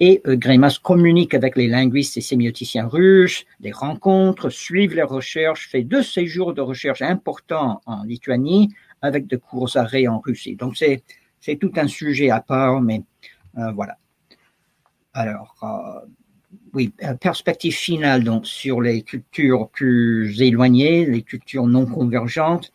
Et 0.00 0.22
euh, 0.26 0.36
communique 0.82 1.34
avec 1.34 1.56
les 1.56 1.66
linguistes 1.66 2.16
et 2.16 2.20
sémioticiens 2.20 2.86
russes, 2.86 3.44
des 3.60 3.72
rencontres, 3.72 4.48
suivent 4.48 4.94
les 4.94 5.02
recherches, 5.02 5.68
fait 5.68 5.82
deux 5.82 6.02
séjours 6.02 6.54
de 6.54 6.60
recherche 6.60 7.02
importants 7.02 7.80
en 7.86 8.04
Lituanie 8.04 8.68
avec 9.02 9.26
de 9.26 9.36
courts 9.36 9.76
arrêts 9.76 10.06
en 10.06 10.20
Russie. 10.20 10.56
Donc 10.56 10.76
c'est 10.76 11.02
c'est 11.40 11.56
tout 11.56 11.72
un 11.76 11.88
sujet 11.88 12.30
à 12.30 12.40
part, 12.40 12.80
mais 12.80 13.02
euh, 13.56 13.72
voilà. 13.72 13.96
Alors, 15.14 15.54
euh, 15.62 16.06
oui, 16.74 16.92
euh, 17.02 17.14
perspective 17.14 17.74
finale 17.74 18.24
donc 18.24 18.46
sur 18.46 18.80
les 18.80 19.02
cultures 19.02 19.68
plus 19.68 20.40
éloignées, 20.42 21.06
les 21.06 21.22
cultures 21.22 21.66
non 21.66 21.86
convergentes, 21.86 22.72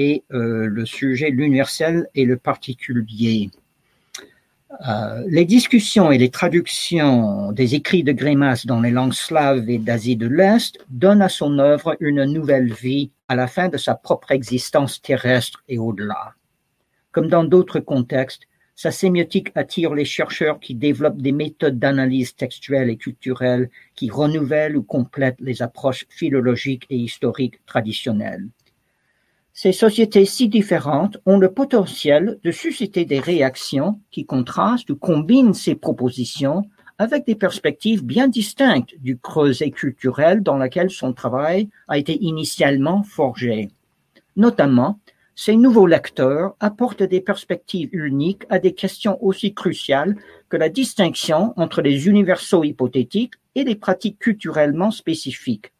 et 0.00 0.22
le 0.30 0.84
sujet 0.84 1.30
l'universel 1.30 2.06
et 2.14 2.24
le 2.24 2.36
particulier. 2.36 3.50
Les 5.26 5.44
discussions 5.44 6.12
et 6.12 6.18
les 6.18 6.30
traductions 6.30 7.52
des 7.52 7.74
écrits 7.74 8.04
de 8.04 8.12
Grémas 8.12 8.64
dans 8.66 8.80
les 8.80 8.90
langues 8.90 9.14
slaves 9.14 9.68
et 9.70 9.78
d'Asie 9.78 10.16
de 10.16 10.26
l'Est 10.26 10.78
donnent 10.90 11.22
à 11.22 11.28
son 11.28 11.58
œuvre 11.58 11.96
une 12.00 12.24
nouvelle 12.24 12.72
vie 12.72 13.10
à 13.28 13.34
la 13.34 13.46
fin 13.46 13.68
de 13.68 13.78
sa 13.78 13.94
propre 13.94 14.32
existence 14.32 15.00
terrestre 15.00 15.62
et 15.68 15.78
au-delà. 15.78 16.34
Comme 17.12 17.28
dans 17.28 17.44
d'autres 17.44 17.80
contextes, 17.80 18.42
sa 18.74 18.92
sémiotique 18.92 19.50
attire 19.56 19.94
les 19.94 20.04
chercheurs 20.04 20.60
qui 20.60 20.74
développent 20.74 21.20
des 21.20 21.32
méthodes 21.32 21.80
d'analyse 21.80 22.36
textuelle 22.36 22.90
et 22.90 22.96
culturelle 22.96 23.70
qui 23.96 24.08
renouvellent 24.08 24.76
ou 24.76 24.84
complètent 24.84 25.40
les 25.40 25.62
approches 25.62 26.06
philologiques 26.10 26.86
et 26.88 26.96
historiques 26.96 27.58
traditionnelles. 27.66 28.46
Ces 29.60 29.72
sociétés 29.72 30.24
si 30.24 30.48
différentes 30.48 31.18
ont 31.26 31.36
le 31.36 31.50
potentiel 31.50 32.38
de 32.44 32.52
susciter 32.52 33.04
des 33.04 33.18
réactions 33.18 33.98
qui 34.12 34.24
contrastent 34.24 34.90
ou 34.90 34.94
combinent 34.94 35.52
ces 35.52 35.74
propositions 35.74 36.62
avec 36.96 37.26
des 37.26 37.34
perspectives 37.34 38.04
bien 38.04 38.28
distinctes 38.28 38.94
du 39.00 39.18
creuset 39.18 39.72
culturel 39.72 40.44
dans 40.44 40.58
lequel 40.58 40.90
son 40.90 41.12
travail 41.12 41.70
a 41.88 41.98
été 41.98 42.22
initialement 42.22 43.02
forgé. 43.02 43.66
Notamment, 44.36 45.00
ces 45.34 45.56
nouveaux 45.56 45.88
lecteurs 45.88 46.54
apportent 46.60 47.02
des 47.02 47.20
perspectives 47.20 47.88
uniques 47.90 48.44
à 48.50 48.60
des 48.60 48.74
questions 48.74 49.18
aussi 49.24 49.54
cruciales 49.54 50.14
que 50.50 50.56
la 50.56 50.68
distinction 50.68 51.52
entre 51.56 51.82
les 51.82 52.06
universaux 52.06 52.62
hypothétiques 52.62 53.34
et 53.56 53.64
les 53.64 53.74
pratiques 53.74 54.20
culturellement 54.20 54.92
spécifiques. 54.92 55.72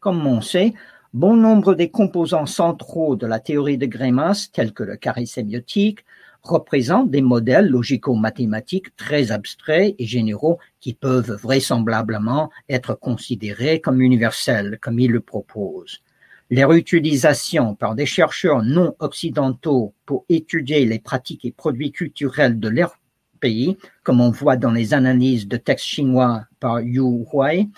Comme 0.00 0.26
on 0.26 0.40
sait, 0.40 0.72
bon 1.14 1.36
nombre 1.36 1.74
des 1.74 1.90
composants 1.90 2.46
centraux 2.46 3.16
de 3.16 3.26
la 3.26 3.40
théorie 3.40 3.78
de 3.78 3.86
Grémas, 3.86 4.48
tels 4.52 4.72
que 4.72 4.82
le 4.82 4.96
carré 4.96 5.26
sémiotique, 5.26 6.04
représentent 6.42 7.10
des 7.10 7.22
modèles 7.22 7.68
logico-mathématiques 7.68 8.94
très 8.96 9.32
abstraits 9.32 9.94
et 9.98 10.06
généraux 10.06 10.58
qui 10.80 10.94
peuvent 10.94 11.32
vraisemblablement 11.32 12.50
être 12.68 12.94
considérés 12.94 13.80
comme 13.80 14.00
universels, 14.00 14.78
comme 14.80 15.00
il 15.00 15.10
le 15.10 15.20
propose 15.20 16.02
leur 16.50 16.72
utilisation 16.72 17.74
par 17.74 17.94
des 17.94 18.06
chercheurs 18.06 18.62
non 18.62 18.94
occidentaux 19.00 19.94
pour 20.06 20.24
étudier 20.28 20.84
les 20.86 20.98
pratiques 20.98 21.44
et 21.44 21.52
produits 21.52 21.92
culturels 21.92 22.58
de 22.58 22.68
leur 22.68 22.98
pays, 23.40 23.76
comme 24.02 24.20
on 24.20 24.30
voit 24.30 24.56
dans 24.56 24.72
les 24.72 24.94
analyses 24.94 25.46
de 25.46 25.56
textes 25.56 25.86
chinois 25.86 26.44
par 26.58 26.80
Yu 26.80 27.02
Huai, 27.32 27.68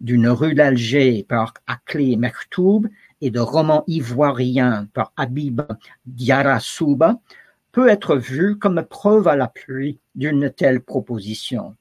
d'une 0.00 0.28
rue 0.28 0.54
d'Alger 0.54 1.24
par 1.28 1.54
Akli 1.66 2.16
Mektoub 2.16 2.86
et 3.20 3.30
de 3.30 3.40
romans 3.40 3.84
ivoiriens 3.86 4.88
par 4.94 5.12
Habib 5.16 5.62
Diarra 6.06 6.60
Souba, 6.60 7.20
peut 7.72 7.88
être 7.88 8.16
vu 8.16 8.58
comme 8.58 8.84
preuve 8.84 9.28
à 9.28 9.36
l'appui 9.36 9.98
d'une 10.14 10.50
telle 10.50 10.80
proposition. 10.80 11.76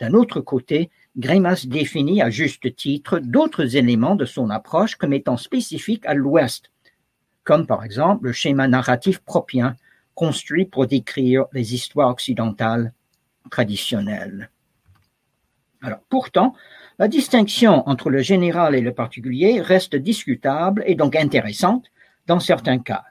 D'un 0.00 0.14
autre 0.14 0.40
côté, 0.40 0.90
Grémas 1.16 1.64
définit 1.66 2.22
à 2.22 2.30
juste 2.30 2.74
titre 2.74 3.18
d'autres 3.18 3.76
éléments 3.76 4.16
de 4.16 4.24
son 4.24 4.50
approche 4.50 4.96
comme 4.96 5.12
étant 5.12 5.36
spécifiques 5.36 6.06
à 6.06 6.14
l'Ouest, 6.14 6.70
comme 7.44 7.66
par 7.66 7.84
exemple 7.84 8.26
le 8.26 8.32
schéma 8.32 8.66
narratif 8.66 9.20
propien 9.20 9.76
construit 10.14 10.64
pour 10.64 10.86
décrire 10.86 11.46
les 11.52 11.74
histoires 11.74 12.10
occidentales 12.10 12.92
traditionnelles. 13.50 14.50
Alors, 15.82 16.00
pourtant, 16.08 16.54
la 16.98 17.08
distinction 17.08 17.88
entre 17.88 18.10
le 18.10 18.18
général 18.18 18.74
et 18.74 18.80
le 18.80 18.92
particulier 18.92 19.60
reste 19.60 19.96
discutable 19.96 20.82
et 20.86 20.94
donc 20.94 21.16
intéressante 21.16 21.86
dans 22.26 22.40
certains 22.40 22.78
cas. 22.78 23.04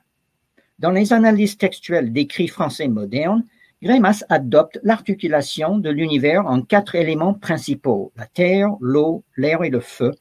Dans 0.79 0.91
les 0.91 1.13
analyses 1.13 1.57
textuelles 1.57 2.11
d'écrits 2.11 2.47
français 2.47 2.88
modernes, 2.88 3.45
Grémas 3.84 4.23
adopte 4.29 4.79
l'articulation 4.84 5.79
de 5.79 5.89
l'univers 5.89 6.45
en 6.45 6.61
quatre 6.61 6.95
éléments 6.95 7.34
principaux, 7.34 8.11
la 8.15 8.27
terre, 8.27 8.69
l'eau, 8.79 9.23
l'air 9.38 9.63
et 9.63 9.71
le 9.71 9.79
feu, 9.79 10.11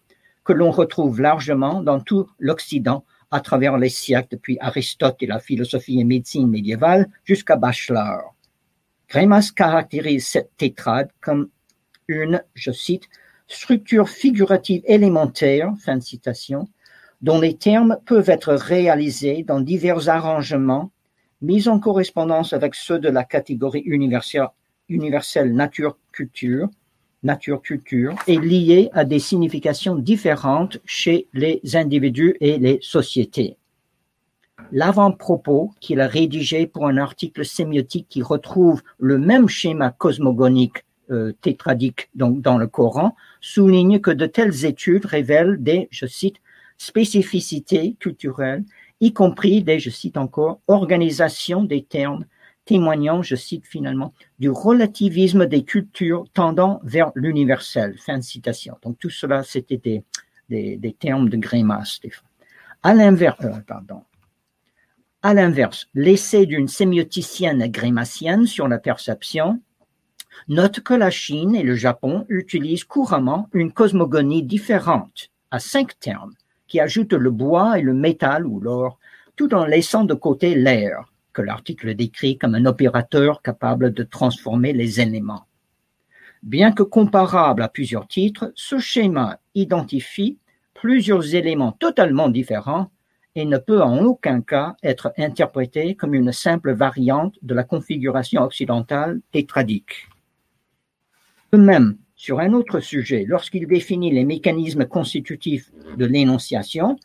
que 0.45 0.55
l'on 0.55 0.71
retrouve 0.71 1.21
largement 1.21 1.83
dans 1.83 2.01
tout 2.01 2.27
l'Occident 2.39 3.05
à 3.31 3.41
travers 3.41 3.77
les 3.77 3.91
siècles 3.91 4.29
depuis 4.33 4.59
Aristote 4.61 5.17
et 5.21 5.27
la 5.27 5.39
philosophie 5.39 6.01
et 6.01 6.05
médecine 6.05 6.49
médiévale 6.49 7.09
jusqu'à 7.25 7.57
Bachelard. 7.57 8.35
Grémas 9.09 9.53
caractérise 9.55 10.27
cette 10.27 10.57
tétrade 10.57 11.11
comme 11.21 11.51
une, 12.09 12.43
je 12.55 12.73
cite, 12.73 13.09
structure 13.51 14.09
figurative 14.09 14.83
élémentaire, 14.87 15.73
fin 15.79 15.97
de 15.97 16.03
citation, 16.03 16.69
dont 17.21 17.41
les 17.41 17.57
termes 17.57 17.99
peuvent 18.07 18.31
être 18.31 18.55
réalisés 18.55 19.43
dans 19.43 19.61
divers 19.61 20.09
arrangements 20.09 20.91
mise 21.43 21.69
en 21.69 21.81
correspondance 21.81 22.53
avec 22.53 22.75
ceux 22.75 22.99
de 22.99 23.09
la 23.09 23.25
catégorie 23.25 23.83
universelle, 23.85 25.55
nature-culture, 25.55 26.69
nature-culture, 27.23 28.15
est 28.27 28.43
liée 28.43 28.91
à 28.93 29.05
des 29.05 29.19
significations 29.19 29.97
différentes 29.97 30.79
chez 30.85 31.29
les 31.33 31.61
individus 31.75 32.37
et 32.41 32.59
les 32.59 32.79
sociétés. 32.83 33.57
L'avant-propos 34.73 35.73
qu'il 35.81 36.01
a 36.01 36.07
rédigé 36.07 36.67
pour 36.67 36.87
un 36.87 36.99
article 36.99 37.45
sémiotique 37.45 38.07
qui 38.09 38.23
retrouve 38.23 38.83
le 38.99 39.19
même 39.19 39.49
schéma 39.49 39.91
cosmogonique 39.91 40.85
euh, 41.11 41.33
tétradique 41.41 42.09
dans 42.15 42.59
le 42.59 42.67
Coran 42.67 43.17
souligne 43.41 44.01
que 44.01 44.11
de 44.11 44.27
telles 44.27 44.65
études 44.65 45.07
révèlent 45.07 45.57
des, 45.59 45.89
je 45.91 46.07
cite, 46.07 46.37
spécificités 46.79 47.97
culturelles 48.01 48.65
y 49.01 49.13
compris 49.13 49.63
des, 49.63 49.79
je 49.79 49.91
cite 49.91 50.17
encore, 50.17 50.61
organisations 50.69 51.63
des 51.63 51.83
termes 51.83 52.25
témoignant, 52.67 53.23
je 53.23 53.35
cite 53.35 53.67
finalement, 53.67 54.15
du 54.39 54.51
relativisme 54.51 55.47
des 55.47 55.65
cultures 55.65 56.25
tendant 56.35 56.81
vers 56.85 57.11
l'universel. 57.15 57.97
Fin 57.99 58.19
de 58.19 58.23
citation. 58.23 58.77
Donc 58.83 58.99
tout 58.99 59.11
cela, 59.11 59.43
c'était 59.43 60.05
des, 60.49 60.95
termes 60.99 61.29
de 61.29 61.37
grimace. 61.37 62.01
À 62.83 62.95
l'inverse, 62.95 63.45
euh, 63.45 63.61
pardon. 63.67 64.03
À 65.23 65.35
l'inverse, 65.35 65.89
l'essai 65.95 66.47
d'une 66.47 66.69
sémioticienne 66.69 67.67
grémacienne 67.67 68.47
sur 68.47 68.69
la 68.69 68.79
perception 68.79 69.61
note 70.49 70.81
que 70.81 70.95
la 70.95 71.11
Chine 71.11 71.55
et 71.55 71.63
le 71.63 71.75
Japon 71.75 72.27
utilisent 72.29 72.85
couramment 72.85 73.49
une 73.53 73.73
cosmogonie 73.73 74.43
différente 74.43 75.31
à 75.51 75.59
cinq 75.59 75.99
termes 75.99 76.35
qui 76.67 76.81
ajoute 76.81 77.13
le 77.13 77.31
bois 77.31 77.79
et 77.79 77.83
le 77.83 77.95
métal 77.95 78.47
ou 78.47 78.61
l'or, 78.61 78.99
tout 79.37 79.55
en 79.55 79.65
laissant 79.65 80.05
de 80.05 80.15
côté 80.15 80.55
l'air, 80.55 81.13
que 81.33 81.43
l'article 81.43 81.95
décrit 81.95 82.39
comme 82.39 82.55
un 82.55 82.67
opérateur 82.67 83.43
capable 83.43 83.93
de 83.93 84.03
transformer 84.03 84.73
les 84.73 85.01
éléments. 85.01 85.47
Bien 86.43 86.73
que 86.73 86.83
comparable 86.83 87.63
à 87.63 87.69
plusieurs 87.69 88.07
titres, 88.07 88.53
ce 88.55 88.79
schéma 88.79 89.39
identifie 89.55 90.39
plusieurs 90.75 91.35
éléments 91.35 91.73
totalement 91.73 92.29
différents 92.29 92.91
et 93.35 93.45
ne 93.45 93.59
peut 93.59 93.83
en 93.83 94.05
aucun 94.05 94.41
cas 94.41 94.75
être 94.83 95.13
interprété 95.19 95.95
comme 95.95 96.15
une 96.15 96.33
simple 96.33 96.73
variante 96.73 97.37
de 97.43 97.55
la 97.55 97.65
configuration 97.65 98.43
occidentale 98.43 99.21
tétradique. 99.33 100.09
De 101.53 101.59
même, 101.59 101.97
sur 102.15 102.39
un 102.39 102.53
autre 102.53 102.81
sujet, 102.81 103.25
lorsqu'il 103.27 103.67
définit 103.67 104.13
les 104.13 104.25
mécanismes 104.25 104.85
constitutifs 104.85 105.73
de 105.97 106.05
l'énonciation, 106.07 106.97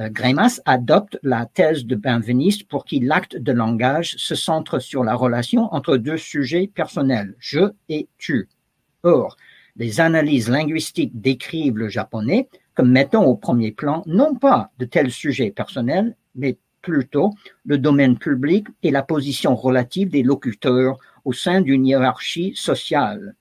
euh, 0.00 0.08
Grémas 0.08 0.60
adopte 0.64 1.18
la 1.22 1.46
thèse 1.46 1.86
de 1.86 1.94
Benveniste 1.94 2.66
pour 2.68 2.84
qui 2.84 2.98
l'acte 2.98 3.36
de 3.36 3.52
langage 3.52 4.14
se 4.16 4.34
centre 4.34 4.80
sur 4.80 5.04
la 5.04 5.14
relation 5.14 5.72
entre 5.72 5.96
deux 5.98 6.16
sujets 6.16 6.66
personnels, 6.66 7.34
je 7.38 7.72
et 7.88 8.08
tu. 8.18 8.48
Or, 9.04 9.36
les 9.76 10.00
analyses 10.00 10.48
linguistiques 10.48 11.20
décrivent 11.20 11.78
le 11.78 11.88
japonais 11.88 12.48
comme 12.74 12.90
mettant 12.90 13.24
au 13.24 13.36
premier 13.36 13.70
plan 13.70 14.02
non 14.06 14.34
pas 14.34 14.70
de 14.78 14.84
tels 14.84 15.10
sujets 15.10 15.50
personnels, 15.50 16.16
mais 16.34 16.56
plutôt 16.80 17.30
le 17.64 17.78
domaine 17.78 18.18
public 18.18 18.66
et 18.82 18.90
la 18.90 19.02
position 19.02 19.54
relative 19.54 20.08
des 20.08 20.22
locuteurs 20.22 20.98
au 21.24 21.32
sein 21.32 21.60
d'une 21.60 21.86
hiérarchie 21.86 22.52
sociale. 22.56 23.36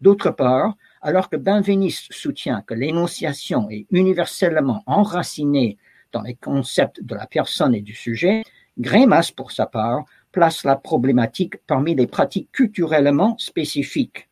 D'autre 0.00 0.30
part, 0.30 0.74
Alors 1.00 1.28
que 1.28 1.36
Benveniste 1.36 2.12
soutient 2.12 2.62
que 2.62 2.74
l'énonciation 2.74 3.70
est 3.70 3.86
universellement 3.90 4.82
enracinée 4.86 5.78
dans 6.12 6.22
les 6.22 6.34
concepts 6.34 7.02
de 7.02 7.14
la 7.14 7.26
personne 7.26 7.74
et 7.74 7.82
du 7.82 7.94
sujet, 7.94 8.42
Grémas, 8.78 9.32
pour 9.34 9.52
sa 9.52 9.66
part, 9.66 10.04
place 10.32 10.64
la 10.64 10.76
problématique 10.76 11.56
parmi 11.66 11.94
les 11.94 12.06
pratiques 12.06 12.50
culturellement 12.52 13.36
spécifiques. 13.38 14.28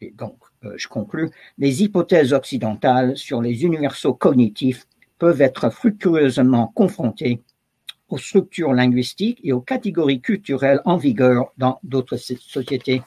Et 0.00 0.12
donc, 0.12 0.36
euh, 0.64 0.74
je 0.76 0.88
conclus, 0.88 1.30
les 1.58 1.82
hypothèses 1.82 2.32
occidentales 2.32 3.16
sur 3.16 3.42
les 3.42 3.64
universaux 3.64 4.14
cognitifs 4.14 4.86
peuvent 5.18 5.40
être 5.40 5.70
fructueusement 5.70 6.68
confrontées 6.68 7.42
aux 8.08 8.18
structures 8.18 8.72
linguistiques 8.72 9.40
et 9.44 9.52
aux 9.52 9.60
catégories 9.60 10.20
culturelles 10.20 10.80
en 10.84 10.96
vigueur 10.96 11.52
dans 11.58 11.78
d'autres 11.82 12.16
sociétés 12.16 13.02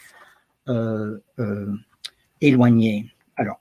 euh, 0.68 1.18
euh, 1.39 1.74
éloignées. 2.41 3.11
Alors, 3.36 3.59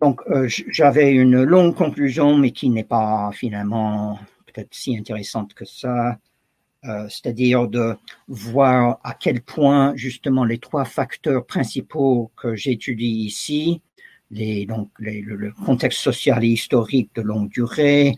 donc 0.00 0.20
j'avais 0.46 1.12
une 1.12 1.42
longue 1.42 1.74
conclusion, 1.74 2.36
mais 2.36 2.50
qui 2.50 2.68
n'est 2.68 2.84
pas 2.84 3.30
finalement 3.32 4.18
peut-être 4.46 4.74
si 4.74 4.96
intéressante 4.96 5.54
que 5.54 5.64
ça. 5.64 6.18
Euh, 6.86 7.08
c'est-à-dire 7.08 7.66
de 7.66 7.96
voir 8.28 9.00
à 9.04 9.14
quel 9.14 9.40
point 9.40 9.94
justement 9.96 10.44
les 10.44 10.58
trois 10.58 10.84
facteurs 10.84 11.46
principaux 11.46 12.30
que 12.36 12.54
j'étudie 12.56 13.24
ici, 13.24 13.80
les, 14.30 14.66
donc 14.66 14.90
le, 14.98 15.50
contexte 15.64 16.00
social 16.00 16.44
et 16.44 16.48
historique 16.48 17.10
de 17.14 17.22
longue 17.22 17.48
durée, 17.48 18.14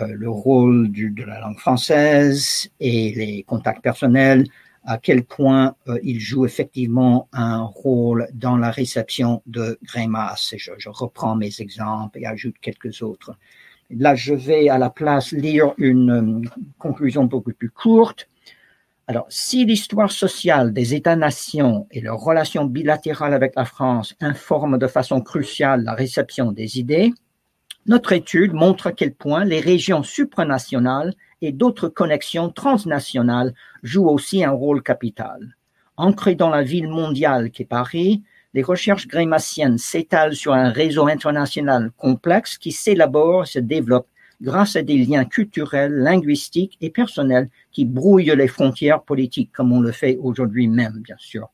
euh, 0.00 0.06
le 0.06 0.30
rôle 0.30 0.90
de 0.90 1.22
la 1.22 1.38
langue 1.40 1.58
française 1.58 2.70
et 2.80 3.12
les 3.14 3.42
contacts 3.42 3.82
personnels, 3.82 4.46
à 4.88 4.96
quel 4.96 5.22
point 5.22 5.76
euh, 5.88 5.98
ils 6.02 6.18
jouent 6.18 6.46
effectivement 6.46 7.28
un 7.34 7.60
rôle 7.62 8.26
dans 8.32 8.56
la 8.56 8.70
réception 8.70 9.42
de 9.44 9.78
Grémas. 9.84 10.54
je, 10.56 10.72
je 10.78 10.88
reprends 10.88 11.36
mes 11.36 11.60
exemples 11.60 12.18
et 12.18 12.24
ajoute 12.24 12.56
quelques 12.62 13.02
autres. 13.02 13.36
Là, 13.90 14.14
je 14.14 14.32
vais 14.32 14.70
à 14.70 14.78
la 14.78 14.88
place 14.88 15.32
lire 15.32 15.74
une 15.76 16.10
euh, 16.10 16.48
conclusion 16.78 17.24
beaucoup 17.24 17.52
plus 17.52 17.68
courte. 17.68 18.30
Alors, 19.06 19.26
si 19.28 19.66
l'histoire 19.66 20.10
sociale 20.10 20.72
des 20.72 20.94
États-nations 20.94 21.86
et 21.90 22.00
leurs 22.00 22.20
relations 22.20 22.64
bilatérales 22.64 23.34
avec 23.34 23.56
la 23.56 23.66
France 23.66 24.14
informent 24.20 24.78
de 24.78 24.86
façon 24.86 25.20
cruciale 25.20 25.84
la 25.84 25.92
réception 25.92 26.50
des 26.50 26.78
idées, 26.78 27.12
notre 27.84 28.12
étude 28.12 28.54
montre 28.54 28.86
à 28.86 28.92
quel 28.92 29.14
point 29.14 29.44
les 29.44 29.60
régions 29.60 30.02
supranationales 30.02 31.12
et 31.42 31.52
d'autres 31.52 31.88
connexions 31.88 32.50
transnationales 32.50 33.52
jouent 33.82 34.08
aussi 34.08 34.44
un 34.44 34.50
rôle 34.50 34.82
capital. 34.82 35.56
Ancrées 35.96 36.34
dans 36.34 36.50
la 36.50 36.62
ville 36.62 36.88
mondiale 36.88 37.50
qu'est 37.50 37.64
Paris, 37.64 38.22
les 38.54 38.62
recherches 38.62 39.08
grémassiennes 39.08 39.78
s'étalent 39.78 40.34
sur 40.34 40.52
un 40.52 40.70
réseau 40.70 41.06
international 41.06 41.90
complexe 41.96 42.56
qui 42.56 42.72
s'élabore 42.72 43.42
et 43.42 43.46
se 43.46 43.58
développe 43.58 44.08
grâce 44.40 44.76
à 44.76 44.82
des 44.82 44.98
liens 44.98 45.24
culturels, 45.24 45.92
linguistiques 45.92 46.78
et 46.80 46.90
personnels 46.90 47.50
qui 47.72 47.84
brouillent 47.84 48.34
les 48.36 48.48
frontières 48.48 49.02
politiques, 49.02 49.52
comme 49.52 49.72
on 49.72 49.80
le 49.80 49.92
fait 49.92 50.16
aujourd'hui 50.22 50.68
même, 50.68 51.00
bien 51.02 51.16
sûr. 51.18 51.48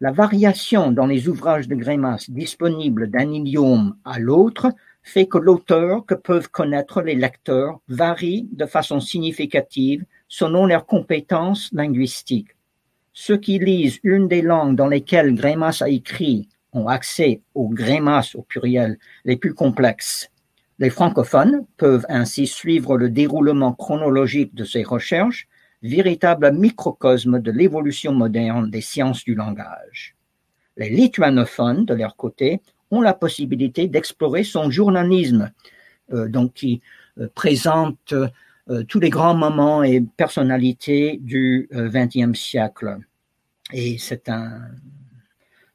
La 0.00 0.10
variation 0.10 0.90
dans 0.90 1.06
les 1.06 1.28
ouvrages 1.28 1.68
de 1.68 1.76
Grémas 1.76 2.26
disponibles 2.28 3.08
d'un 3.08 3.30
idiome 3.30 3.96
à 4.04 4.18
l'autre 4.18 4.72
fait 5.02 5.26
que 5.26 5.38
l'auteur 5.38 6.04
que 6.06 6.14
peuvent 6.14 6.50
connaître 6.50 7.02
les 7.02 7.14
lecteurs 7.14 7.80
varie 7.88 8.48
de 8.52 8.66
façon 8.66 8.98
significative 8.98 10.04
selon 10.32 10.64
leurs 10.64 10.86
compétences 10.86 11.68
linguistiques. 11.74 12.56
Ceux 13.12 13.36
qui 13.36 13.58
lisent 13.58 14.00
une 14.02 14.28
des 14.28 14.40
langues 14.40 14.76
dans 14.76 14.86
lesquelles 14.86 15.34
Grémas 15.34 15.82
a 15.82 15.90
écrit 15.90 16.48
ont 16.72 16.88
accès 16.88 17.42
aux 17.54 17.68
Grémas 17.68 18.32
au 18.34 18.40
pluriel 18.40 18.98
les 19.26 19.36
plus 19.36 19.52
complexes. 19.52 20.30
Les 20.78 20.88
francophones 20.88 21.66
peuvent 21.76 22.06
ainsi 22.08 22.46
suivre 22.46 22.96
le 22.96 23.10
déroulement 23.10 23.74
chronologique 23.74 24.54
de 24.54 24.64
ces 24.64 24.84
recherches, 24.84 25.48
véritable 25.82 26.50
microcosme 26.52 27.38
de 27.38 27.50
l'évolution 27.50 28.14
moderne 28.14 28.70
des 28.70 28.80
sciences 28.80 29.24
du 29.24 29.34
langage. 29.34 30.16
Les 30.78 30.88
lituanophones, 30.88 31.84
de 31.84 31.92
leur 31.92 32.16
côté, 32.16 32.62
ont 32.90 33.02
la 33.02 33.12
possibilité 33.12 33.86
d'explorer 33.86 34.44
son 34.44 34.70
journalisme, 34.70 35.52
euh, 36.14 36.26
donc 36.26 36.54
qui 36.54 36.80
euh, 37.20 37.28
présente 37.34 38.14
tous 38.88 39.00
les 39.00 39.10
grands 39.10 39.34
moments 39.34 39.82
et 39.82 40.00
personnalités 40.00 41.18
du 41.20 41.68
XXe 41.72 42.16
euh, 42.16 42.34
siècle. 42.34 42.98
Et 43.72 43.98
c'est 43.98 44.28
un, 44.28 44.62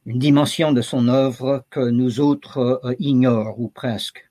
une 0.06 0.20
dimension 0.20 0.72
de 0.72 0.82
son 0.82 1.08
œuvre 1.08 1.66
que 1.70 1.90
nous 1.90 2.20
autres 2.20 2.82
euh, 2.84 2.96
ignorons, 3.00 3.56
ou 3.58 3.68
presque. 3.70 4.24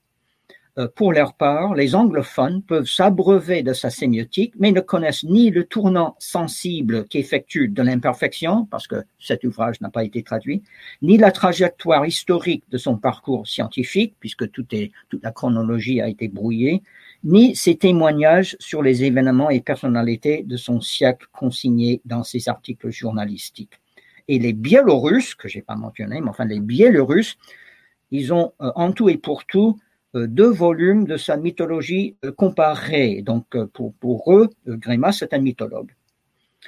Pour 0.95 1.15
leur 1.15 1.33
part, 1.33 1.75
les 1.75 1.95
anglophones 1.95 2.63
peuvent 2.63 2.87
s'abreuver 2.87 3.63
de 3.63 3.73
sa 3.73 3.89
sémiotique, 3.89 4.53
mais 4.59 4.73
ne 4.73 4.83
connaissent 4.83 5.25
ni 5.25 5.49
le 5.51 5.65
tournant 5.65 6.17
sensible 6.19 7.09
qu'effectue 7.09 7.69
de 7.69 7.83
l'imperfection, 7.83 8.67
parce 8.67 8.87
que 8.87 8.97
cet 9.19 9.45
ouvrage 9.45 9.81
n'a 9.81 9.89
pas 9.89 10.05
été 10.05 10.23
traduit, 10.23 10.63
ni 11.01 11.17
la 11.17 11.33
trajectoire 11.33 12.05
historique 12.05 12.65
de 12.71 12.77
son 12.77 12.99
parcours 12.99 13.47
scientifique, 13.47 14.17
puisque 14.21 14.51
toute 14.51 14.75
la 15.23 15.31
chronologie 15.31 16.03
a 16.03 16.09
été 16.09 16.29
brouillée, 16.29 16.83
ni 17.27 17.57
ses 17.57 17.77
témoignages 17.77 18.57
sur 18.61 18.83
les 18.83 19.03
événements 19.03 19.51
et 19.51 19.61
personnalités 19.61 20.45
de 20.45 20.57
son 20.57 20.81
siècle 20.81 21.27
consignés 21.33 22.01
dans 22.05 22.23
ses 22.23 22.49
articles 22.49 22.91
journalistiques. 22.91 23.81
Et 24.29 24.39
les 24.39 24.53
Biélorusses, 24.53 25.35
que 25.35 25.49
j'ai 25.49 25.61
pas 25.61 25.75
mentionné, 25.75 26.21
mais 26.21 26.29
enfin 26.29 26.45
les 26.45 26.61
Biélorusses, 26.61 27.37
ils 28.13 28.33
ont 28.33 28.53
euh, 28.61 28.71
en 28.77 28.93
tout 28.93 29.09
et 29.09 29.19
pour 29.19 29.45
tout 29.45 29.77
euh, 30.15 30.29
deux 30.29 30.51
volumes 30.51 31.05
de 31.05 31.17
sa 31.17 31.37
mythologie 31.37 32.15
euh, 32.25 32.31
comparée. 32.31 33.23
Donc 33.23 33.57
pour, 33.73 34.33
eux, 34.33 34.49
Grémas 34.69 35.13
c'est 35.13 35.35
un 35.35 35.41
mythologue. 35.41 35.91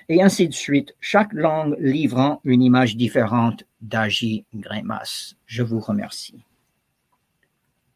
Et 0.09 0.23
ainsi 0.23 0.49
de 0.49 0.55
suite, 0.55 0.95
chaque 1.01 1.33
langue 1.33 1.77
livrant 1.79 2.41
une 2.43 2.63
image 2.63 2.97
différente 2.97 3.65
d'Agi 3.81 4.45
Grémas. 4.55 5.35
Je 5.47 5.63
vous 5.63 5.81
remercie. 5.81 6.48